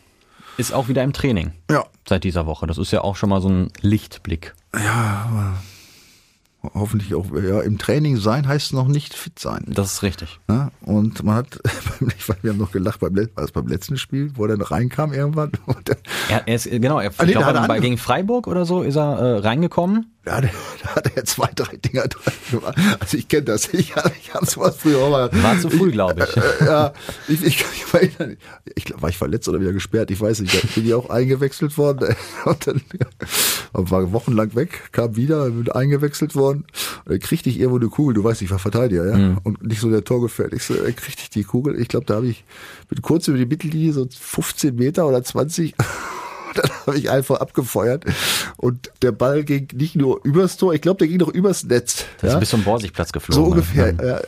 ist 0.58 0.74
auch 0.74 0.88
wieder 0.88 1.04
im 1.04 1.13
Training 1.13 1.52
Ja, 1.69 1.86
seit 2.08 2.24
dieser 2.24 2.46
Woche. 2.46 2.67
Das 2.67 2.78
ist 2.78 2.91
ja 2.91 3.02
auch 3.02 3.15
schon 3.15 3.30
mal 3.30 3.41
so 3.41 3.50
ein 3.50 3.72
Lichtblick. 3.82 4.54
Hoffentlich 6.73 7.13
auch. 7.15 7.26
Ja, 7.34 7.62
im 7.62 7.78
Training 7.78 8.17
sein 8.17 8.47
heißt 8.47 8.73
noch 8.73 8.88
nicht 8.88 9.13
fit 9.13 9.38
sein. 9.39 9.65
Das 9.67 9.93
ist 9.93 10.04
richtig. 10.04 10.39
Ja, 10.49 10.71
und 10.82 11.23
man 11.23 11.36
hat, 11.36 11.60
ich 12.17 12.28
weiß, 12.28 12.38
wir 12.41 12.52
haben 12.52 12.60
noch 12.60 12.71
gelacht 12.71 12.99
beim, 12.99 13.15
das 13.36 13.52
beim 13.52 13.67
letzten 13.67 13.97
Spiel, 13.97 14.32
wo 14.36 14.45
er 14.45 14.58
dann 14.58 14.62
reinkam 14.62 15.13
irgendwann. 15.13 15.52
Er, 16.30 16.47
er 16.47 16.56
ist, 16.56 16.69
genau, 16.69 16.99
er, 16.99 17.12
Ah, 17.17 17.26
nee, 17.26 17.34
glaube, 17.34 17.52
er 17.52 17.67
bei, 17.67 17.80
gegen 17.80 17.97
Freiburg 17.97 18.47
oder 18.47 18.65
so 18.65 18.82
ist 18.82 18.95
er 18.95 19.19
äh, 19.19 19.38
reingekommen. 19.39 20.12
Ja, 20.26 20.40
da, 20.40 20.48
hat 20.96 21.18
er 21.18 21.26
zwei, 21.26 21.50
drei 21.54 21.76
Dinger 21.76 22.08
drin 22.08 22.34
gemacht. 22.50 22.78
Also 23.00 23.18
ich 23.18 23.28
kenne 23.28 23.44
das. 23.44 23.74
Ich, 23.74 23.94
ich 24.22 24.34
habe 24.34 24.46
sowas 24.46 24.78
früher 24.78 25.10
mal. 25.10 25.30
War 25.44 25.60
zu 25.60 25.70
früh, 25.70 25.92
glaube 25.92 26.26
ich. 26.30 26.38
Äh, 26.38 26.66
ja, 26.66 26.94
ich, 27.28 27.44
ich, 27.44 27.66
ich, 27.76 27.94
war, 27.94 28.02
ich 28.02 28.86
glaub, 28.86 29.02
war 29.02 29.10
ich 29.10 29.18
verletzt 29.18 29.50
oder 29.50 29.60
wieder 29.60 29.74
gesperrt? 29.74 30.12
Ich 30.12 30.22
weiß 30.22 30.40
nicht. 30.40 30.54
Ich 30.54 30.76
bin 30.76 30.88
ja 30.88 30.96
auch 30.96 31.10
eingewechselt 31.10 31.78
worden 31.78 32.16
und 32.46 32.68
dann 32.68 32.82
war 33.74 34.14
wochenlang 34.14 34.56
weg, 34.56 34.94
kam 34.94 35.18
wieder, 35.18 35.50
bin 35.50 35.70
eingewechselt 35.72 36.36
worden. 36.36 36.66
Und 37.04 37.12
dann 37.12 37.20
kriegte 37.20 37.50
ich 37.50 37.60
irgendwo 37.60 37.80
eine 37.80 37.90
Kugel. 37.90 38.14
Du 38.14 38.24
weißt, 38.24 38.42
ich 38.42 38.52
war 38.52 38.60
Verteidiger, 38.60 39.06
ja, 39.06 39.38
und 39.44 39.62
nicht 39.64 39.82
so 39.82 39.90
der 39.90 40.06
Torgefährlich. 40.06 40.64
So, 40.64 40.74
dann 40.74 40.96
kriegte 40.96 41.24
ich 41.24 41.30
die 41.32 41.44
Kugel. 41.44 41.80
Ich 41.80 41.90
glaube, 41.90 42.06
da 42.06 42.16
habe 42.16 42.28
ich 42.28 42.46
bin 42.88 43.02
kurz 43.02 43.28
über 43.28 43.38
die 43.38 43.46
Mittellinie 43.46 43.92
so 43.92 44.08
15 44.10 44.76
Meter 44.76 45.08
oder 45.08 45.24
20 45.24 45.76
dann 46.62 46.70
habe 46.86 46.98
ich 46.98 47.10
einfach 47.10 47.39
abgefeuert 47.39 48.06
und 48.58 48.92
der 49.02 49.12
Ball 49.12 49.44
ging 49.44 49.68
nicht 49.74 49.96
nur 49.96 50.20
übers 50.24 50.58
Tor, 50.58 50.74
ich 50.74 50.82
glaube, 50.82 51.00
der 51.00 51.08
ging 51.08 51.18
noch 51.18 51.30
übers 51.30 51.63
Netz. 51.63 52.06
Das 52.22 52.30
ist 52.30 52.34
ja? 52.34 52.39
bis 52.39 52.50
zum 52.50 52.63
Borsigplatz 52.63 53.12
geflogen. 53.12 53.44
So 53.44 53.50
ne? 53.50 53.56
ungefähr. 53.56 54.00
Äh, 54.00 54.22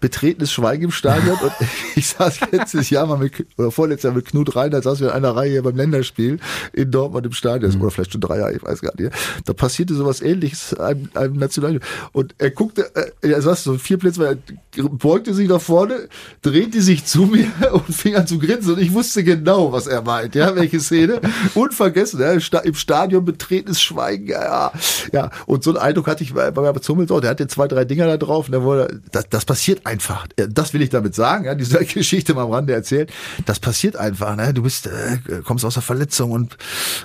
betretenes 0.00 0.52
Schweigen 0.52 0.84
im 0.84 0.90
Stadion. 0.90 1.36
und 1.38 1.52
ich 1.96 2.08
saß 2.08 2.40
letztes 2.52 2.90
Jahr 2.90 3.06
mal 3.06 3.18
mit, 3.18 3.46
oder 3.56 3.70
vorletztes 3.70 4.04
Jahr 4.04 4.14
mit 4.14 4.26
Knut 4.26 4.54
Reiner, 4.56 4.82
saß 4.82 5.00
wir 5.00 5.08
in 5.08 5.14
einer 5.14 5.34
Reihe 5.36 5.50
hier 5.50 5.62
beim 5.62 5.76
Länderspiel 5.76 6.38
in 6.72 6.90
Dortmund 6.90 7.26
im 7.26 7.32
Stadion. 7.32 7.80
Oder 7.80 7.90
vielleicht 7.90 8.12
schon 8.12 8.20
drei 8.20 8.38
Jahre, 8.38 8.54
ich 8.54 8.62
weiß 8.62 8.80
gar 8.80 8.92
nicht. 8.98 9.12
Da 9.44 9.52
passierte 9.52 9.94
sowas 9.94 10.20
ähnliches 10.20 10.74
einem, 10.74 11.08
einem 11.14 11.36
National. 11.36 11.80
Und 12.12 12.34
er 12.38 12.50
guckte, 12.50 12.90
äh, 12.94 13.30
er 13.30 13.42
saß 13.42 13.64
so 13.64 13.78
vier 13.78 13.98
Plätze, 13.98 14.24
er 14.24 14.82
beugte 14.82 15.34
sich 15.34 15.48
nach 15.48 15.60
vorne, 15.60 16.08
drehte 16.42 16.82
sich 16.82 17.04
zu 17.04 17.22
mir 17.22 17.46
und 17.72 17.94
fing 17.94 18.16
an 18.16 18.26
zu 18.26 18.38
grinsen. 18.38 18.74
Und 18.74 18.80
ich 18.80 18.92
wusste 18.92 19.24
genau, 19.24 19.72
was 19.72 19.86
er 19.86 20.02
meint. 20.02 20.34
Ja, 20.34 20.54
welche 20.54 20.80
Szene. 20.80 21.20
Unvergessen, 21.68 22.20
ja, 22.20 22.32
im 22.32 22.40
Sta- 22.40 22.60
im 22.60 22.74
Stadion 22.74 23.24
betretenes 23.24 23.80
Schweigen. 23.80 24.26
Ja, 24.28 24.42
ja, 24.42 24.72
ja. 25.12 25.30
Und 25.46 25.62
so 25.64 25.70
einen 25.70 25.78
Eindruck 25.78 26.06
hatte 26.06 26.24
ich 26.24 26.34
bei, 26.34 26.50
bei 26.50 26.62
Herbert 26.64 26.88
Hummels 26.88 27.10
auch. 27.10 27.20
Der 27.20 27.30
hatte 27.30 27.46
zwei, 27.46 27.68
drei 27.68 27.84
Dinger 27.84 28.06
da 28.06 28.16
drauf. 28.16 28.46
Und 28.46 28.52
der 28.52 28.62
wurde, 28.62 29.00
das, 29.12 29.28
das 29.30 29.44
passiert 29.44 29.86
einfach. 29.86 30.26
Das 30.36 30.72
will 30.74 30.82
ich 30.82 30.90
damit 30.90 31.14
sagen. 31.14 31.44
Ja, 31.44 31.54
diese 31.54 31.78
Geschichte 31.84 32.34
mal 32.34 32.42
am 32.44 32.52
Rande 32.52 32.72
erzählt. 32.72 33.10
Das 33.46 33.60
passiert 33.60 33.96
einfach. 33.96 34.34
Ne? 34.36 34.52
Du 34.54 34.62
bist, 34.62 34.86
äh, 34.86 35.18
kommst 35.44 35.64
aus 35.64 35.74
der 35.74 35.82
Verletzung 35.82 36.30
und 36.32 36.56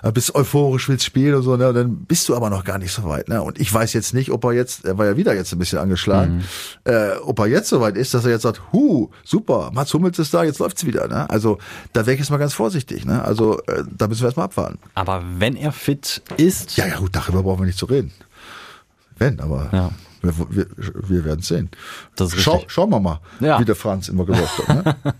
äh, 0.01 0.11
bist 0.11 0.33
euphorisch, 0.35 0.89
willst 0.89 1.05
spielen 1.05 1.35
und 1.35 1.43
so. 1.43 1.55
Ne? 1.57 1.69
Und 1.69 1.75
dann 1.75 1.95
bist 2.05 2.29
du 2.29 2.35
aber 2.35 2.49
noch 2.49 2.63
gar 2.63 2.77
nicht 2.77 2.91
so 2.93 3.03
weit. 3.03 3.29
Ne? 3.29 3.41
Und 3.41 3.59
ich 3.59 3.73
weiß 3.73 3.93
jetzt 3.93 4.13
nicht, 4.13 4.31
ob 4.31 4.43
er 4.45 4.53
jetzt, 4.53 4.85
er 4.85 4.97
war 4.97 5.05
ja 5.05 5.17
wieder 5.17 5.33
jetzt 5.35 5.51
ein 5.53 5.59
bisschen 5.59 5.79
angeschlagen, 5.79 6.43
äh, 6.85 7.11
ob 7.23 7.39
er 7.39 7.47
jetzt 7.47 7.69
so 7.69 7.81
weit 7.81 7.97
ist, 7.97 8.13
dass 8.13 8.25
er 8.25 8.31
jetzt 8.31 8.43
sagt, 8.43 8.61
hu, 8.71 9.09
super, 9.23 9.71
Mats 9.73 9.93
Hummels 9.93 10.19
ist 10.19 10.33
da, 10.33 10.43
jetzt 10.43 10.59
läuft's 10.59 10.85
wieder. 10.85 11.07
Ne? 11.07 11.29
Also 11.29 11.57
da 11.93 12.01
wäre 12.05 12.13
ich 12.13 12.19
jetzt 12.19 12.29
mal 12.31 12.37
ganz 12.37 12.53
vorsichtig. 12.53 13.05
Ne? 13.05 13.23
Also 13.23 13.59
äh, 13.67 13.83
da 13.97 14.07
müssen 14.07 14.21
wir 14.21 14.25
erstmal 14.27 14.45
abwarten. 14.57 14.79
Aber 14.95 15.23
wenn 15.37 15.55
er 15.55 15.71
fit 15.71 16.21
ist, 16.37 16.77
Ja, 16.77 16.87
ja, 16.87 16.97
gut, 16.97 17.15
darüber 17.15 17.43
brauchen 17.43 17.59
wir 17.61 17.65
nicht 17.67 17.77
zu 17.79 17.85
reden. 17.85 18.11
Wenn, 19.17 19.39
aber 19.39 19.69
Ja. 19.71 19.91
wir, 20.21 20.33
wir, 20.49 20.67
wir 21.09 21.25
werden 21.25 21.41
sehen. 21.41 21.69
Das 22.15 22.33
ist 22.33 22.41
Schau, 22.41 22.63
schauen 22.67 22.89
wir 22.89 22.99
mal, 22.99 23.19
Ja. 23.39 23.59
wie 23.59 23.65
der 23.65 23.75
Franz 23.75 24.09
immer 24.09 24.25
gesagt 24.25 24.67
hat. 24.67 24.85
Ne? 24.85 24.95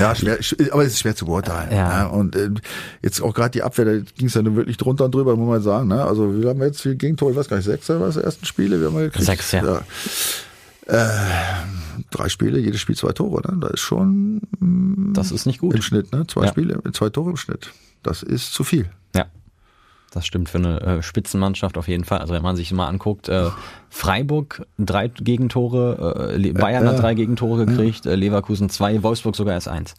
Ja, 0.00 0.14
schwer, 0.16 0.40
sch- 0.40 0.72
aber 0.72 0.82
es 0.84 0.94
ist 0.94 1.00
schwer 1.00 1.14
zu 1.14 1.26
beurteilen. 1.26 1.70
Ja. 1.70 2.04
Ne? 2.04 2.08
Und 2.10 2.34
äh, 2.34 2.50
jetzt 3.02 3.20
auch 3.20 3.32
gerade 3.32 3.50
die 3.50 3.62
Abwehr, 3.62 3.84
da 3.84 3.92
ging 4.16 4.26
es 4.26 4.34
ja 4.34 4.42
nun 4.42 4.56
wirklich 4.56 4.78
drunter 4.78 5.04
und 5.04 5.14
drüber, 5.14 5.36
muss 5.36 5.46
man 5.48 5.62
sagen. 5.62 5.88
Ne? 5.88 6.02
Also 6.02 6.40
wir 6.40 6.48
haben 6.48 6.60
jetzt 6.62 6.80
viel 6.80 6.96
Gegentor, 6.96 7.30
ich 7.30 7.36
weiß 7.36 7.46
gar 7.48 7.58
nicht, 7.58 7.66
sechs 7.66 7.88
oder 7.88 8.00
was, 8.00 8.16
ersten 8.16 8.46
Spiele, 8.46 8.80
wir 8.80 8.88
haben 8.88 8.96
wir 8.96 9.04
gekriegt. 9.04 9.26
Sechs, 9.26 9.52
ja. 9.52 9.82
Äh, 10.86 11.08
drei 12.10 12.28
Spiele, 12.30 12.58
jedes 12.58 12.80
Spiel 12.80 12.96
zwei 12.96 13.12
Tore. 13.12 13.42
Ne? 13.48 13.58
Da 13.60 13.68
ist 13.68 13.80
schon 13.80 14.40
das 15.14 15.30
ist 15.30 15.46
nicht 15.46 15.60
gut. 15.60 15.74
im 15.74 15.82
Schnitt, 15.82 16.10
ne? 16.12 16.26
zwei 16.26 16.44
Ja. 16.46 16.48
Spiele, 16.48 16.80
zwei 16.92 17.10
Tore 17.10 17.30
im 17.30 17.36
Schnitt. 17.36 17.70
Das 18.04 18.22
ist 18.22 18.52
zu 18.52 18.62
viel. 18.62 18.88
Ja. 19.14 19.26
Das 20.12 20.24
stimmt 20.26 20.48
für 20.48 20.58
eine 20.58 20.80
äh, 20.80 21.02
Spitzenmannschaft 21.02 21.76
auf 21.76 21.88
jeden 21.88 22.04
Fall. 22.04 22.18
Also 22.18 22.32
wenn 22.34 22.42
man 22.42 22.54
sich 22.54 22.72
mal 22.72 22.86
anguckt, 22.86 23.28
äh, 23.28 23.50
Freiburg 23.90 24.64
drei 24.78 25.08
Gegentore, 25.08 26.32
äh, 26.36 26.52
Bayern 26.52 26.86
hat 26.86 26.94
ja. 26.94 27.00
drei 27.00 27.14
Gegentore 27.14 27.66
gekriegt, 27.66 28.06
äh, 28.06 28.14
Leverkusen 28.14 28.70
zwei, 28.70 29.02
Wolfsburg 29.02 29.34
sogar 29.34 29.54
erst 29.54 29.68
eins. 29.68 29.94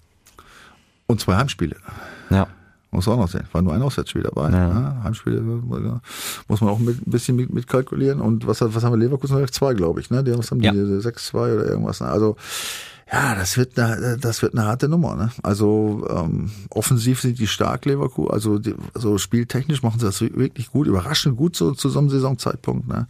Und 1.07 1.19
zwei 1.19 1.35
Heimspiele. 1.35 1.75
Ja. 2.29 2.47
Muss 2.91 3.09
auch 3.09 3.17
noch 3.17 3.27
sehen. 3.27 3.45
War 3.51 3.61
nur 3.61 3.73
ein 3.73 3.81
Auswärtsspiel 3.81 4.23
dabei. 4.23 4.49
Ja. 4.51 4.69
Ja. 4.69 5.03
Heimspiele 5.03 5.37
äh, 5.37 5.41
muss 6.47 6.61
man 6.61 6.69
auch 6.69 6.79
mit, 6.79 7.05
ein 7.05 7.11
bisschen 7.11 7.35
mit, 7.35 7.53
mit 7.53 7.67
kalkulieren. 7.67 8.21
Und 8.21 8.47
was, 8.47 8.61
hat- 8.61 8.73
was 8.73 8.83
haben 8.85 8.93
wir? 8.93 8.97
Leverkusen 9.05 9.45
zwei, 9.51 9.73
glaube 9.73 9.99
ich. 9.99 10.09
Ne? 10.09 10.23
Die, 10.23 10.35
was 10.37 10.49
haben 10.49 10.61
die? 10.61 10.67
Ja. 10.67 10.73
6-2 10.73 11.33
oder 11.33 11.65
irgendwas. 11.65 11.99
Ne? 11.99 12.07
Also 12.07 12.37
ja, 13.11 13.35
das 13.35 13.57
wird 13.57 13.77
eine, 13.77 14.17
das 14.17 14.41
wird 14.41 14.53
eine 14.55 14.65
harte 14.65 14.89
Nummer. 14.89 15.15
Ne? 15.15 15.31
Also 15.43 16.07
ähm, 16.09 16.51
offensiv 16.69 17.21
sind 17.21 17.37
die 17.37 17.47
stark, 17.47 17.85
Leverkusen. 17.85 18.31
Also 18.31 18.57
die, 18.57 18.73
so 18.95 19.17
spieltechnisch 19.17 19.83
machen 19.83 19.99
sie 19.99 20.07
das 20.07 20.21
wirklich 20.21 20.71
gut, 20.71 20.87
überraschend 20.87 21.37
gut 21.37 21.55
so 21.55 21.71
zu 21.73 21.89
so 21.89 21.99
einem 21.99 22.09
Saisonzeitpunkt. 22.09 22.87
Ne? 22.87 23.07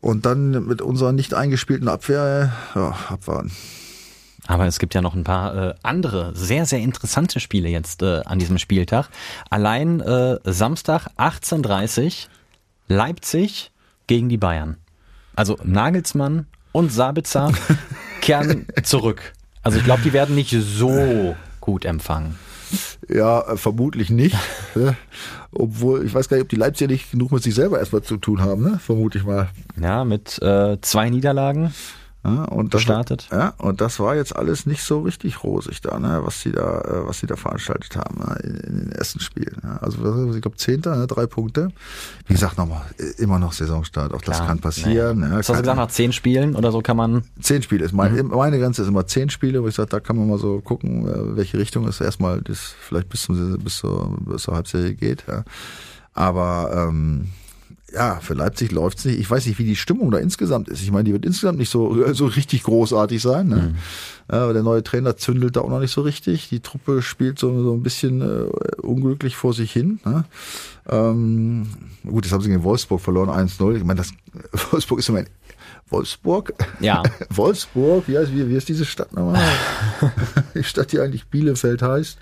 Und 0.00 0.26
dann 0.26 0.66
mit 0.66 0.80
unserer 0.80 1.12
nicht 1.12 1.34
eingespielten 1.34 1.88
Abwehr, 1.88 2.52
ja, 2.74 2.96
abwarten. 3.08 3.50
Aber 4.46 4.66
es 4.66 4.78
gibt 4.78 4.94
ja 4.94 5.00
noch 5.00 5.14
ein 5.14 5.24
paar 5.24 5.70
äh, 5.70 5.74
andere 5.82 6.36
sehr, 6.36 6.66
sehr 6.66 6.80
interessante 6.80 7.40
Spiele 7.40 7.68
jetzt 7.70 8.02
äh, 8.02 8.20
an 8.24 8.38
diesem 8.38 8.58
Spieltag. 8.58 9.08
Allein 9.50 10.00
äh, 10.00 10.38
Samstag 10.44 11.08
18.30 11.16 12.26
Leipzig 12.86 13.72
gegen 14.06 14.28
die 14.28 14.36
Bayern. 14.36 14.76
Also 15.34 15.56
Nagelsmann 15.64 16.46
und 16.72 16.92
Sabitzer 16.92 17.52
kehren 18.24 18.66
zurück. 18.82 19.32
Also 19.62 19.78
ich 19.78 19.84
glaube, 19.84 20.02
die 20.02 20.12
werden 20.12 20.34
nicht 20.34 20.50
so 20.50 21.36
gut 21.60 21.84
empfangen. 21.84 22.38
Ja, 23.08 23.40
äh, 23.42 23.56
vermutlich 23.56 24.10
nicht. 24.10 24.36
ne? 24.74 24.96
Obwohl, 25.52 26.04
ich 26.04 26.14
weiß 26.14 26.28
gar 26.28 26.36
nicht, 26.36 26.44
ob 26.44 26.48
die 26.48 26.56
Leipziger 26.56 26.90
nicht 26.90 27.12
genug 27.12 27.32
mit 27.32 27.42
sich 27.42 27.54
selber 27.54 27.78
erstmal 27.78 28.02
zu 28.02 28.16
tun 28.16 28.40
haben, 28.40 28.62
ne? 28.62 28.78
Vermute 28.78 29.18
ich 29.18 29.24
mal. 29.24 29.48
Ja, 29.80 30.04
mit 30.04 30.40
äh, 30.42 30.80
zwei 30.80 31.10
Niederlagen. 31.10 31.72
Ja, 32.24 32.44
und 32.44 32.72
das, 32.72 32.80
Gestartet. 32.80 33.28
Ja, 33.30 33.52
und 33.58 33.82
das 33.82 34.00
war 34.00 34.16
jetzt 34.16 34.34
alles 34.34 34.64
nicht 34.64 34.82
so 34.82 35.02
richtig 35.02 35.44
rosig 35.44 35.82
da, 35.82 35.98
ne, 35.98 36.20
was 36.24 36.40
sie 36.40 36.52
da, 36.52 36.80
äh, 36.80 37.06
was 37.06 37.18
sie 37.18 37.26
da 37.26 37.36
veranstaltet 37.36 37.96
haben 37.96 38.18
ne, 38.18 38.36
in, 38.42 38.56
in 38.56 38.78
den 38.78 38.92
ersten 38.92 39.20
Spielen. 39.20 39.58
Ne? 39.62 39.78
Also 39.82 40.32
ich 40.34 40.40
glaube 40.40 40.56
Zehnter, 40.56 40.96
ne, 40.96 41.06
drei 41.06 41.26
Punkte. 41.26 41.68
Wie 42.26 42.32
gesagt, 42.32 42.56
nochmal, 42.56 42.80
äh, 42.98 43.22
immer 43.22 43.38
noch 43.38 43.52
Saisonstart, 43.52 44.14
auch 44.14 44.22
das 44.22 44.36
Klar, 44.36 44.48
kann 44.48 44.58
passieren. 44.58 45.20
Ne? 45.20 45.30
Was 45.32 45.50
hast 45.50 45.58
du 45.58 45.62
gesagt, 45.62 45.76
nach 45.76 45.88
zehn 45.88 46.12
Spielen 46.12 46.56
oder 46.56 46.72
so 46.72 46.80
kann 46.80 46.96
man. 46.96 47.24
Zehn 47.40 47.62
Spiele 47.62 47.84
ist 47.84 47.92
mein, 47.92 48.26
meine 48.28 48.58
Grenze 48.58 48.82
ist 48.82 48.88
immer 48.88 49.06
zehn 49.06 49.28
Spiele, 49.28 49.62
wo 49.62 49.68
ich 49.68 49.74
sage, 49.74 49.90
da 49.90 50.00
kann 50.00 50.16
man 50.16 50.26
mal 50.26 50.38
so 50.38 50.60
gucken, 50.60 51.06
äh, 51.06 51.36
welche 51.36 51.58
Richtung 51.58 51.86
es 51.86 52.00
erstmal 52.00 52.40
das 52.40 52.74
vielleicht 52.80 53.10
bis 53.10 53.22
zum 53.22 53.58
bis 53.58 53.76
zur, 53.76 54.16
bis 54.20 54.42
zur 54.42 54.54
Halbserie 54.54 54.94
geht. 54.94 55.24
Ja. 55.28 55.44
Aber 56.14 56.88
ähm, 56.88 57.28
ja, 57.94 58.20
für 58.20 58.34
Leipzig 58.34 58.72
läuft's 58.72 59.04
nicht. 59.04 59.18
Ich 59.18 59.30
weiß 59.30 59.46
nicht, 59.46 59.58
wie 59.58 59.64
die 59.64 59.76
Stimmung 59.76 60.10
da 60.10 60.18
insgesamt 60.18 60.68
ist. 60.68 60.82
Ich 60.82 60.90
meine, 60.90 61.04
die 61.04 61.12
wird 61.12 61.24
insgesamt 61.24 61.58
nicht 61.58 61.70
so, 61.70 61.96
so 62.12 62.26
richtig 62.26 62.64
großartig 62.64 63.22
sein. 63.22 63.48
Ne? 63.48 63.74
Ja, 64.30 64.44
aber 64.44 64.52
der 64.52 64.62
neue 64.62 64.82
Trainer 64.82 65.16
zündelt 65.16 65.56
da 65.56 65.60
auch 65.60 65.70
noch 65.70 65.80
nicht 65.80 65.92
so 65.92 66.02
richtig. 66.02 66.48
Die 66.48 66.60
Truppe 66.60 67.02
spielt 67.02 67.38
so, 67.38 67.62
so 67.62 67.72
ein 67.72 67.82
bisschen 67.82 68.20
äh, 68.20 68.50
unglücklich 68.82 69.36
vor 69.36 69.52
sich 69.52 69.72
hin. 69.72 70.00
Ne? 70.04 70.24
Ähm, 70.88 71.66
gut, 72.04 72.24
jetzt 72.24 72.32
haben 72.32 72.42
sie 72.42 72.50
gegen 72.50 72.64
Wolfsburg 72.64 73.00
verloren, 73.00 73.30
1-0. 73.30 73.76
Ich 73.76 73.84
meine, 73.84 73.98
das 73.98 74.12
Wolfsburg 74.72 74.98
ist 74.98 75.08
immer 75.08 75.20
ein 75.20 75.28
Wolfsburg? 75.94 76.52
Ja. 76.80 77.02
Wolfsburg, 77.30 78.08
wie 78.08 78.18
heißt, 78.18 78.32
wie, 78.34 78.48
wie 78.48 78.56
ist 78.56 78.68
diese 78.68 78.84
Stadt 78.84 79.12
nochmal? 79.12 79.40
Stadt, 80.62 80.90
die 80.92 80.98
eigentlich 80.98 81.26
Bielefeld 81.28 81.82
heißt. 81.82 82.18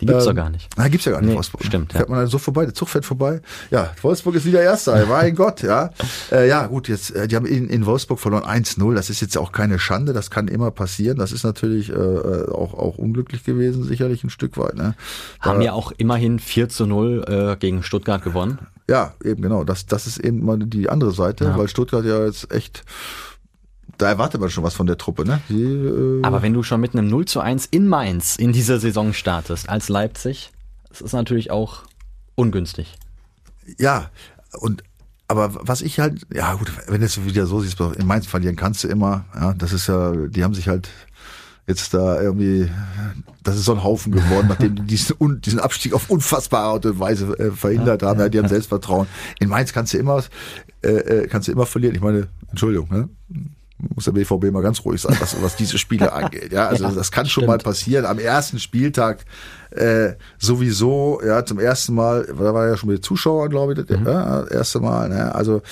Die 0.00 0.06
gibt's 0.06 0.24
doch 0.24 0.34
gar 0.34 0.50
nicht. 0.50 0.68
Na, 0.76 0.88
gibt's 0.88 1.06
ja 1.06 1.12
gar 1.12 1.20
nicht, 1.20 1.30
Nee, 1.30 1.36
Wolfsburg. 1.36 1.64
stimmt, 1.64 1.92
ja. 1.92 1.98
Fährt 2.00 2.08
man 2.10 2.18
da 2.20 2.26
so 2.26 2.38
vorbei, 2.38 2.64
der 2.64 2.74
Zug 2.74 2.88
fährt 2.88 3.04
vorbei. 3.04 3.40
Ja, 3.70 3.90
Wolfsburg 4.02 4.34
ist 4.34 4.44
wieder 4.44 4.62
Erster, 4.62 5.06
mein 5.06 5.34
Gott, 5.36 5.62
ja. 5.62 5.90
Äh, 6.32 6.48
ja, 6.48 6.66
gut, 6.66 6.88
jetzt, 6.88 7.14
äh, 7.14 7.28
die 7.28 7.36
haben 7.36 7.46
in, 7.46 7.68
in 7.68 7.86
Wolfsburg 7.86 8.18
verloren 8.18 8.42
1-0. 8.44 8.94
Das 8.94 9.10
ist 9.10 9.20
jetzt 9.20 9.38
auch 9.38 9.52
keine 9.52 9.78
Schande, 9.78 10.12
das 10.12 10.30
kann 10.30 10.48
immer 10.48 10.70
passieren. 10.72 11.16
Das 11.18 11.30
ist 11.30 11.44
natürlich 11.44 11.90
äh, 11.90 11.92
äh, 11.94 12.50
auch, 12.50 12.74
auch 12.74 12.98
unglücklich 12.98 13.44
gewesen, 13.44 13.84
sicherlich 13.84 14.24
ein 14.24 14.30
Stück 14.30 14.58
weit. 14.58 14.74
Ne? 14.74 14.94
Haben 15.40 15.60
ja 15.62 15.72
auch 15.72 15.92
immerhin 15.96 16.38
4 16.40 16.68
zu 16.68 16.86
0 16.86 17.24
äh, 17.28 17.56
gegen 17.56 17.82
Stuttgart 17.84 18.22
gewonnen. 18.24 18.58
Ja, 18.88 19.14
eben 19.24 19.40
genau. 19.40 19.64
Das, 19.64 19.86
das 19.86 20.06
ist 20.06 20.18
eben 20.18 20.44
mal 20.44 20.58
die 20.58 20.90
andere 20.90 21.12
Seite, 21.12 21.44
Ja. 21.44 21.56
weil 21.58 21.68
Stuttgart 21.68 22.04
ja 22.04 22.26
jetzt 22.26 22.52
echt, 22.52 22.84
da 23.98 24.08
erwartet 24.08 24.40
man 24.40 24.50
schon 24.50 24.64
was 24.64 24.74
von 24.74 24.86
der 24.86 24.98
Truppe, 24.98 25.24
ne? 25.24 25.40
Die, 25.48 25.62
äh, 25.62 26.22
Aber 26.22 26.42
wenn 26.42 26.52
du 26.52 26.62
schon 26.62 26.80
mit 26.80 26.94
einem 26.94 27.08
0 27.08 27.26
zu 27.26 27.40
1 27.40 27.66
in 27.66 27.88
Mainz 27.88 28.36
in 28.36 28.52
dieser 28.52 28.80
Saison 28.80 29.12
startest, 29.12 29.68
als 29.68 29.88
Leipzig, 29.88 30.50
das 30.88 31.00
ist 31.00 31.12
natürlich 31.12 31.50
auch 31.50 31.82
ungünstig. 32.34 32.96
Ja, 33.78 34.10
und 34.60 34.82
aber 35.26 35.50
was 35.54 35.80
ich 35.80 36.00
halt, 36.00 36.26
ja 36.32 36.54
gut, 36.54 36.70
wenn 36.86 37.00
du 37.00 37.06
es 37.06 37.24
wieder 37.24 37.46
so 37.46 37.60
siehst, 37.60 37.80
in 37.80 38.06
Mainz 38.06 38.26
verlieren 38.26 38.56
kannst 38.56 38.84
du 38.84 38.88
immer, 38.88 39.24
ja, 39.34 39.54
das 39.54 39.72
ist 39.72 39.86
ja, 39.86 40.12
die 40.12 40.44
haben 40.44 40.54
sich 40.54 40.68
halt 40.68 40.90
jetzt 41.66 41.94
da 41.94 42.20
irgendwie, 42.20 42.70
das 43.42 43.56
ist 43.56 43.64
so 43.64 43.72
ein 43.72 43.82
Haufen 43.82 44.12
geworden, 44.12 44.48
nachdem 44.48 44.74
die 44.76 44.82
diesen, 44.82 45.40
diesen 45.40 45.60
Abstieg 45.60 45.94
auf 45.94 46.10
unfassbare 46.10 46.66
Art 46.66 46.86
und 46.86 47.00
Weise 47.00 47.38
äh, 47.38 47.50
verhindert 47.52 48.02
haben, 48.02 48.20
ja, 48.20 48.28
die 48.28 48.38
haben 48.38 48.48
Selbstvertrauen. 48.48 49.06
In 49.40 49.48
Mainz 49.48 49.72
kannst 49.72 49.94
du 49.94 49.98
immer, 49.98 50.22
äh, 50.82 50.88
äh, 50.88 51.26
kannst 51.26 51.48
du 51.48 51.52
immer 51.52 51.64
verlieren. 51.64 51.94
Ich 51.94 52.02
meine, 52.02 52.28
Entschuldigung, 52.54 52.88
ne? 52.90 53.08
muss 53.94 54.04
der 54.04 54.12
BVB 54.12 54.50
mal 54.52 54.62
ganz 54.62 54.84
ruhig 54.84 55.00
sein, 55.00 55.16
was, 55.20 55.40
was 55.42 55.56
diese 55.56 55.78
Spiele 55.78 56.12
angeht. 56.12 56.52
Ja, 56.52 56.68
also 56.68 56.84
Ja, 56.84 56.90
das 56.92 57.10
kann 57.10 57.26
schon 57.26 57.42
stimmt. 57.42 57.48
mal 57.48 57.58
passieren. 57.58 58.06
Am 58.06 58.18
ersten 58.18 58.58
Spieltag 58.58 59.24
äh, 59.70 60.12
sowieso, 60.38 61.20
ja, 61.26 61.44
zum 61.44 61.58
ersten 61.58 61.94
Mal, 61.94 62.26
da 62.26 62.54
war 62.54 62.68
ja 62.68 62.76
schon 62.76 62.90
mit 62.90 63.04
Zuschauern, 63.04 63.50
glaube 63.50 63.72
ich, 63.72 63.84
das 63.84 63.98
ja, 64.04 64.44
erste 64.46 64.80
Mal. 64.80 65.08
Ne? 65.08 65.34
Also 65.34 65.62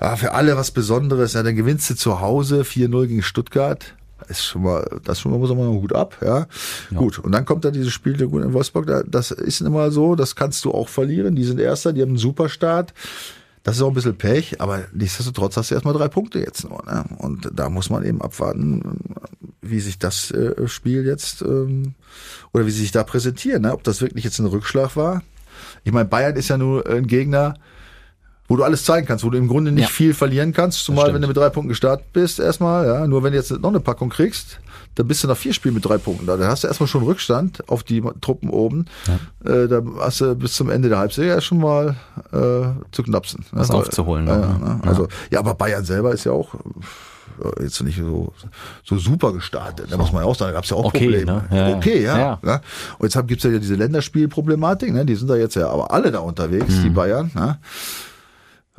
ja, 0.00 0.16
für 0.16 0.32
alle 0.32 0.56
was 0.56 0.70
Besonderes. 0.70 1.32
Ja, 1.32 1.42
dann 1.42 1.56
gewinnst 1.56 1.90
du 1.90 1.96
zu 1.96 2.20
Hause 2.20 2.62
4-0 2.62 3.06
gegen 3.06 3.22
Stuttgart. 3.22 3.94
Ist 4.28 4.44
schon 4.44 4.62
mal, 4.62 4.84
das 5.04 5.20
schon 5.20 5.32
mal 5.32 5.38
muss 5.38 5.48
man 5.50 5.58
mal 5.58 5.68
Hut 5.68 5.94
ab, 5.94 6.16
ja. 6.24 6.46
Gut. 6.94 7.18
Und 7.20 7.32
dann 7.32 7.44
kommt 7.44 7.64
da 7.64 7.70
dieses 7.70 7.92
Spiel 7.92 8.16
Guten 8.26 8.46
in 8.48 8.52
Wolfsburg. 8.52 8.86
Da, 8.86 9.02
das 9.06 9.30
ist 9.30 9.60
immer 9.60 9.90
so, 9.90 10.16
das 10.16 10.34
kannst 10.34 10.64
du 10.64 10.72
auch 10.72 10.88
verlieren. 10.88 11.36
Die 11.36 11.44
sind 11.44 11.60
Erster, 11.60 11.92
die 11.92 12.02
haben 12.02 12.10
einen 12.10 12.18
Superstart. 12.18 12.92
Das 13.68 13.76
ist 13.76 13.82
auch 13.82 13.88
ein 13.88 13.92
bisschen 13.94 14.16
Pech, 14.16 14.62
aber 14.62 14.84
nichtsdestotrotz 14.94 15.58
hast 15.58 15.70
du 15.70 15.74
erstmal 15.74 15.92
drei 15.92 16.08
Punkte 16.08 16.38
jetzt 16.38 16.64
nur. 16.66 16.82
Ne? 16.86 17.04
Und 17.18 17.50
da 17.52 17.68
muss 17.68 17.90
man 17.90 18.02
eben 18.02 18.22
abwarten, 18.22 18.96
wie 19.60 19.78
sich 19.80 19.98
das 19.98 20.30
äh, 20.30 20.66
Spiel 20.68 21.04
jetzt 21.04 21.42
ähm, 21.42 21.94
oder 22.54 22.64
wie 22.64 22.70
sie 22.70 22.80
sich 22.80 22.92
da 22.92 23.04
präsentieren. 23.04 23.60
Ne? 23.60 23.74
Ob 23.74 23.84
das 23.84 24.00
wirklich 24.00 24.24
jetzt 24.24 24.38
ein 24.38 24.46
Rückschlag 24.46 24.96
war. 24.96 25.22
Ich 25.84 25.92
meine, 25.92 26.08
Bayern 26.08 26.34
ist 26.36 26.48
ja 26.48 26.56
nur 26.56 26.88
ein 26.88 27.06
Gegner, 27.06 27.56
wo 28.48 28.56
du 28.56 28.64
alles 28.64 28.84
zeigen 28.84 29.06
kannst, 29.06 29.22
wo 29.22 29.28
du 29.28 29.36
im 29.36 29.48
Grunde 29.48 29.70
nicht 29.70 29.82
Ja. 29.82 29.88
viel 29.90 30.14
verlieren 30.14 30.54
kannst, 30.54 30.82
zumal 30.82 31.12
wenn 31.12 31.20
du 31.20 31.28
mit 31.28 31.36
drei 31.36 31.50
Punkten 31.50 31.68
gestartet 31.68 32.10
bist 32.14 32.40
erstmal. 32.40 32.86
Ja? 32.86 33.06
Nur 33.06 33.22
wenn 33.22 33.32
du 33.32 33.38
jetzt 33.38 33.50
noch 33.50 33.68
eine 33.68 33.80
Packung 33.80 34.08
kriegst, 34.08 34.60
dann 34.98 35.06
bist 35.06 35.22
du 35.22 35.28
nach 35.28 35.36
vier 35.36 35.52
Spielen 35.52 35.74
mit 35.74 35.84
drei 35.84 35.96
Punkten 35.96 36.26
da. 36.26 36.36
Dann 36.36 36.48
hast 36.48 36.64
du 36.64 36.66
erstmal 36.68 36.88
schon 36.88 37.04
Rückstand 37.04 37.62
auf 37.68 37.84
die 37.84 38.02
Truppen 38.20 38.50
oben. 38.50 38.86
Äh, 39.44 39.68
da 39.68 39.80
hast 40.00 40.20
du 40.20 40.34
bis 40.34 40.54
zum 40.54 40.70
Ende 40.70 40.88
der 40.88 40.98
Halbserie 40.98 41.40
schon 41.40 41.58
mal 41.58 41.94
äh, 42.32 42.66
zu 42.90 43.04
knapsen. 43.04 43.44
ne? 43.52 43.60
Was 43.60 43.68
Weil- 43.68 43.76
aufzuholen 43.76 44.26
Ja, 44.26 44.40
ja, 44.40 44.46
ne? 44.58 44.58
ne? 44.58 44.80
Also, 44.82 45.06
ja, 45.30 45.38
aber 45.38 45.54
Bayern 45.54 45.84
selber 45.84 46.12
ist 46.12 46.24
ja 46.24 46.32
auch 46.32 46.54
äh, 46.54 47.62
jetzt 47.62 47.80
nicht 47.82 47.96
so, 47.98 48.32
so 48.82 48.98
super 48.98 49.32
gestartet. 49.32 49.86
Da 49.92 49.96
muss 49.96 50.10
man 50.12 50.22
ja 50.24 50.28
auch 50.28 50.34
sagen, 50.34 50.48
da 50.50 50.54
gab 50.54 50.64
es 50.64 50.70
ja 50.70 50.76
auch 50.76 50.86
Okay, 50.86 51.04
Probleme. 51.04 51.24
ne? 51.32 51.44
Ja, 51.56 51.68
ja. 51.68 51.76
okay, 51.76 52.02
ja. 52.02 52.18
Ja. 52.18 52.38
Ne? 52.42 52.60
Und 52.98 53.14
jetzt 53.14 53.26
gibt 53.28 53.44
es 53.44 53.52
ja 53.52 53.56
diese 53.58 53.76
Länderspielproblematik, 53.76 54.92
ne? 54.92 55.06
die 55.06 55.14
sind 55.14 55.28
da 55.30 55.36
jetzt 55.36 55.54
ja 55.54 55.68
aber 55.70 55.92
alle 55.92 56.10
da 56.10 56.18
unterwegs, 56.18 56.74
die 56.82 56.90
Bayern. 56.90 57.30
Ne? 57.36 57.58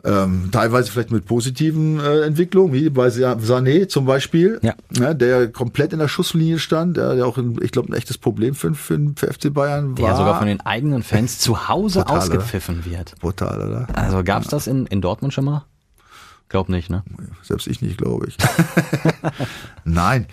Ähm, 0.03 0.49
teilweise 0.51 0.91
vielleicht 0.91 1.12
mit 1.12 1.25
positiven 1.25 1.99
äh, 1.99 2.21
Entwicklungen, 2.21 2.73
wie 2.73 2.89
bei 2.89 3.09
Sa- 3.09 3.33
Sané 3.33 3.88
zum 3.88 4.05
Beispiel, 4.05 4.59
Ja. 4.62 4.73
ne, 4.97 5.15
der 5.15 5.47
komplett 5.51 5.93
in 5.93 5.99
der 5.99 6.07
Schusslinie 6.07 6.59
stand, 6.59 6.97
der, 6.97 7.15
der 7.15 7.25
auch, 7.27 7.38
ein, 7.38 7.57
ich 7.62 7.71
glaube, 7.71 7.89
ein 7.91 7.95
echtes 7.95 8.17
Problem 8.17 8.55
für, 8.55 8.73
für, 8.73 8.99
für 9.15 9.33
FC 9.33 9.53
Bayern 9.53 9.97
war. 9.97 10.07
Der 10.07 10.15
sogar 10.15 10.38
von 10.38 10.47
den 10.47 10.62
eigenen 10.62 11.03
Fans 11.03 11.39
zu 11.39 11.67
Hause 11.67 11.99
Brutal, 11.99 12.15
oder? 12.15 12.23
ausgepfiffen 12.23 12.85
wird. 12.85 13.15
Brutal, 13.19 13.62
oder? 13.67 13.88
Also 13.93 14.23
gab's 14.23 14.47
das 14.47 14.67
in, 14.67 14.85
in 14.88 15.01
Dortmund 15.01 15.33
schon 15.33 15.45
mal? 15.45 15.65
Glaub 16.49 16.67
nicht, 16.69 16.89
ne? 16.89 17.03
Selbst 17.43 17.67
ich 17.67 17.81
nicht, 17.81 17.97
glaube 17.97 18.27
ich. 18.27 18.38
Nein. 19.83 20.25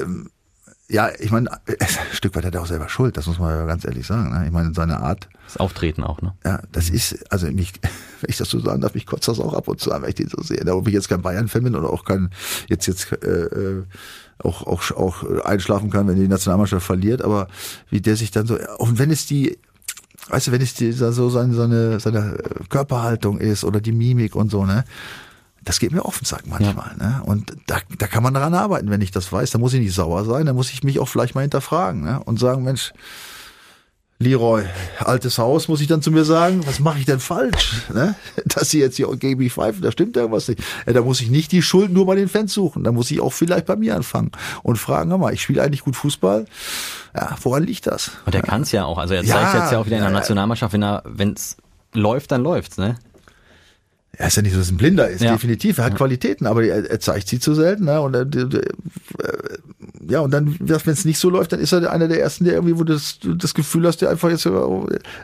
Ähm, 0.00 0.28
ja, 0.92 1.10
ich 1.18 1.30
meine, 1.30 1.50
äh, 1.66 1.76
ein 1.80 1.88
Stück 2.12 2.36
weit 2.36 2.44
hat 2.44 2.54
er 2.54 2.62
auch 2.62 2.66
selber 2.66 2.88
Schuld, 2.88 3.16
das 3.16 3.26
muss 3.26 3.38
man 3.38 3.50
ja 3.50 3.64
ganz 3.64 3.84
ehrlich 3.84 4.06
sagen. 4.06 4.30
Ne? 4.30 4.46
Ich 4.46 4.52
meine, 4.52 4.74
seine 4.74 5.00
Art, 5.00 5.28
Das 5.46 5.56
Auftreten 5.56 6.04
auch, 6.04 6.20
ne? 6.20 6.34
ja, 6.44 6.60
das 6.70 6.90
ist, 6.90 7.32
also 7.32 7.46
mich, 7.50 7.72
wenn 7.82 8.28
ich 8.28 8.36
das 8.36 8.50
so 8.50 8.60
sagen 8.60 8.82
darf, 8.82 8.94
mich 8.94 9.06
kotzt 9.06 9.26
das 9.26 9.40
auch 9.40 9.54
ab 9.54 9.68
und 9.68 9.80
zu 9.80 9.90
an, 9.90 10.02
wenn 10.02 10.10
ich 10.10 10.16
den 10.16 10.28
so 10.28 10.42
sehe. 10.42 10.62
Da 10.64 10.74
ob 10.74 10.86
ich 10.86 10.94
jetzt 10.94 11.08
kein 11.08 11.22
Bayern-Fan 11.22 11.64
bin 11.64 11.74
oder 11.74 11.90
auch 11.90 12.04
kein, 12.04 12.30
jetzt, 12.68 12.86
jetzt, 12.86 13.10
äh, 13.12 13.26
äh, 13.26 13.84
auch, 14.38 14.66
auch, 14.66 14.90
auch 14.92 15.44
einschlafen 15.44 15.88
kann, 15.88 16.08
wenn 16.08 16.16
die 16.16 16.28
Nationalmannschaft 16.28 16.84
verliert, 16.84 17.22
aber 17.22 17.48
wie 17.90 18.00
der 18.00 18.16
sich 18.16 18.30
dann 18.30 18.46
so, 18.46 18.58
und 18.78 18.98
wenn 18.98 19.10
es 19.10 19.26
die, 19.26 19.58
weißt 20.28 20.48
du, 20.48 20.52
wenn 20.52 20.60
es 20.60 20.74
die, 20.74 20.92
so 20.92 21.30
seine, 21.30 21.54
seine, 21.54 22.00
seine 22.00 22.36
Körperhaltung 22.68 23.38
ist 23.38 23.64
oder 23.64 23.80
die 23.80 23.92
Mimik 23.92 24.34
und 24.34 24.50
so, 24.50 24.66
ne, 24.66 24.84
das 25.64 25.78
geht 25.78 25.92
mir 25.92 26.04
auf 26.04 26.18
den 26.18 26.24
Sack 26.24 26.42
manchmal. 26.46 26.96
Ne? 26.96 27.22
Und 27.24 27.54
da, 27.66 27.78
da 27.98 28.06
kann 28.06 28.22
man 28.22 28.34
daran 28.34 28.54
arbeiten, 28.54 28.90
wenn 28.90 29.00
ich 29.00 29.10
das 29.10 29.32
weiß. 29.32 29.50
Da 29.50 29.58
muss 29.58 29.72
ich 29.74 29.80
nicht 29.80 29.94
sauer 29.94 30.24
sein, 30.24 30.46
da 30.46 30.52
muss 30.52 30.72
ich 30.72 30.82
mich 30.82 30.98
auch 30.98 31.06
vielleicht 31.08 31.34
mal 31.34 31.42
hinterfragen 31.42 32.02
ne? 32.02 32.20
und 32.24 32.38
sagen, 32.40 32.64
Mensch, 32.64 32.92
Leroy, 34.18 34.64
altes 35.00 35.38
Haus, 35.38 35.68
muss 35.68 35.80
ich 35.80 35.88
dann 35.88 36.00
zu 36.00 36.10
mir 36.10 36.24
sagen, 36.24 36.64
was 36.66 36.78
mache 36.78 36.98
ich 36.98 37.06
denn 37.06 37.18
falsch? 37.20 37.82
Ne? 37.92 38.14
Dass 38.44 38.70
sie 38.70 38.78
jetzt 38.78 38.96
hier 38.96 39.08
gegen 39.16 39.38
mich 39.38 39.52
pfeifen, 39.52 39.82
da 39.82 39.90
stimmt 39.90 40.16
irgendwas 40.16 40.48
nicht. 40.48 40.62
Ja, 40.86 40.92
da 40.92 41.02
muss 41.02 41.20
ich 41.20 41.30
nicht 41.30 41.52
die 41.52 41.62
Schuld 41.62 41.92
nur 41.92 42.06
bei 42.06 42.14
den 42.14 42.28
Fans 42.28 42.52
suchen. 42.54 42.84
Da 42.84 42.92
muss 42.92 43.10
ich 43.10 43.20
auch 43.20 43.32
vielleicht 43.32 43.66
bei 43.66 43.76
mir 43.76 43.96
anfangen 43.96 44.30
und 44.62 44.76
fragen, 44.76 45.10
hör 45.10 45.18
mal, 45.18 45.34
ich 45.34 45.42
spiele 45.42 45.62
eigentlich 45.62 45.82
gut 45.82 45.96
Fußball. 45.96 46.44
Ja, 47.14 47.36
woran 47.42 47.64
liegt 47.64 47.86
das? 47.86 48.12
Und 48.24 48.34
der 48.34 48.42
kann's 48.42 48.72
ja 48.72 48.84
auch. 48.84 48.98
Also 48.98 49.14
er 49.14 49.24
Ja, 49.24 49.34
zeigt 49.34 49.54
jetzt 49.54 49.72
ja 49.72 49.78
auch 49.78 49.86
wieder 49.86 49.96
in 49.96 50.02
der 50.02 50.10
ja, 50.10 50.14
ja. 50.14 50.20
Nationalmannschaft, 50.20 50.72
wenn 50.72 50.82
er, 50.84 51.02
wenn's 51.04 51.56
läuft, 51.92 52.30
dann 52.32 52.42
läuft's, 52.42 52.78
ne? 52.78 52.96
Er 54.18 54.26
ist 54.28 54.36
ja 54.36 54.42
nicht 54.42 54.52
so, 54.52 54.58
dass 54.58 54.68
er 54.68 54.74
ein 54.74 54.76
Blinder 54.76 55.08
ist, 55.08 55.22
Ja. 55.22 55.32
definitiv. 55.32 55.78
Er 55.78 55.84
hat 55.84 55.96
Qualitäten, 55.96 56.46
aber 56.46 56.62
er, 56.64 56.88
er 56.90 57.00
zeigt 57.00 57.28
sie 57.28 57.38
zu 57.40 57.54
selten. 57.54 57.84
Ne? 57.86 57.98
Und 58.00 58.14
er, 58.14 58.24
der- 58.26 58.44
der- 58.44 58.60
äh, 58.62 59.58
ja, 60.06 60.20
und 60.20 60.32
dann, 60.32 60.56
wenn 60.60 60.92
es 60.92 61.04
nicht 61.06 61.18
so 61.18 61.30
läuft, 61.30 61.52
dann 61.52 61.60
ist 61.60 61.72
er 61.72 61.90
einer 61.90 62.08
der 62.08 62.20
ersten, 62.20 62.44
der 62.44 62.54
irgendwie, 62.54 62.74
wo 62.78 62.84
du 62.84 62.92
das, 62.92 63.18
das 63.38 63.54
Gefühl 63.54 63.86
hast, 63.86 64.02
der 64.02 64.10
einfach 64.10 64.28
jetzt, 64.28 64.44
äh, 64.44 64.50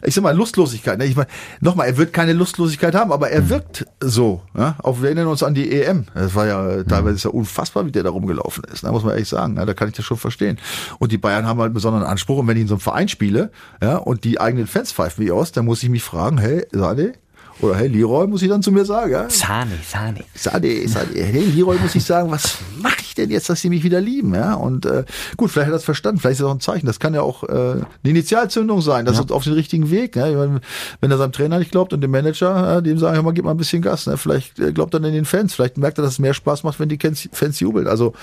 ich 0.04 0.14
sag 0.14 0.22
mal, 0.22 0.34
Lustlosigkeit. 0.34 0.98
Ne? 0.98 1.04
Ich 1.04 1.16
meine, 1.16 1.28
nochmal, 1.60 1.88
er 1.88 1.96
wird 1.98 2.12
keine 2.14 2.32
Lustlosigkeit 2.32 2.94
haben, 2.94 3.12
aber 3.12 3.28
er 3.30 3.50
wirkt 3.50 3.84
so. 4.00 4.40
Ja? 4.56 4.76
Auch 4.82 5.00
wir 5.02 5.06
erinnern 5.08 5.26
uns 5.26 5.42
an 5.42 5.52
die 5.54 5.70
EM. 5.70 6.06
Das 6.14 6.34
war 6.34 6.46
ja 6.46 6.82
teilweise 6.84 7.16
ist 7.16 7.24
ja 7.24 7.30
unfassbar, 7.30 7.84
wie 7.84 7.92
der 7.92 8.04
da 8.04 8.10
rumgelaufen 8.10 8.64
ist. 8.72 8.84
Ne? 8.84 8.90
Muss 8.90 9.02
man 9.02 9.12
ehrlich 9.12 9.28
sagen. 9.28 9.54
Ne? 9.54 9.66
Da 9.66 9.74
kann 9.74 9.88
ich 9.88 9.94
das 9.96 10.06
schon 10.06 10.16
verstehen. 10.16 10.58
Und 10.98 11.12
die 11.12 11.18
Bayern 11.18 11.44
haben 11.46 11.58
halt 11.58 11.66
einen 11.66 11.74
besonderen 11.74 12.06
Anspruch. 12.06 12.38
Und 12.38 12.46
wenn 12.46 12.56
ich 12.56 12.62
in 12.62 12.68
so 12.68 12.74
einem 12.76 12.80
Verein 12.80 13.08
spiele, 13.08 13.50
ja, 13.82 13.96
und 13.96 14.24
die 14.24 14.40
eigenen 14.40 14.66
Fans 14.66 14.92
pfeifen 14.92 15.22
wie 15.24 15.30
aus, 15.30 15.52
dann 15.52 15.66
muss 15.66 15.82
ich 15.82 15.90
mich 15.90 16.02
fragen, 16.02 16.38
hey, 16.38 16.64
Sade, 16.72 17.12
oder 17.60 17.76
hey, 17.76 17.88
Leroy, 17.88 18.26
muss 18.26 18.42
ich 18.42 18.48
dann 18.48 18.62
zu 18.62 18.70
mir 18.70 18.84
sagen, 18.84 19.12
ja? 19.12 19.28
Sahne, 19.28 19.78
Sahne. 19.86 20.24
Sade, 20.34 20.88
Sade, 20.88 21.08
hey, 21.14 21.44
Leroy 21.44 21.78
muss 21.78 21.94
ich 21.94 22.04
sagen, 22.04 22.30
was 22.30 22.58
mache 22.80 22.98
ich 23.00 23.07
denn 23.18 23.30
jetzt, 23.30 23.50
dass 23.50 23.60
sie 23.60 23.68
mich 23.68 23.82
wieder 23.82 24.00
lieben, 24.00 24.34
ja? 24.34 24.54
Und 24.54 24.86
äh, 24.86 25.04
gut, 25.36 25.50
vielleicht 25.50 25.66
hat 25.66 25.72
er 25.72 25.76
das 25.76 25.84
verstanden, 25.84 26.20
vielleicht 26.20 26.34
ist 26.34 26.40
das 26.40 26.48
auch 26.48 26.54
ein 26.54 26.60
Zeichen. 26.60 26.86
Das 26.86 26.98
kann 26.98 27.14
ja 27.14 27.22
auch 27.22 27.44
äh, 27.44 27.52
eine 27.52 27.84
Initialzündung 28.02 28.80
sein, 28.80 29.04
das 29.04 29.18
ist 29.18 29.32
auf 29.32 29.44
den 29.44 29.52
richtigen 29.52 29.90
Weg. 29.90 30.16
Ne? 30.16 30.30
Ich 30.30 30.62
wenn 31.00 31.10
er 31.10 31.18
seinem 31.18 31.32
Trainer 31.32 31.58
nicht 31.58 31.70
glaubt 31.70 31.92
und 31.92 32.00
dem 32.00 32.10
Manager, 32.10 32.50
ja, 32.50 32.80
dem 32.80 32.98
sagen, 32.98 33.16
hör 33.16 33.22
mal, 33.22 33.32
gib 33.32 33.44
mal 33.44 33.50
ein 33.52 33.56
bisschen 33.56 33.82
Gas. 33.82 34.06
Ne? 34.06 34.16
Vielleicht 34.16 34.58
äh, 34.58 34.72
glaubt 34.72 34.94
er 34.94 35.00
dann 35.00 35.12
den 35.12 35.24
Fans, 35.24 35.54
vielleicht 35.54 35.78
merkt 35.78 35.98
er, 35.98 36.02
dass 36.02 36.14
es 36.14 36.18
mehr 36.18 36.34
Spaß 36.34 36.62
macht, 36.62 36.80
wenn 36.80 36.88
die 36.88 36.98
Fans 37.32 37.60
jubeln. 37.60 37.86
Also 37.86 38.14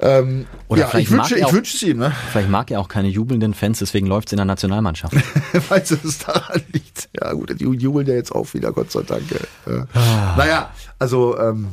ähm, 0.00 0.46
Oder 0.68 0.82
ja, 0.92 0.98
ich 0.98 1.10
wünsche, 1.10 1.38
ich 1.38 1.52
wünsche 1.52 1.76
es 1.76 1.82
ihm, 1.82 1.98
ne? 1.98 2.12
Vielleicht 2.30 2.50
mag 2.50 2.70
er 2.70 2.80
auch 2.80 2.88
keine 2.88 3.08
jubelnden 3.08 3.54
Fans, 3.54 3.78
deswegen 3.78 4.06
läuft's 4.06 4.32
in 4.32 4.36
der 4.36 4.44
Nationalmannschaft. 4.44 5.14
Weißt 5.68 5.92
du, 5.92 5.96
dass 5.96 6.04
es 6.04 6.18
daran 6.18 6.62
liegt? 6.72 7.08
Ja, 7.18 7.32
gut, 7.32 7.58
die 7.58 7.64
jubeln 7.64 8.06
ja 8.06 8.14
jetzt 8.14 8.32
auch 8.32 8.52
wieder, 8.54 8.72
Gott 8.72 8.90
sei 8.90 9.02
Dank. 9.02 9.22
Ja. 9.66 9.86
Ah. 9.94 10.34
Naja, 10.36 10.70
also, 10.98 11.38
ähm, 11.38 11.68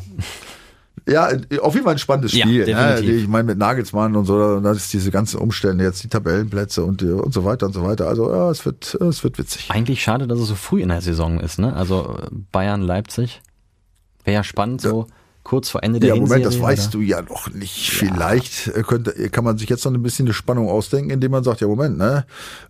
ja, 1.08 1.27
auf 1.62 1.73
jeden 1.73 1.84
Fall 1.86 1.95
ein 1.95 1.99
spannendes 1.99 2.34
Ja, 2.34 2.45
Spiel. 2.45 2.65
definitiv. 2.65 3.08
Ne? 3.10 3.15
Ich 3.15 3.27
meine, 3.27 3.43
mit 3.43 3.58
Nagelsmann 3.58 4.15
und 4.15 4.25
so, 4.25 4.36
und 4.36 4.63
dann 4.63 4.75
ist 4.75 4.93
diese 4.93 5.12
ganzen 5.12 5.39
Umstände, 5.39 5.84
jetzt 5.84 6.03
die 6.03 6.08
Tabellenplätze 6.08 6.84
und, 6.84 7.01
die- 7.01 7.12
und 7.12 7.34
so 7.34 7.43
weiter 7.43 7.65
und 7.65 7.73
so 7.73 7.84
weiter. 7.84 8.08
Also, 8.08 8.32
ja, 8.32 8.49
es 8.49 8.65
wird, 8.65 8.93
es 8.95 9.23
wird 9.23 9.38
witzig. 9.38 9.69
Eigentlich 9.69 10.01
schade, 10.01 10.27
dass 10.27 10.39
es 10.39 10.47
so 10.47 10.56
früh 10.56 10.82
in 10.82 10.89
der 10.89 11.01
Saison 11.01 11.39
ist, 11.39 11.60
ne? 11.60 11.73
Also 11.75 12.17
äh, 12.21 12.27
Bayern, 12.51 12.82
Leipzig. 12.82 13.41
Wäre 14.23 14.36
ja 14.36 14.43
spannend, 14.43 14.79
so 14.82 15.08
kurz 15.43 15.69
vor 15.69 15.84
Ende 15.84 15.99
der 15.99 16.10
Ja, 16.10 16.15
Moment, 16.15 16.43
Hinserie, 16.43 16.58
das 16.60 16.62
weißt 16.62 16.95
oder? 16.95 17.03
du 17.03 17.10
ja 17.10 17.21
noch 17.21 17.49
nicht. 17.53 17.89
Vielleicht 17.91 18.67
äh, 18.69 18.84
könnte, 18.84 19.12
kann 19.29 19.43
man 19.43 19.58
sich 19.58 19.69
jetzt 19.69 19.84
noch 19.86 19.91
ein 19.93 20.01
bisschen 20.01 20.25
eine 20.25 20.34
Spannung 20.34 20.69
ausdenken, 20.69 21.10
indem 21.12 21.32
man 21.32 21.43
sagt, 21.43 21.60
ja 21.62 21.67
Moment, 21.67 21.97
ne, 21.97 22.25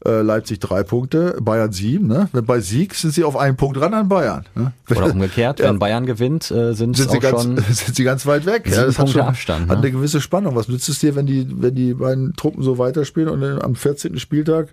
äh, 0.06 0.22
Leipzig 0.22 0.60
drei 0.60 0.84
Punkte, 0.84 1.38
Bayern 1.40 1.72
sieben, 1.72 2.08
ne? 2.08 2.30
Wenn 2.34 2.46
bei 2.46 2.60
Sieg 2.62 2.96
sind 2.96 3.14
sie 3.14 3.24
auf 3.24 3.38
einen 3.38 3.58
Punkt 3.58 3.80
ran 3.80 3.94
an 3.94 4.10
Bayern. 4.10 4.46
Ne? 4.56 4.74
Oder 4.90 5.06
umgekehrt, 5.12 5.60
Ja. 5.64 5.70
wenn 5.70 5.78
Bayern 5.80 6.06
gewinnt, 6.06 6.50
äh, 6.52 6.74
sind, 6.74 6.98
sind 6.98 7.12
sie 7.12 7.20
ganz, 7.20 7.44
sind 7.70 7.96
sie 7.96 8.04
ganz 8.04 8.26
weit 8.26 8.46
weg. 8.46 8.64
sieben 8.66 8.76
das 8.78 8.88
hat 8.98 9.06
Punkte 9.06 9.14
schon, 9.20 9.22
Abstand, 9.28 9.62
Hat 9.70 9.78
ne? 9.78 9.84
eine 9.84 9.92
gewisse 9.92 10.20
Spannung. 10.22 10.56
Was 10.56 10.68
nützt 10.68 10.90
es 10.90 11.00
dir, 11.00 11.16
wenn 11.16 11.26
die, 11.28 11.48
wenn 11.62 11.76
die 11.76 11.94
beiden 11.94 12.34
Truppen 12.34 12.64
so 12.64 12.78
weiterspielen 12.80 13.30
und 13.30 13.44
am 13.62 13.76
14. 13.76 14.18
Spieltag 14.20 14.70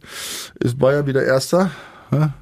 ist 0.58 0.78
Bayern 0.78 1.06
wieder 1.06 1.22
Erster? 1.22 1.70
Ja? 2.12 2.32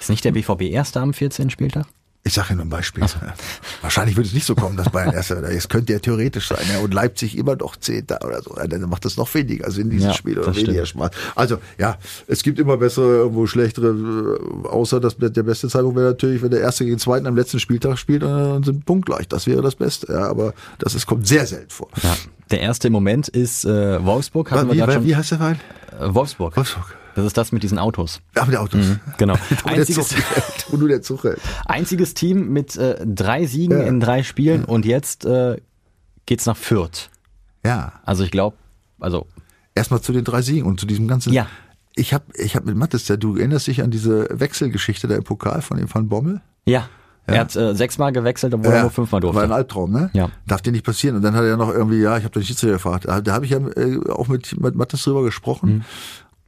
Ist 0.00 0.10
nicht 0.10 0.24
der 0.24 0.32
BVB 0.32 0.62
Erster 0.62 1.00
am 1.00 1.14
14. 1.14 1.50
Spieltag? 1.50 1.86
Ich 2.24 2.34
sage 2.34 2.54
nur 2.54 2.64
ein 2.64 2.68
Beispiel. 2.68 3.02
Ja. 3.02 3.34
Wahrscheinlich 3.80 4.16
wird 4.16 4.28
es 4.28 4.32
nicht 4.32 4.46
so 4.46 4.54
kommen, 4.54 4.76
dass 4.76 4.90
Bayern 4.90 5.12
Erster 5.12 5.42
wird. 5.42 5.52
Es 5.52 5.68
könnte 5.68 5.92
ja 5.92 5.98
theoretisch 5.98 6.48
sein. 6.48 6.64
Ja. 6.72 6.78
Und 6.78 6.94
Leipzig 6.94 7.36
immer 7.36 7.56
noch 7.56 7.74
Zehnter 7.76 8.24
oder 8.24 8.40
so. 8.42 8.54
Dann 8.54 8.80
macht 8.88 9.04
das 9.04 9.16
noch 9.16 9.32
weniger 9.34 9.70
Sinn, 9.72 9.90
dieses 9.90 10.06
Ja, 10.06 10.14
Spiel, 10.14 10.38
oder 10.38 10.54
weniger. 10.54 10.86
Spaß. 10.86 11.10
Also, 11.34 11.58
ja, 11.78 11.98
es 12.28 12.44
gibt 12.44 12.60
immer 12.60 12.76
bessere, 12.76 13.06
irgendwo 13.16 13.48
schlechtere, 13.48 13.88
äh, 13.88 14.68
außer 14.68 15.00
dass 15.00 15.16
der 15.18 15.42
beste 15.42 15.68
Zeitpunkt 15.68 15.96
wäre 15.96 16.10
natürlich, 16.10 16.42
wenn 16.42 16.52
der 16.52 16.60
Erste 16.60 16.84
gegen 16.84 16.94
den 16.96 17.00
Zweiten 17.00 17.26
am 17.26 17.34
letzten 17.34 17.58
Spieltag 17.58 17.98
spielt 17.98 18.22
und 18.22 18.30
dann 18.30 18.62
sind 18.62 18.86
punktgleich. 18.86 19.26
Das 19.26 19.48
wäre 19.48 19.60
das 19.60 19.74
Beste. 19.74 20.12
Ja, 20.12 20.28
aber 20.28 20.54
das 20.78 20.94
ist, 20.94 21.06
kommt 21.06 21.26
sehr 21.26 21.44
selten 21.46 21.70
vor. 21.70 21.88
Ja. 22.04 22.14
Der 22.52 22.60
erste 22.60 22.86
im 22.86 22.92
Moment 22.92 23.28
ist 23.28 23.64
äh, 23.64 24.04
Wolfsburg. 24.04 24.52
Wie, 24.52 24.72
wie, 24.72 24.78
schon. 24.78 25.04
wie 25.04 25.16
heißt 25.16 25.32
der 25.32 25.38
Verein? 25.38 25.60
Äh, 25.98 26.14
Wolfsburg. 26.14 26.56
Wolfsburg. 26.56 26.96
Das 27.14 27.24
ist 27.26 27.36
das 27.36 27.52
mit 27.52 27.62
diesen 27.62 27.78
Autos. 27.78 28.20
Ach, 28.34 28.46
mit 28.46 28.54
den 28.54 28.60
Autos. 28.60 28.84
Genau. 29.18 29.34
Und 29.50 29.64
der 29.66 29.72
Einziges. 29.72 30.14
Und 30.70 30.80
nur 30.80 30.88
der 30.88 31.02
Zug 31.02 31.26
einziges 31.66 32.14
Team 32.14 32.48
mit 32.52 32.76
äh, 32.76 33.04
drei 33.06 33.46
Siegen 33.46 33.78
Ja. 33.78 33.84
in 33.86 34.00
drei 34.00 34.22
Spielen 34.22 34.64
und 34.64 34.84
jetzt 34.86 35.24
äh, 35.24 35.56
geht's 36.26 36.46
nach 36.46 36.56
Fürth. 36.56 37.10
Ja. 37.64 37.92
Also 38.04 38.24
ich 38.24 38.30
glaube, 38.30 38.56
also 39.00 39.26
Erstmal 39.74 40.00
zu 40.02 40.12
den 40.12 40.24
drei 40.24 40.42
Siegen 40.42 40.66
und 40.66 40.78
zu 40.80 40.86
diesem 40.86 41.08
ganzen. 41.08 41.32
Ja. 41.32 41.46
Ich 41.94 42.12
habe 42.12 42.24
ich 42.34 42.56
hab 42.56 42.64
mit 42.64 42.76
Mattes, 42.76 43.06
der, 43.06 43.16
du 43.16 43.36
erinnerst 43.36 43.66
dich 43.66 43.82
an 43.82 43.90
diese 43.90 44.28
Wechselgeschichte 44.30 45.08
da 45.08 45.14
im 45.14 45.24
Pokal 45.24 45.62
von 45.62 45.76
dem 45.78 45.92
Van 45.92 46.08
Bommel? 46.08 46.40
ja, 46.66 46.88
er 47.26 47.40
hat 47.40 47.54
äh, 47.54 47.74
sechsmal 47.74 48.12
gewechselt, 48.12 48.52
obwohl 48.52 48.72
er 48.72 48.82
nur 48.82 48.90
fünfmal 48.90 49.20
durfte. 49.20 49.36
War 49.36 49.44
ein 49.44 49.52
Albtraum, 49.52 49.92
ne? 49.92 50.10
Ja. 50.12 50.30
Darf 50.46 50.60
dir 50.60 50.72
nicht 50.72 50.84
passieren. 50.84 51.16
Und 51.16 51.22
dann 51.22 51.34
hat 51.34 51.42
er 51.42 51.50
ja 51.50 51.56
noch 51.56 51.70
irgendwie, 51.72 52.00
ja, 52.00 52.18
ich 52.18 52.24
habe 52.24 52.32
den 52.32 52.42
Schiedsrichter 52.44 52.74
gefragt. 52.74 53.06
Da, 53.06 53.20
da 53.20 53.32
habe 53.32 53.44
ich 53.44 53.52
ja 53.52 53.58
äh, 53.58 54.00
auch 54.10 54.28
mit, 54.28 54.60
mit 54.60 54.74
Mattes 54.74 55.04
drüber 55.04 55.22
gesprochen. 55.22 55.70
Mhm. 55.70 55.82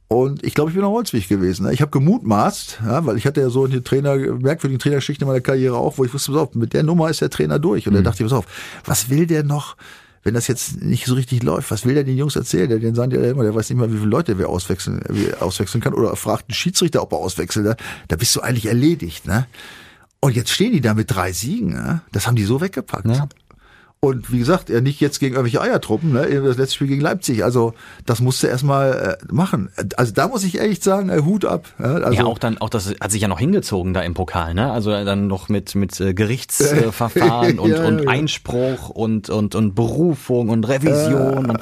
Und 0.07 0.43
ich 0.45 0.53
glaube, 0.53 0.69
ich 0.69 0.75
bin 0.75 0.85
auf 0.85 0.93
Holzwig 0.93 1.27
gewesen. 1.27 1.65
Ne? 1.65 1.73
Ich 1.73 1.81
habe 1.81 1.89
gemutmaßt, 1.91 2.79
ja, 2.85 3.05
weil 3.05 3.17
ich 3.17 3.25
hatte 3.25 3.41
ja 3.41 3.49
so 3.49 3.65
eine 3.65 3.81
Trainer, 3.83 4.15
merkwürdigen 4.15 4.77
Trainerschicht 4.79 5.21
in 5.21 5.27
meiner 5.27 5.41
Karriere 5.41 5.77
auch, 5.77 5.97
wo 5.97 6.05
ich 6.05 6.13
wusste, 6.13 6.31
pass 6.31 6.41
auf, 6.41 6.53
mit 6.55 6.73
der 6.73 6.83
Nummer 6.83 7.09
ist 7.09 7.21
der 7.21 7.29
Trainer 7.31 7.57
durch. 7.57 7.87
Und 7.87 7.93
Mhm. 7.93 7.97
dann 7.97 8.03
dachte 8.05 8.23
ich, 8.23 8.29
pass 8.29 8.37
auf, 8.37 8.45
was 8.85 9.09
will 9.09 9.25
der 9.25 9.43
noch? 9.43 9.75
Wenn 10.23 10.33
das 10.33 10.47
jetzt 10.47 10.81
nicht 10.81 11.05
so 11.05 11.13
richtig 11.13 11.43
läuft, 11.43 11.69
was 11.69 11.85
will 11.85 11.93
der 11.95 12.03
den 12.03 12.17
Jungs 12.17 12.35
erzählen? 12.35 12.67
Der, 12.69 12.79
den 12.79 12.95
sagen 12.95 13.11
die 13.11 13.15
ja 13.17 13.23
immer, 13.29 13.43
der 13.43 13.53
weiß 13.53 13.69
nicht 13.69 13.77
mal, 13.79 13.91
wie 13.91 13.97
viele 13.97 14.09
Leute 14.09 14.37
wir 14.39 14.49
auswechseln, 14.49 15.01
wie 15.09 15.25
er 15.27 15.41
auswechseln 15.43 15.81
kann. 15.81 15.93
Oder 15.93 16.15
fragt 16.15 16.49
einen 16.49 16.55
Schiedsrichter, 16.55 17.01
ob 17.03 17.11
er 17.13 17.19
auswechselt. 17.19 17.65
Ne? 17.65 17.75
Da 18.07 18.15
bist 18.15 18.35
du 18.35 18.41
eigentlich 18.41 18.65
erledigt. 18.65 19.27
Ne? 19.27 19.45
Und 20.21 20.35
jetzt 20.35 20.49
stehen 20.49 20.71
die 20.71 20.81
da 20.81 20.95
mit 20.95 21.11
drei 21.11 21.31
Siegen. 21.31 21.73
Ne? 21.73 22.01
Das 22.11 22.25
haben 22.25 22.35
die 22.35 22.43
so 22.43 22.59
weggepackt. 22.59 23.05
Ja. 23.07 23.27
Und 24.01 24.31
wie 24.31 24.37
gesagt, 24.37 24.69
er 24.69 24.81
nicht 24.81 24.99
jetzt 24.99 25.19
gegen 25.19 25.33
irgendwelche 25.33 25.61
Eiertruppen, 25.61 26.13
ne? 26.13 26.27
das 26.41 26.57
letzte 26.57 26.75
Spiel 26.75 26.87
gegen 26.87 27.01
Leipzig. 27.01 27.43
Also 27.43 27.73
das 28.05 28.19
musste 28.21 28.47
er 28.47 28.51
erstmal 28.51 29.17
äh, 29.19 29.33
machen. 29.33 29.69
Also 29.97 30.11
da 30.13 30.27
muss 30.27 30.43
ich 30.43 30.59
echt 30.59 30.83
sagen, 30.83 31.09
äh, 31.09 31.21
Hut 31.21 31.43
ab. 31.43 31.67
Ja, 31.79 31.85
also, 31.85 32.11
ja, 32.13 32.25
auch 32.25 32.37
dann, 32.37 32.59
auch 32.59 32.69
das 32.69 32.93
hat 33.01 33.11
sich 33.11 33.21
ja 33.23 33.27
noch 33.27 33.39
hingezogen 33.39 33.95
da 33.95 34.01
im 34.01 34.13
Pokal, 34.13 34.53
ne? 34.53 34.71
Also 34.71 34.91
dann 34.91 35.25
noch 35.25 35.49
mit 35.49 35.73
mit 35.73 35.99
äh, 35.99 36.13
Gerichtsverfahren 36.13 37.57
und, 37.59 37.71
Ja, 37.71 37.77
ja, 37.81 37.87
und. 37.87 38.07
Einspruch 38.07 38.89
und 38.89 39.29
und 39.29 39.55
und 39.55 39.73
Berufung 39.73 40.49
und 40.49 40.67
Revision. 40.67 41.49
und, 41.49 41.59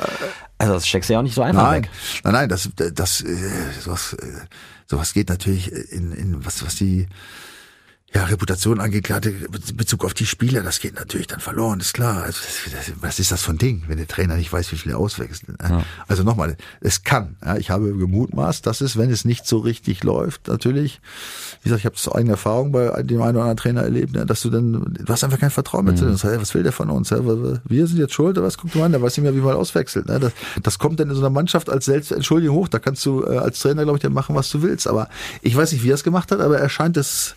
also 0.58 0.74
das 0.74 0.88
steckst 0.88 1.10
du 1.10 1.14
ja 1.14 1.20
auch 1.20 1.24
nicht 1.24 1.36
so 1.36 1.42
einfach 1.44 1.64
Nein, 1.64 1.84
weg. 1.84 1.90
nein, 2.26 2.34
nein, 2.34 2.50
das, 2.50 2.70
das, 2.76 3.22
äh, 3.22 3.36
sowas, 3.80 4.14
äh, 4.14 4.26
sowas 4.88 5.14
geht 5.14 5.30
natürlich 5.30 5.72
in, 5.72 6.12
in 6.12 6.46
was, 6.46 6.66
was 6.66 6.76
die 6.76 7.08
ja, 8.16 8.26
Reputation 8.26 8.80
angeht, 8.80 9.06
gerade 9.06 9.30
in 9.30 9.76
Bezug 9.78 10.06
auf 10.06 10.14
die 10.14 10.26
Spieler, 10.26 10.62
das 10.62 10.80
geht 10.80 10.96
natürlich 10.96 11.28
dann 11.28 11.40
verloren, 11.40 11.80
ist 11.80 11.94
klar. 11.94 12.24
Also, 12.24 12.40
das, 12.66 12.88
das, 12.88 12.94
was 13.02 13.20
ist 13.20 13.32
das 13.32 13.42
für 13.42 13.52
ein 13.52 13.58
Ding, 13.58 13.84
wenn 13.88 13.98
der 13.98 14.08
Trainer 14.08 14.36
nicht 14.36 14.54
weiß, 14.54 14.72
wie 14.72 14.76
viele 14.78 14.98
auswechseln? 14.98 15.58
ne? 15.60 15.84
Also 16.08 16.24
nochmal, 16.24 16.56
es 16.82 17.04
kann. 17.04 17.38
Ja, 17.44 17.58
ich 17.58 17.72
habe 17.72 17.92
gemutmaßt, 17.92 18.66
dass 18.68 18.82
es, 18.82 18.98
wenn 18.98 19.10
es 19.10 19.26
nicht 19.26 19.48
so 19.48 19.58
richtig 19.58 20.04
läuft, 20.04 20.48
natürlich, 20.48 21.02
wie 21.62 21.70
gesagt, 21.70 21.80
ich 21.80 21.86
habe 21.86 21.96
das 21.96 22.08
aus 22.08 22.16
eigener 22.16 22.34
Erfahrung 22.34 22.72
bei 22.72 23.02
dem 23.02 23.22
einen 23.22 23.36
oder 23.36 23.42
anderen 23.46 23.58
Trainer 23.58 23.82
erlebt, 23.82 24.14
ne, 24.14 24.26
dass 24.26 24.42
du 24.42 24.50
dann, 24.52 24.94
du 25.00 25.12
hast 25.12 25.24
einfach 25.24 25.40
kein 25.40 25.50
Vertrauen 25.52 25.86
mehr 25.86 25.96
zu 25.96 26.06
dem. 26.06 26.16
Hey, 26.18 26.40
Was 26.40 26.54
will 26.54 26.64
der 26.64 26.72
von 26.72 26.90
uns? 26.90 27.10
Ja, 27.10 27.18
Wir 27.66 27.88
sind 27.88 27.98
jetzt 27.98 28.14
schuld, 28.14 28.38
oder 28.38 28.46
was 28.46 28.58
guckt 28.58 28.76
du 28.76 28.84
an, 28.84 28.92
der 28.92 29.02
weiß 29.02 29.18
nicht 29.18 29.24
mehr, 29.24 29.36
wie 29.36 29.40
man 29.40 29.56
auswechselt. 29.56 30.08
Ne? 30.08 30.20
Das, 30.20 30.34
das 30.62 30.78
kommt 30.78 31.00
dann 31.00 31.10
in 31.10 31.16
so 31.16 31.22
einer 31.22 31.30
Mannschaft 31.32 31.70
als 31.70 31.86
Selbstentschuldigung 31.86 32.56
hoch. 32.56 32.68
Da 32.68 32.78
kannst 32.80 33.04
du 33.06 33.24
äh, 33.24 33.38
als 33.38 33.60
Trainer, 33.60 33.84
glaube 33.84 33.98
ich, 33.98 34.04
dann 34.04 34.14
machen, 34.14 34.36
was 34.36 34.50
du 34.52 34.62
willst. 34.62 34.88
Aber 34.88 35.10
ich 35.42 35.56
weiß 35.56 35.72
nicht, 35.72 35.84
wie 35.84 35.90
er 35.90 35.96
es 35.96 36.04
gemacht 36.04 36.32
hat, 36.32 36.40
aber 36.40 36.60
er 36.60 36.70
scheint 36.70 36.96
es 36.98 37.36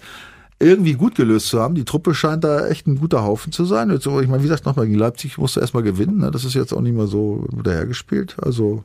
irgendwie 0.58 0.94
gut 0.94 1.14
gelöst 1.14 1.48
zu 1.48 1.60
haben. 1.60 1.74
Die 1.74 1.84
Truppe 1.84 2.14
scheint 2.14 2.44
da 2.44 2.66
echt 2.66 2.86
ein 2.86 2.98
guter 2.98 3.22
Haufen 3.22 3.52
zu 3.52 3.64
sein. 3.64 3.90
Jetzt, 3.90 4.06
Ich 4.06 4.12
meine, 4.12 4.38
wie 4.38 4.48
gesagt, 4.48 4.64
nochmal 4.64 4.86
gegen 4.86 4.98
Leipzig 4.98 5.36
musste 5.38 5.60
erstmal 5.60 5.82
gewinnen. 5.82 6.18
Ne? 6.18 6.30
Das 6.30 6.44
ist 6.44 6.54
jetzt 6.54 6.72
auch 6.72 6.80
nicht 6.80 6.96
mehr 6.96 7.06
so 7.06 7.46
dahergespielt. 7.62 8.36
Also 8.40 8.84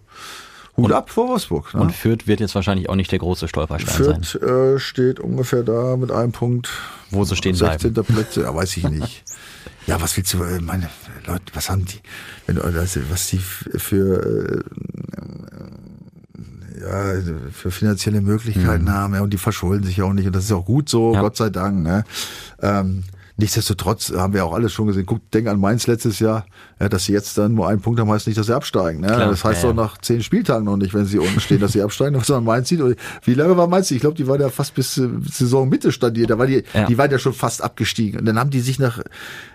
Hut 0.78 0.92
ab 0.92 1.10
vor 1.10 1.30
Wolfsburg. 1.30 1.74
Ne? 1.74 1.82
Und 1.82 1.92
Fürth 1.92 2.28
wird 2.28 2.40
jetzt 2.40 2.56
wahrscheinlich 2.56 2.90
auch 2.90 2.96
nicht 2.96 3.12
der 3.12 3.20
große 3.20 3.48
Stolperstein 3.48 4.04
sein. 4.04 4.24
Fürth 4.24 4.44
äh, 4.44 4.80
steht 4.80 5.20
ungefähr 5.20 5.64
da 5.64 5.96
mit 5.98 6.12
einem 6.12 6.32
Punkt. 6.32 6.70
Wo 7.10 7.24
sie 7.24 7.36
stehen 7.36 7.56
16. 7.56 7.94
Plätze, 7.94 8.42
ja, 8.44 8.56
weiß 8.56 8.78
ich 8.78 8.90
nicht. 8.90 9.24
Ja, 9.88 10.00
was 10.00 10.16
willst 10.16 10.34
du, 10.36 10.44
äh, 10.44 10.60
meine 10.60 10.90
Leute, 11.26 11.44
was 11.54 11.72
haben 11.72 11.86
die, 11.86 12.00
wenn 12.46 12.56
du, 12.56 12.64
also, 12.64 13.00
was 13.10 13.28
die 13.28 13.40
für, 13.40 14.60
äh, 14.60 14.64
für 17.52 17.72
finanzielle 17.72 18.22
Möglichkeiten 18.22 18.92
haben, 18.92 19.14
ja, 19.16 19.22
und 19.22 19.32
die 19.32 19.38
verschulden 19.38 19.84
sich 19.86 20.02
auch 20.02 20.14
nicht, 20.14 20.28
und 20.28 20.36
das 20.36 20.46
ist 20.46 20.52
auch 20.52 20.66
gut 20.66 20.90
so, 20.90 21.10
Mhm. 21.10 21.14
Ja. 21.16 21.22
Gott 21.22 21.38
sei 21.38 21.50
Dank, 21.50 21.82
ne? 21.84 22.04
Ähm, 22.62 23.04
Nichtsdestotrotz 23.38 24.12
haben 24.16 24.34
wir 24.34 24.46
auch 24.46 24.54
alles 24.54 24.72
schon 24.72 24.86
gesehen. 24.86 25.06
Guck, 25.08 25.32
denk 25.32 25.48
an 25.48 25.60
Mainz 25.60 25.88
letztes 25.88 26.20
Jahr, 26.20 26.46
ja, 26.80 26.90
dass 26.90 27.06
sie 27.06 27.14
jetzt 27.14 27.36
dann 27.40 27.56
nur 27.56 27.68
einen 27.68 27.82
Punkt 27.82 28.00
haben, 28.00 28.12
heißt 28.12 28.28
nicht, 28.28 28.38
dass 28.38 28.46
sie 28.48 28.56
absteigen. 28.56 29.02
Ne? 29.02 29.08
Klar, 29.08 29.30
das 29.30 29.44
heißt 29.44 29.64
ja, 29.64 29.70
doch 29.70 29.76
nach 29.76 29.98
zehn 29.98 30.22
Spieltagen 30.22 30.66
noch 30.66 30.78
nicht, 30.78 30.94
wenn 30.94 31.06
sie 31.06 31.18
unten 31.18 31.40
stehen, 31.40 31.60
dass 31.60 31.72
sie 31.72 31.82
absteigen. 31.82 32.16
Was 32.20 32.30
man 32.30 32.44
Mainz 32.44 32.70
sieht. 32.70 32.82
Und 32.82 32.98
Wie 33.24 33.34
lange 33.34 33.58
war 33.58 33.66
Mainz? 33.66 33.90
Ich 33.90 34.00
glaube, 34.02 34.16
die 34.16 34.28
waren 34.28 34.40
ja 34.42 34.50
fast 34.50 34.76
bis 34.76 34.96
äh, 35.00 35.08
Saisonmitte 35.28 35.92
stand 35.92 36.18
die. 36.18 36.28
Da 36.28 36.38
war 36.38 36.46
die, 36.46 36.64
Ja. 36.74 36.86
die 36.86 36.98
waren 37.00 37.10
ja 37.10 37.18
schon 37.18 37.34
fast 37.34 37.64
abgestiegen. 37.64 38.20
Und 38.20 38.28
dann 38.28 38.38
haben 38.38 38.52
die 38.52 38.60
sich 38.60 38.78
nach 38.78 39.00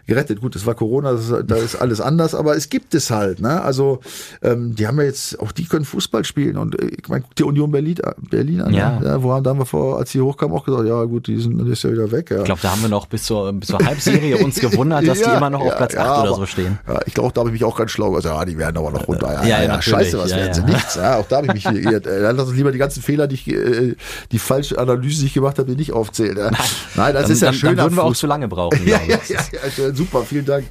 gerettet. 0.07 0.41
Gut, 0.41 0.55
das 0.55 0.67
war 0.67 0.75
Corona, 0.75 1.13
das 1.13 1.33
da 1.47 1.57
ist 1.57 1.77
alles 1.77 2.01
anders, 2.01 2.35
aber 2.35 2.57
es 2.57 2.69
gibt 2.69 2.95
es 2.95 3.11
halt. 3.11 3.41
Ne? 3.41 3.61
Also 3.63 4.01
ähm, 4.43 4.75
die 4.75 4.87
haben 4.87 4.99
ja 4.99 5.05
jetzt, 5.05 5.39
auch 5.41 5.53
die 5.53 5.65
können 5.65 5.85
Fußball 5.85 6.25
spielen. 6.25 6.57
Und 6.57 6.81
äh, 6.81 6.87
ich 6.87 7.09
meine, 7.09 7.23
guck 7.23 7.35
dir 7.35 7.47
Union 7.47 7.71
Berlin, 7.71 7.97
Berlin 8.31 8.61
an. 8.61 8.73
Ja. 8.75 8.99
Ne? 9.01 9.07
Ja, 9.07 9.23
wo 9.23 9.33
haben, 9.33 9.43
da 9.45 9.51
haben 9.51 9.59
wir 9.59 9.67
vor, 9.67 9.99
als 9.99 10.13
die 10.13 10.21
hochkamen, 10.21 10.57
auch 10.57 10.65
gesagt, 10.65 10.87
ja 10.87 11.03
gut, 11.05 11.27
die 11.27 11.41
sind 11.41 11.59
die 11.65 11.71
ist 11.73 11.83
ja 11.83 11.91
wieder 11.93 12.11
weg. 12.13 12.31
Ja. 12.31 12.39
Ich 12.39 12.45
glaube, 12.45 12.61
da 12.63 12.71
haben 12.71 12.83
wir 12.83 12.89
noch 12.89 13.07
bis 13.07 13.25
zur, 13.25 13.53
bis 13.53 13.69
zur 13.69 13.79
Halbserie 13.85 14.37
uns 14.45 14.61
gewundert, 14.61 15.07
dass 15.07 15.19
die 15.19 15.25
Ja, 15.25 15.37
immer 15.37 15.51
noch 15.51 15.61
auf 15.61 15.67
ja, 15.69 15.75
Platz 15.75 15.95
ja, 15.95 16.01
8 16.03 16.21
oder 16.21 16.29
aber- 16.31 16.37
so 16.37 16.47
stehen. 16.47 16.79
Ja, 16.87 17.01
ich 17.07 17.15
glaube, 17.15 17.33
da 17.35 17.41
habe 17.41 17.51
ich 17.51 17.55
mich 17.55 17.65
auch 17.65 17.77
ganz 17.77 17.91
schlau 17.91 18.11
gesagt, 18.13 18.35
ja, 18.35 18.45
die 18.45 18.57
werden 18.59 18.77
aber 18.79 18.91
noch 18.93 19.09
runter. 19.09 19.33
Ja, 19.33 19.43
Ja, 19.43 19.49
ja, 19.49 19.63
ja, 19.65 19.75
ja, 19.75 19.83
scheiße, 19.83 20.19
was 20.19 20.31
ja, 20.31 20.37
werden 20.37 20.49
ja. 20.49 20.55
sie? 20.55 20.63
Nichts. 20.65 20.95
Ja, 20.95 21.17
auch 21.19 21.27
da 21.27 21.37
habe 21.39 21.49
ich 21.49 21.55
mich 21.55 21.65
geirrt. 21.83 22.07
Äh, 22.07 22.21
Lass 22.33 22.49
uns 22.49 22.57
lieber 22.57 22.73
die 22.73 22.79
ganzen 22.79 23.03
Fehler, 23.03 23.27
die 23.27 23.35
ich, 23.35 23.49
äh, 23.49 23.97
die 24.33 24.39
falsche 24.39 24.79
Analyse, 24.79 25.21
die 25.21 25.27
ich 25.27 25.35
gemacht 25.35 25.59
habe, 25.59 25.69
die 25.71 25.77
nicht 25.77 25.93
aufzählen. 25.93 26.37
Ja. 26.37 26.51
Nein, 26.97 27.15
das 27.15 27.23
Dann, 27.25 27.33
ist 27.33 27.41
ja 27.41 27.47
dann, 27.49 27.55
schön. 27.55 27.77
dann 27.77 27.87
würden 27.87 27.97
wir 27.97 28.05
auch 28.05 28.15
zu 28.15 28.27
lange 28.27 28.49
brauchen. 28.49 28.77
Ja, 28.87 29.01
ja, 29.09 29.19
ja, 29.29 29.41
ja, 29.77 29.91
super, 29.97 30.23
vielen 30.23 30.45
Dank. 30.45 30.67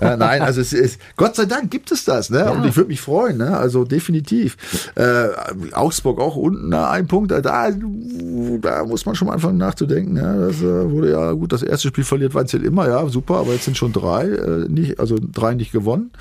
ja, 0.00 0.16
nein, 0.18 0.42
also 0.42 0.60
es 0.60 0.72
ist, 0.72 1.00
Gott 1.16 1.36
sei 1.36 1.44
Dank 1.44 1.70
gibt 1.70 1.90
es 1.92 2.04
das, 2.04 2.30
ne? 2.30 2.50
Und 2.50 2.64
ich 2.66 2.76
würde 2.76 2.88
mich 2.88 3.00
freuen, 3.00 3.36
ne? 3.38 3.56
Also 3.56 3.84
definitiv. 3.84 4.56
Äh, 4.94 5.28
Augsburg 5.72 6.20
auch 6.20 6.36
unten, 6.36 6.68
ne? 6.70 6.88
ein 6.88 7.06
Punkt, 7.06 7.30
da, 7.32 7.40
da 7.40 8.84
muss 8.84 9.04
man 9.06 9.14
schon 9.14 9.28
mal 9.28 9.34
anfangen 9.34 9.58
nachzudenken. 9.58 10.14
Ne? 10.14 10.46
Das 10.48 10.60
äh, 10.62 10.90
wurde 10.90 11.10
ja 11.10 11.32
gut, 11.32 11.52
das 11.52 11.62
erste 11.62 11.88
Spiel 11.88 12.04
verliert 12.04 12.34
Weinzel 12.34 12.64
immer, 12.64 12.88
ja, 12.88 13.06
super, 13.08 13.36
aber 13.38 13.52
jetzt 13.52 13.64
sind 13.64 13.76
schon 13.76 13.92
drei, 13.92 14.24
äh, 14.28 14.68
nicht, 14.68 14.98
also 15.00 15.16
drei 15.20 15.54
nicht 15.54 15.72
gewonnen. 15.72 16.12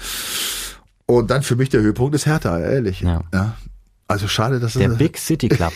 Und 1.06 1.32
dann 1.32 1.42
für 1.44 1.56
mich 1.56 1.70
der 1.70 1.82
Höhepunkt 1.82 2.14
ist 2.16 2.26
Hertha, 2.26 2.60
ehrlich. 2.60 3.02
Ja. 3.02 3.22
Also 4.08 4.28
schade, 4.28 4.60
dass 4.60 4.74
Der 4.74 4.90
es, 4.90 4.98
Big 4.98 5.18
City 5.20 5.48
Club. 5.50 5.72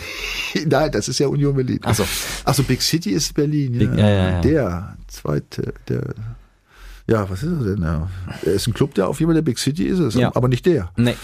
Nein, 0.66 0.90
das 0.90 1.06
ist 1.08 1.20
ja 1.20 1.28
Union 1.28 1.54
Berlin. 1.54 1.78
Ach 1.84 1.94
so. 1.94 2.04
Ach 2.44 2.52
so, 2.54 2.64
Big 2.64 2.82
City 2.82 3.10
ist 3.10 3.32
Berlin. 3.34 3.74
Ja. 3.74 3.78
Big- 3.78 3.98
ja, 3.98 4.08
ja, 4.08 4.30
ja. 4.30 4.40
Der 4.40 4.96
zweite, 5.06 5.72
der. 5.88 6.02
Ja, 7.06 7.28
was 7.28 7.42
ist 7.42 7.52
das 7.58 7.64
denn? 7.64 7.82
Ja. 7.82 8.08
Er 8.44 8.52
ist 8.52 8.66
ein 8.66 8.74
Club, 8.74 8.94
der 8.94 9.08
auf 9.08 9.18
jeden 9.20 9.28
Fall 9.28 9.34
der 9.34 9.42
Big 9.42 9.58
City 9.58 9.84
ist, 9.84 9.98
es, 9.98 10.14
Ja. 10.14 10.32
aber 10.34 10.48
nicht 10.48 10.64
der. 10.66 10.90
Nee. 10.96 11.16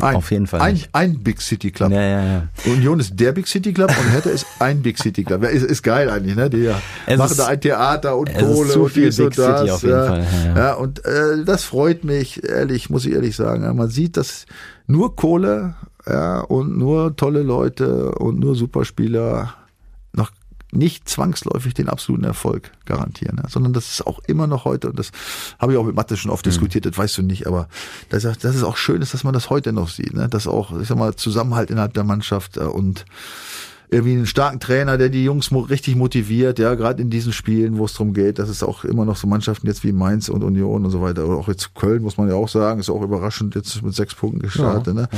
Ein, 0.00 0.16
Auf 0.16 0.30
jeden 0.30 0.46
Fall 0.46 0.62
Ein, 0.62 0.72
nicht. 0.72 0.88
ein 0.94 1.18
Big 1.22 1.42
City 1.42 1.70
Club. 1.70 1.92
Ja, 1.92 2.00
ja, 2.00 2.24
ja. 2.24 2.42
Union 2.64 2.98
ist 2.98 3.12
der 3.20 3.32
Big 3.32 3.46
City 3.46 3.74
Club 3.74 3.90
und 3.90 4.10
Hertha 4.10 4.30
ist 4.30 4.46
ein 4.58 4.80
Big 4.80 4.96
City 4.96 5.22
Club. 5.22 5.44
Ist, 5.44 5.64
ist 5.64 5.82
geil 5.82 6.08
eigentlich, 6.08 6.34
ne? 6.34 6.48
Die 6.48 6.70
Es 7.06 7.18
machen 7.18 7.30
ist- 7.32 7.40
da 7.40 7.46
ein 7.48 7.60
Theater 7.60 8.16
und 8.16 8.32
Kohle 8.34 8.78
und 8.78 8.88
viel 8.90 9.10
Big 9.10 9.20
und 9.20 9.36
das. 9.38 9.58
City 9.60 9.70
auf 9.70 9.82
jeden 9.82 9.94
ja. 9.94 10.06
Fall, 10.06 10.26
ja, 10.46 10.56
ja. 10.56 10.74
und 10.76 11.04
äh, 11.04 11.44
das 11.44 11.64
freut 11.64 12.04
mich, 12.04 12.42
ehrlich, 12.42 12.88
muss 12.88 13.04
ich 13.04 13.12
ehrlich 13.12 13.36
sagen. 13.36 13.76
Man 13.76 13.90
sieht, 13.90 14.16
dass 14.16 14.46
nur 14.86 15.14
Kohle 15.14 15.74
ja, 16.06 16.40
und 16.40 16.78
nur 16.78 17.14
tolle 17.16 17.42
Leute 17.42 18.12
und 18.12 18.38
nur 18.40 18.54
Superspieler 18.56 19.52
noch 20.14 20.30
nicht 20.72 21.08
zwangsläufig 21.08 21.74
den 21.74 21.88
absoluten 21.88 22.24
Erfolg 22.24 22.72
garantieren, 22.84 23.36
ne? 23.36 23.44
sondern 23.48 23.72
das 23.72 23.90
ist 23.90 24.06
auch 24.06 24.20
immer 24.26 24.46
noch 24.46 24.64
heute, 24.64 24.90
und 24.90 24.98
das 24.98 25.10
habe 25.58 25.72
ich 25.72 25.78
auch 25.78 25.84
mit 25.84 25.94
Mathe 25.94 26.16
schon 26.16 26.30
oft 26.30 26.46
mhm. 26.46 26.50
diskutiert, 26.50 26.86
das 26.86 26.96
weißt 26.96 27.18
du 27.18 27.22
nicht, 27.22 27.46
aber 27.46 27.68
das, 28.08 28.22
das 28.22 28.56
ist 28.56 28.62
auch 28.62 28.76
schön, 28.76 29.02
ist, 29.02 29.14
dass 29.14 29.24
man 29.24 29.34
das 29.34 29.50
heute 29.50 29.72
noch 29.72 29.88
sieht, 29.88 30.14
ne? 30.14 30.28
dass 30.28 30.46
auch, 30.46 30.78
ich 30.80 30.88
sag 30.88 30.96
mal, 30.96 31.14
Zusammenhalt 31.16 31.70
innerhalb 31.70 31.94
der 31.94 32.04
Mannschaft 32.04 32.56
äh, 32.56 32.60
und 32.60 33.04
irgendwie 33.90 34.12
einen 34.12 34.26
starken 34.26 34.60
Trainer, 34.60 34.98
der 34.98 35.08
die 35.08 35.24
Jungs 35.24 35.50
richtig 35.52 35.96
motiviert, 35.96 36.58
ja, 36.58 36.74
gerade 36.74 37.02
in 37.02 37.10
diesen 37.10 37.32
Spielen, 37.32 37.76
wo 37.76 37.84
es 37.84 37.92
darum 37.92 38.14
geht, 38.14 38.38
dass 38.38 38.48
es 38.48 38.62
auch 38.62 38.84
immer 38.84 39.04
noch 39.04 39.16
so 39.16 39.26
Mannschaften 39.26 39.66
jetzt 39.66 39.82
wie 39.82 39.92
Mainz 39.92 40.28
und 40.28 40.44
Union 40.44 40.84
und 40.84 40.90
so 40.90 41.02
weiter, 41.02 41.26
oder 41.26 41.38
auch 41.38 41.48
jetzt 41.48 41.74
Köln, 41.74 42.02
muss 42.02 42.16
man 42.16 42.28
ja 42.28 42.34
auch 42.34 42.48
sagen, 42.48 42.80
ist 42.80 42.90
auch 42.90 43.02
überraschend 43.02 43.54
jetzt 43.54 43.82
mit 43.82 43.94
sechs 43.94 44.14
Punkten 44.14 44.40
gestartet. 44.40 44.94
Ja, 44.94 45.02
ne? 45.02 45.08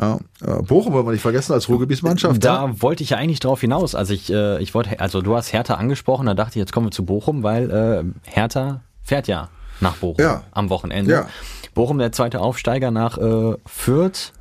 Ja. 0.00 0.18
Ja. 0.46 0.62
Bochum 0.62 0.92
wollen 0.92 1.06
wir 1.06 1.12
nicht 1.12 1.22
vergessen 1.22 1.52
als 1.52 1.68
Ruhrgebietsmannschaft. 1.68 2.44
Da 2.44 2.66
ja. 2.66 2.82
wollte 2.82 3.02
ich 3.02 3.10
ja 3.10 3.18
eigentlich 3.18 3.40
drauf 3.40 3.60
hinaus. 3.60 3.94
Also 3.94 4.14
ich, 4.14 4.32
äh, 4.32 4.62
ich 4.62 4.74
wollte, 4.74 5.00
also 5.00 5.20
du 5.20 5.36
hast 5.36 5.52
Hertha 5.52 5.74
angesprochen, 5.74 6.26
da 6.26 6.34
dachte 6.34 6.50
ich, 6.50 6.56
jetzt 6.56 6.72
kommen 6.72 6.86
wir 6.86 6.92
zu 6.92 7.04
Bochum, 7.04 7.42
weil 7.42 7.70
äh, 7.70 8.30
Hertha 8.30 8.80
fährt 9.02 9.28
ja 9.28 9.48
nach 9.80 9.96
Bochum 9.96 10.24
ja. 10.24 10.42
am 10.52 10.70
Wochenende. 10.70 11.10
Ja. 11.10 11.26
Bochum 11.74 11.98
der 11.98 12.12
zweite 12.12 12.40
Aufsteiger 12.40 12.90
nach 12.90 13.18
äh, 13.18 13.56
Fürth 13.66 14.32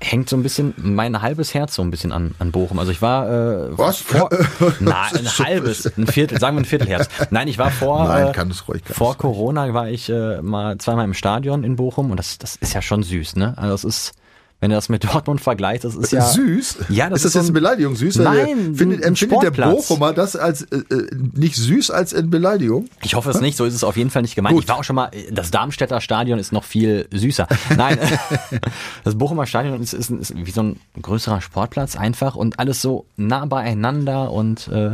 hängt 0.00 0.28
so 0.28 0.36
ein 0.36 0.42
bisschen 0.42 0.74
mein 0.76 1.20
halbes 1.20 1.54
Herz 1.54 1.74
so 1.74 1.82
ein 1.82 1.90
bisschen 1.90 2.12
an, 2.12 2.34
an 2.38 2.52
Bochum. 2.52 2.78
Also 2.78 2.92
ich 2.92 3.02
war 3.02 3.28
äh, 3.28 3.78
Was? 3.78 3.98
vor 3.98 4.30
nein, 4.80 5.16
ein 5.16 5.38
halbes, 5.38 5.86
ein 5.96 6.06
Viertel, 6.06 6.38
sagen 6.38 6.56
wir 6.56 6.62
ein 6.62 6.66
Viertelherz. 6.66 7.08
Nein, 7.30 7.48
ich 7.48 7.58
war 7.58 7.70
vor 7.70 8.06
nein, 8.06 8.32
kann 8.32 8.50
es 8.50 8.68
ruhig, 8.68 8.84
kann 8.84 8.94
vor 8.94 9.16
Corona 9.16 9.72
war 9.74 9.88
ich 9.88 10.08
äh, 10.08 10.40
mal 10.40 10.78
zweimal 10.78 11.04
im 11.04 11.14
Stadion 11.14 11.64
in 11.64 11.76
Bochum 11.76 12.10
und 12.10 12.16
das 12.16 12.38
das 12.38 12.56
ist 12.56 12.74
ja 12.74 12.82
schon 12.82 13.02
süß, 13.02 13.36
ne? 13.36 13.54
Also 13.56 13.74
es 13.74 13.84
ist 13.84 14.12
wenn 14.60 14.70
du 14.70 14.76
das 14.76 14.88
mit 14.88 15.04
Dortmund 15.04 15.40
vergleichst, 15.40 15.84
das 15.84 15.94
ist 15.94 16.10
ja 16.10 16.22
süß. 16.22 16.78
Ja, 16.88 17.08
das 17.08 17.18
ist 17.18 17.24
das 17.24 17.30
ist 17.30 17.34
jetzt 17.34 17.44
eine 17.44 17.52
Beleidigung 17.52 17.94
süß? 17.94 18.16
Nein, 18.16 18.74
findet, 18.74 19.04
empfindet 19.04 19.42
der 19.42 19.50
Bochumer 19.50 20.12
das 20.12 20.34
als 20.34 20.62
äh, 20.62 20.78
äh, 20.90 21.08
nicht 21.34 21.54
süß 21.54 21.90
als 21.90 22.12
eine 22.12 22.26
Beleidigung? 22.26 22.88
Ich 23.02 23.14
hoffe 23.14 23.30
es 23.30 23.40
nicht, 23.40 23.56
so 23.56 23.64
ist 23.64 23.74
es 23.74 23.84
auf 23.84 23.96
jeden 23.96 24.10
Fall 24.10 24.22
nicht 24.22 24.34
gemeint. 24.34 24.54
Gut. 24.54 24.64
Ich 24.64 24.68
war 24.68 24.78
auch 24.78 24.84
schon 24.84 24.96
mal, 24.96 25.10
das 25.30 25.52
Darmstädter 25.52 26.00
Stadion 26.00 26.40
ist 26.40 26.52
noch 26.52 26.64
viel 26.64 27.06
süßer. 27.12 27.46
Nein, 27.76 27.98
das 29.04 29.16
Bochumer 29.16 29.46
Stadion 29.46 29.80
ist, 29.80 29.92
ist, 29.92 30.10
ist 30.10 30.34
wie 30.36 30.50
so 30.50 30.62
ein 30.62 30.80
größerer 31.00 31.40
Sportplatz 31.40 31.94
einfach 31.96 32.34
und 32.34 32.58
alles 32.58 32.82
so 32.82 33.06
nah 33.16 33.46
beieinander 33.46 34.32
und 34.32 34.66
äh, 34.68 34.92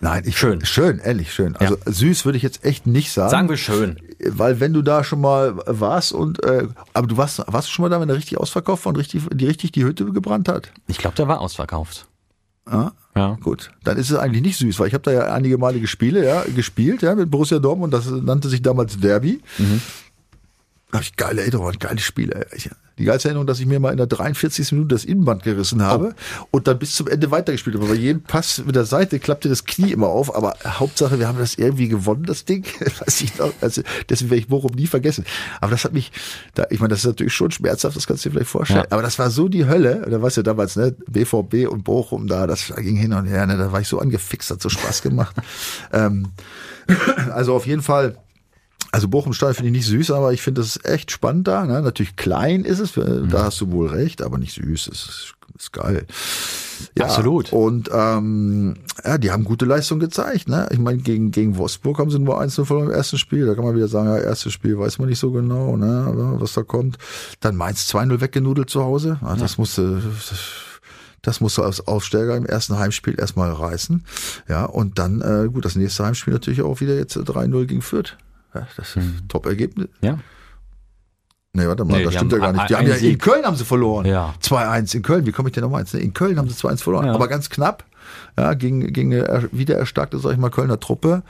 Nein, 0.00 0.22
ich 0.26 0.38
schön. 0.38 0.64
Schön, 0.64 0.98
ehrlich 0.98 1.32
schön. 1.32 1.56
Also 1.56 1.76
ja. 1.76 1.92
süß 1.92 2.24
würde 2.24 2.36
ich 2.36 2.42
jetzt 2.42 2.64
echt 2.64 2.86
nicht 2.86 3.12
sagen. 3.12 3.30
Sagen 3.30 3.48
wir 3.48 3.56
schön. 3.56 3.96
Weil 4.20 4.60
wenn 4.60 4.72
du 4.72 4.82
da 4.82 5.04
schon 5.04 5.20
mal 5.20 5.56
warst 5.66 6.12
und 6.12 6.42
äh, 6.44 6.68
aber 6.92 7.06
du 7.06 7.16
warst 7.16 7.42
warst 7.46 7.68
du 7.68 7.72
schon 7.72 7.82
mal 7.84 7.88
da, 7.88 8.00
wenn 8.00 8.08
der 8.08 8.16
richtig 8.16 8.38
ausverkauft 8.38 8.84
war 8.84 8.90
und 8.90 8.96
richtig 8.96 9.22
die 9.32 9.46
richtig 9.46 9.72
die 9.72 9.84
Hütte 9.84 10.04
gebrannt 10.06 10.48
hat? 10.48 10.72
Ich 10.86 10.98
glaube, 10.98 11.16
der 11.16 11.28
war 11.28 11.40
ausverkauft. 11.40 12.06
Ah, 12.68 12.90
ja. 13.14 13.38
Gut, 13.42 13.70
dann 13.84 13.96
ist 13.96 14.10
es 14.10 14.18
eigentlich 14.18 14.42
nicht 14.42 14.58
süß, 14.58 14.80
weil 14.80 14.88
ich 14.88 14.94
habe 14.94 15.02
da 15.02 15.12
ja 15.12 15.32
einige 15.32 15.56
Malige 15.56 15.86
Spiele 15.86 16.26
ja, 16.26 16.42
gespielt 16.42 17.00
ja, 17.00 17.14
mit 17.14 17.30
Borussia 17.30 17.60
Dortmund, 17.60 17.94
das 17.94 18.06
nannte 18.10 18.48
sich 18.48 18.60
damals 18.60 18.98
Derby. 18.98 19.40
Mhm. 19.58 19.80
Hab 20.92 21.02
ich 21.02 21.16
geile 21.16 21.40
Erinnerungen, 21.40 21.78
geile 21.78 21.98
Spiele. 21.98 22.46
Ich, 22.54 22.70
die 22.98 23.04
geilste 23.04 23.28
Erinnerung, 23.28 23.46
dass 23.46 23.60
ich 23.60 23.66
mir 23.66 23.78
mal 23.78 23.90
in 23.90 23.98
der 23.98 24.06
43. 24.06 24.72
Minute 24.72 24.94
das 24.94 25.04
Innenband 25.04 25.42
gerissen 25.42 25.82
habe 25.82 26.14
oh. 26.14 26.46
und 26.52 26.66
dann 26.66 26.78
bis 26.78 26.94
zum 26.94 27.08
Ende 27.08 27.30
weitergespielt 27.30 27.76
habe. 27.76 27.88
Bei 27.88 27.94
jedem 27.94 28.22
Pass 28.22 28.62
mit 28.64 28.74
der 28.74 28.86
Seite 28.86 29.18
klappte 29.18 29.48
das 29.48 29.64
Knie 29.64 29.92
immer 29.92 30.06
auf, 30.06 30.34
aber 30.34 30.54
Hauptsache, 30.64 31.18
wir 31.18 31.28
haben 31.28 31.38
das 31.38 31.56
irgendwie 31.56 31.88
gewonnen, 31.88 32.22
das 32.24 32.46
Ding. 32.46 32.64
Weiß 33.00 33.20
ich 33.20 33.36
noch. 33.36 33.52
Also, 33.60 33.82
deswegen 34.08 34.30
werde 34.30 34.40
ich 34.40 34.48
Bochum 34.48 34.72
nie 34.74 34.86
vergessen. 34.86 35.26
Aber 35.60 35.72
das 35.72 35.84
hat 35.84 35.92
mich, 35.92 36.10
da, 36.54 36.66
ich 36.70 36.80
meine, 36.80 36.90
das 36.90 37.00
ist 37.00 37.06
natürlich 37.06 37.34
schon 37.34 37.50
schmerzhaft, 37.50 37.96
das 37.96 38.06
kannst 38.06 38.24
du 38.24 38.30
dir 38.30 38.34
vielleicht 38.34 38.50
vorstellen. 38.50 38.86
Ja. 38.88 38.92
Aber 38.92 39.02
das 39.02 39.18
war 39.18 39.30
so 39.30 39.48
die 39.48 39.66
Hölle. 39.66 40.06
Da 40.08 40.22
weißt 40.22 40.38
du 40.38 40.42
damals, 40.42 40.76
ne, 40.76 40.94
BVB 41.08 41.68
und 41.68 41.84
Bochum 41.84 42.28
da, 42.28 42.46
das 42.46 42.72
ging 42.76 42.96
hin 42.96 43.12
und 43.12 43.26
her, 43.26 43.46
ne, 43.46 43.58
da 43.58 43.72
war 43.72 43.80
ich 43.80 43.88
so 43.88 43.98
angefixt, 43.98 44.50
hat 44.50 44.62
so 44.62 44.70
Spaß 44.70 45.02
gemacht. 45.02 45.36
ähm, 45.92 46.28
also 47.34 47.54
auf 47.54 47.66
jeden 47.66 47.82
Fall, 47.82 48.16
also 48.96 49.08
Bochum-Stadion 49.08 49.56
finde 49.56 49.68
ich 49.68 49.76
nicht 49.76 49.88
süß, 49.88 50.10
aber 50.10 50.32
ich 50.32 50.40
finde, 50.40 50.62
das 50.62 50.76
ist 50.76 50.86
echt 50.86 51.10
spannend 51.10 51.46
da. 51.46 51.66
Ne? 51.66 51.82
Natürlich 51.82 52.16
klein 52.16 52.64
ist 52.64 52.78
es, 52.78 52.96
mhm. 52.96 53.28
da 53.28 53.44
hast 53.44 53.60
du 53.60 53.70
wohl 53.70 53.88
recht, 53.88 54.22
aber 54.22 54.38
nicht 54.38 54.54
süß. 54.54 54.86
Das 54.86 55.00
ist, 55.00 55.34
ist 55.58 55.72
geil. 55.74 56.06
Ja, 56.96 57.04
Absolut. 57.04 57.52
Und 57.52 57.90
ähm, 57.92 58.76
ja, 59.04 59.18
die 59.18 59.30
haben 59.32 59.44
gute 59.44 59.66
Leistung 59.66 59.98
gezeigt. 59.98 60.48
Ne? 60.48 60.66
Ich 60.70 60.78
meine, 60.78 60.96
gegen, 60.96 61.30
gegen 61.30 61.58
Wolfsburg 61.58 61.98
haben 61.98 62.10
sie 62.10 62.18
nur 62.18 62.40
1 62.40 62.54
verloren 62.54 62.86
im 62.86 62.94
ersten 62.94 63.18
Spiel. 63.18 63.44
Da 63.44 63.54
kann 63.54 63.64
man 63.64 63.76
wieder 63.76 63.88
sagen, 63.88 64.08
ja, 64.08 64.16
erstes 64.16 64.54
Spiel 64.54 64.78
weiß 64.78 64.98
man 64.98 65.10
nicht 65.10 65.18
so 65.18 65.30
genau, 65.30 65.76
ne, 65.76 66.34
was 66.38 66.54
da 66.54 66.62
kommt. 66.62 66.96
Dann 67.40 67.54
Mainz 67.54 67.92
2-0 67.94 68.22
weggenudelt 68.22 68.70
zu 68.70 68.82
Hause. 68.82 69.18
Ja, 69.20 69.36
das 69.36 69.58
musste... 69.58 70.00
Das, 70.00 70.38
das 71.20 71.40
musst 71.40 71.58
du 71.58 71.62
als 71.64 71.86
Aufsteiger 71.88 72.36
im 72.36 72.46
ersten 72.46 72.78
Heimspiel 72.78 73.18
erstmal 73.18 73.50
reißen. 73.50 74.04
Ja, 74.48 74.64
und 74.64 75.00
dann, 75.00 75.20
äh, 75.22 75.48
gut, 75.48 75.64
das 75.64 75.74
nächste 75.74 76.04
Heimspiel 76.04 76.32
natürlich 76.32 76.62
auch 76.62 76.80
wieder 76.80 76.94
jetzt 76.94 77.16
3-0 77.16 77.64
gegen 77.66 77.82
Fürth. 77.82 78.16
Ja, 78.60 78.68
das 78.76 78.88
ist 78.88 78.96
ein 78.96 79.24
Top-Ergebnis. 79.28 79.88
Ja. 80.00 80.18
Nee, 81.56 81.66
warte 81.66 81.84
mal, 81.86 81.96
nee, 81.96 82.04
das 82.04 82.14
stimmt 82.14 82.32
ja 82.32 82.38
gar 82.38 82.52
nicht. 82.52 82.68
Die 82.68 82.76
haben 82.76 82.86
ja, 82.86 82.94
in 82.96 83.16
Köln 83.16 83.44
haben 83.46 83.56
sie 83.56 83.64
verloren. 83.64 84.04
Ja. 84.04 84.34
2-1 84.42 84.94
in 84.94 85.02
Köln. 85.02 85.24
Wie 85.24 85.32
komme 85.32 85.48
ich 85.48 85.54
denn 85.54 85.62
nochmal? 85.62 85.86
In 85.94 86.12
Köln 86.12 86.36
haben 86.36 86.50
sie 86.50 86.54
2-1 86.54 86.82
verloren. 86.82 87.06
Ja. 87.06 87.14
Aber 87.14 87.28
ganz 87.28 87.48
knapp. 87.48 87.84
Ja, 88.38 88.52
gegen, 88.52 88.92
gegen 88.92 89.14
eine 89.14 89.48
wieder 89.52 89.76
erstarkte, 89.76 90.18
sag 90.18 90.32
ich 90.32 90.38
mal, 90.38 90.50
Kölner 90.50 90.78
Truppe. 90.78 91.22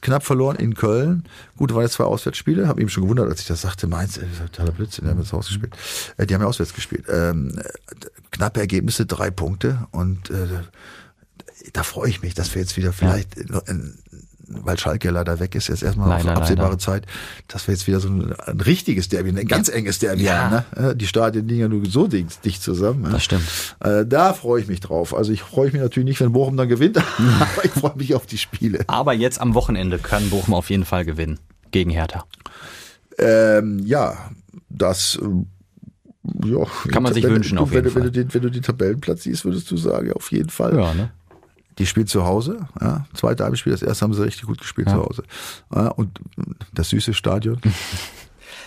Knapp 0.00 0.24
verloren 0.24 0.56
in 0.56 0.74
Köln. 0.74 1.24
Gut, 1.56 1.74
waren 1.74 1.82
jetzt 1.82 1.92
zwei 1.92 2.04
Auswärtsspiele. 2.04 2.66
Hab 2.66 2.78
mich 2.78 2.90
schon 2.90 3.02
gewundert, 3.02 3.28
als 3.28 3.40
ich 3.40 3.46
das 3.46 3.60
sagte. 3.60 3.86
Mainz, 3.86 4.16
ey, 4.16 4.24
das 4.24 4.32
ist 4.32 4.52
totaler 4.52 4.72
Blödsinn, 4.72 5.04
die 5.04 5.10
haben 5.10 5.20
jetzt 5.20 5.34
ausgespielt. 5.34 5.76
Äh, 6.16 6.26
die 6.26 6.34
haben 6.34 6.40
ja 6.40 6.48
auswärts 6.48 6.72
gespielt. 6.72 7.04
Ähm, 7.10 7.60
knappe 8.30 8.60
Ergebnisse, 8.60 9.04
drei 9.04 9.30
Punkte. 9.30 9.86
Und 9.90 10.30
äh, 10.30 10.46
da 11.74 11.82
freue 11.82 12.08
ich 12.08 12.22
mich, 12.22 12.32
dass 12.32 12.54
wir 12.54 12.62
jetzt 12.62 12.78
wieder 12.78 12.92
vielleicht 12.94 13.36
ja 13.36 13.62
weil 14.48 14.78
Schalke 14.78 15.10
leider 15.10 15.40
weg 15.40 15.54
ist, 15.54 15.68
jetzt 15.68 15.82
erstmal 15.82 16.08
leider, 16.08 16.32
auf 16.32 16.38
absehbare 16.38 16.68
leider. 16.68 16.78
Zeit, 16.78 17.06
dass 17.48 17.66
wir 17.66 17.74
jetzt 17.74 17.86
wieder 17.86 18.00
so 18.00 18.08
ein, 18.08 18.32
ein 18.32 18.60
richtiges 18.60 19.08
Derby, 19.08 19.30
ein 19.30 19.48
ganz 19.48 19.68
enges 19.68 19.98
Derby 19.98 20.24
ja. 20.24 20.50
haben. 20.50 20.64
Ne? 20.86 20.96
Die 20.96 21.06
Stadien 21.06 21.48
liegen 21.48 21.60
ja 21.60 21.68
nur 21.68 21.84
so 21.86 22.06
dicht, 22.06 22.44
dicht 22.44 22.62
zusammen. 22.62 23.10
Das 23.10 23.24
stimmt. 23.24 23.44
Äh, 23.80 24.06
da 24.06 24.32
freue 24.32 24.60
ich 24.60 24.68
mich 24.68 24.80
drauf. 24.80 25.14
Also 25.14 25.32
ich 25.32 25.42
freue 25.42 25.70
mich 25.70 25.80
natürlich 25.80 26.08
nicht, 26.08 26.20
wenn 26.20 26.32
Bochum 26.32 26.56
dann 26.56 26.68
gewinnt, 26.68 26.98
aber 27.40 27.64
ich 27.64 27.72
freue 27.72 27.96
mich 27.96 28.14
auf 28.14 28.26
die 28.26 28.38
Spiele. 28.38 28.84
Aber 28.86 29.12
jetzt 29.12 29.40
am 29.40 29.54
Wochenende 29.54 29.98
kann 29.98 30.30
Bochum 30.30 30.54
auf 30.54 30.70
jeden 30.70 30.84
Fall 30.84 31.04
gewinnen 31.04 31.38
gegen 31.70 31.90
Hertha. 31.90 32.24
Ähm, 33.18 33.80
ja, 33.84 34.30
das 34.68 35.18
äh, 35.22 36.48
ja, 36.48 36.64
kann 36.90 37.02
man 37.02 37.14
sich 37.14 37.24
wünschen 37.24 37.58
auf 37.58 37.72
jeden 37.72 37.84
wenn, 37.86 37.92
Fall. 37.92 38.02
Wenn 38.02 38.12
du, 38.12 38.24
den, 38.24 38.34
wenn 38.34 38.42
du 38.42 38.50
den 38.50 38.62
Tabellenplatz 38.62 39.22
siehst, 39.22 39.44
würdest 39.44 39.70
du 39.70 39.76
sagen, 39.76 40.12
auf 40.12 40.30
jeden 40.32 40.50
Fall. 40.50 40.76
Ja, 40.76 40.94
ne? 40.94 41.10
Die 41.78 41.86
spielt 41.86 42.08
zu 42.08 42.24
Hause, 42.24 42.66
ja. 42.80 43.06
Zweite 43.12 43.44
Heimspiel, 43.44 43.72
das 43.72 43.82
erste 43.82 44.04
haben 44.04 44.14
sie 44.14 44.24
richtig 44.24 44.46
gut 44.46 44.58
gespielt 44.58 44.88
ja. 44.88 44.94
zu 44.94 45.02
Hause. 45.02 45.22
Ja, 45.74 45.88
und 45.88 46.20
das 46.72 46.90
süße 46.90 47.14
Stadion. 47.14 47.60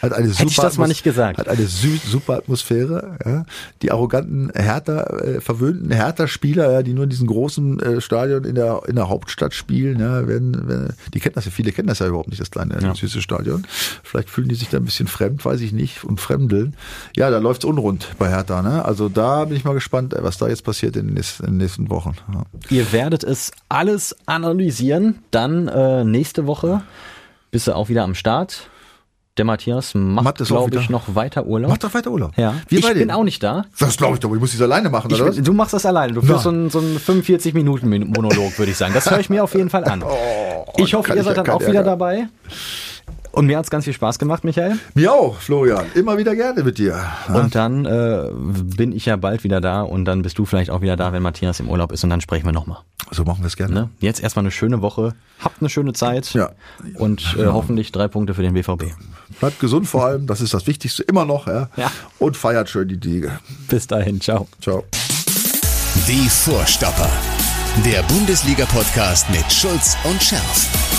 Hat 0.02 0.14
eine 0.14 0.30
super 0.30 0.40
Hätte 0.40 0.52
ich 0.52 0.58
das 0.58 0.78
mal 0.78 0.88
nicht 0.88 1.04
gesagt. 1.04 1.40
Hat 1.40 1.50
eine 1.50 1.66
super 1.66 2.38
Atmosphäre. 2.38 3.18
Ja. 3.26 3.46
Die 3.82 3.92
arroganten 3.92 4.52
Hertha, 4.56 5.04
äh, 5.04 5.42
verwöhnten 5.42 5.92
Hertha-Spieler, 5.92 6.72
ja, 6.72 6.84
die 6.84 6.94
nur 6.94 7.04
in 7.04 7.10
diesem 7.10 7.28
großen 7.28 7.80
äh, 7.80 8.02
Stadion 8.02 8.46
in 8.46 8.56
der, 8.56 8.82
in 8.88 8.96
der 8.96 9.10
Hauptstadt 9.10 9.54
spielen, 9.54 10.00
ja, 10.00 10.28
werden, 10.28 10.68
werden, 10.68 10.94
die 11.14 11.20
kennen 11.20 11.36
das 11.36 11.46
ja, 11.46 11.52
viele 11.52 11.72
kennen 11.72 11.88
das 11.88 12.00
ja 12.00 12.08
überhaupt 12.08 12.30
nicht, 12.30 12.42
das 12.42 12.52
kleine, 12.52 12.80
ja. 12.82 12.96
süße 12.96 13.22
Stadion. 13.22 13.66
Vielleicht 14.04 14.30
fühlen 14.30 14.48
die 14.48 14.56
sich 14.56 14.70
da 14.70 14.78
ein 14.78 14.86
bisschen 14.86 15.08
fremd, 15.08 15.44
weiß 15.44 15.62
ich 15.62 15.74
nicht, 15.74 16.04
und 16.04 16.20
fremdeln. 16.20 16.76
Ja, 17.16 17.30
da 17.30 17.40
läuft's 17.40 17.66
unrund 17.66 18.08
bei 18.18 18.30
Hertha, 18.30 18.62
ne? 18.62 18.86
Also 18.86 19.10
da 19.10 19.46
bin 19.46 19.58
ich 19.58 19.66
mal 19.66 19.74
gespannt, 19.74 20.16
was 20.18 20.38
da 20.38 20.48
jetzt 20.48 20.64
passiert 20.64 20.96
in 20.96 21.08
den 21.08 21.16
nächsten, 21.16 21.46
in 21.46 21.52
den 21.54 21.58
nächsten 21.58 21.90
Wochen. 21.90 22.16
Ja. 22.34 22.44
Ihr 22.70 22.92
werdet 22.92 23.24
es 23.24 23.52
alles 23.68 24.16
analysieren, 24.26 25.20
dann 25.32 25.68
äh, 25.68 26.04
nächste 26.06 26.48
Woche 26.48 26.84
bist 27.52 27.68
du 27.68 27.76
auch 27.76 27.90
wieder 27.90 28.04
am 28.04 28.16
Start. 28.16 28.70
Der 29.40 29.46
Matthias 29.46 29.96
macht, 29.96 30.36
glaube 30.44 30.76
ich, 30.76 30.90
noch 30.90 31.16
weiter 31.16 31.46
Urlaub. 31.46 31.70
Macht 31.72 31.86
doch 31.86 31.94
weiter 31.94 32.12
Urlaub. 32.12 32.34
Ja. 32.36 32.56
Wir 32.68 32.80
ich 32.80 32.86
bin 32.86 32.98
denen. 32.98 33.12
auch 33.12 33.24
nicht 33.24 33.42
da. 33.42 33.64
Das 33.80 33.96
glaube 33.96 34.16
ich 34.16 34.20
doch. 34.20 34.34
Ich 34.34 34.40
muss 34.42 34.52
das 34.52 34.62
alleine 34.62 34.90
machen, 34.90 35.10
oder 35.14 35.30
ich? 35.30 35.42
Du 35.42 35.54
machst 35.54 35.74
das 35.74 35.86
alleine. 35.86 36.12
Du 36.12 36.22
führst 36.22 36.44
so 36.44 36.50
einen, 36.50 36.70
so 36.70 36.80
einen 36.80 36.98
45-Minuten-Monolog, 36.98 38.60
würde 38.60 38.72
ich 38.74 38.78
sagen. 38.78 38.94
Das 38.94 39.10
höre 39.10 39.22
ich 39.22 39.30
mir 39.30 39.42
auf 39.42 39.56
jeden 39.56 39.70
Fall 39.70 39.86
an. 39.86 40.04
Oh, 40.70 40.84
ich 40.84 40.94
hoffe, 40.94 41.16
ihr 41.16 41.24
seid 41.24 41.38
dann 41.38 41.50
auch 41.50 41.66
wieder 41.66 41.84
dabei. 41.84 42.28
Und 43.32 43.46
mir 43.46 43.58
hat's 43.58 43.70
ganz 43.70 43.86
viel 43.86 43.94
Spaß 43.94 44.20
gemacht, 44.20 44.44
Michael. 44.44 44.80
Mir 44.96 45.14
auch, 45.14 45.40
Florian. 45.40 45.86
Immer 45.94 46.18
wieder 46.18 46.36
gerne 46.36 46.64
mit 46.64 46.78
dir. 46.78 47.00
Und 47.34 47.56
dann 47.56 47.86
äh, 47.86 48.30
bin 48.76 48.92
ich 48.92 49.06
ja 49.06 49.16
bald 49.16 49.44
wieder 49.44 49.62
da 49.62 49.82
und 49.82 50.06
dann 50.06 50.22
bist 50.24 50.38
du 50.40 50.46
vielleicht 50.46 50.72
auch 50.72 50.82
wieder 50.82 50.98
da, 50.98 51.14
wenn 51.14 51.22
Matthias 51.22 51.60
im 51.60 51.70
Urlaub 51.70 51.92
ist 51.92 52.04
und 52.04 52.10
dann 52.10 52.22
sprechen 52.22 52.46
wir 52.46 52.52
nochmal. 52.52 52.80
So 53.12 53.24
machen 53.24 53.42
wir 53.42 53.48
es 53.48 53.56
gerne. 53.56 53.74
Ne? 53.74 53.90
Jetzt 54.00 54.22
erstmal 54.22 54.44
eine 54.44 54.52
schöne 54.52 54.82
Woche. 54.82 55.14
Habt 55.40 55.62
eine 55.62 55.70
schöne 55.70 55.94
Zeit. 55.94 56.34
Ja. 56.34 56.52
Und 56.96 57.36
äh, 57.40 57.46
hoffentlich 57.46 57.92
drei 57.92 58.08
Punkte 58.08 58.34
für 58.34 58.42
den 58.42 58.54
BVB. 58.54 58.86
Bleibt 59.40 59.60
gesund 59.60 59.88
vor 59.88 60.06
allem, 60.06 60.28
das 60.28 60.42
ist 60.42 60.54
das 60.54 60.68
Wichtigste 60.68 61.04
immer 61.04 61.26
noch. 61.26 61.48
Ja. 61.48 61.70
ja. 61.76 61.92
Und 62.18 62.36
feiert 62.36 62.70
schön 62.70 62.88
die 62.88 63.00
Diege. 63.00 63.40
Bis 63.68 63.88
dahin, 63.88 64.20
ciao. 64.22 64.48
Ciao. 64.62 64.84
Die 66.08 66.30
Vorstopper. 66.30 67.10
Der 67.86 68.02
Bundesliga-Podcast 68.04 69.30
mit 69.30 69.52
Schulz 69.52 69.96
und 70.04 70.22
Scherf. 70.22 70.89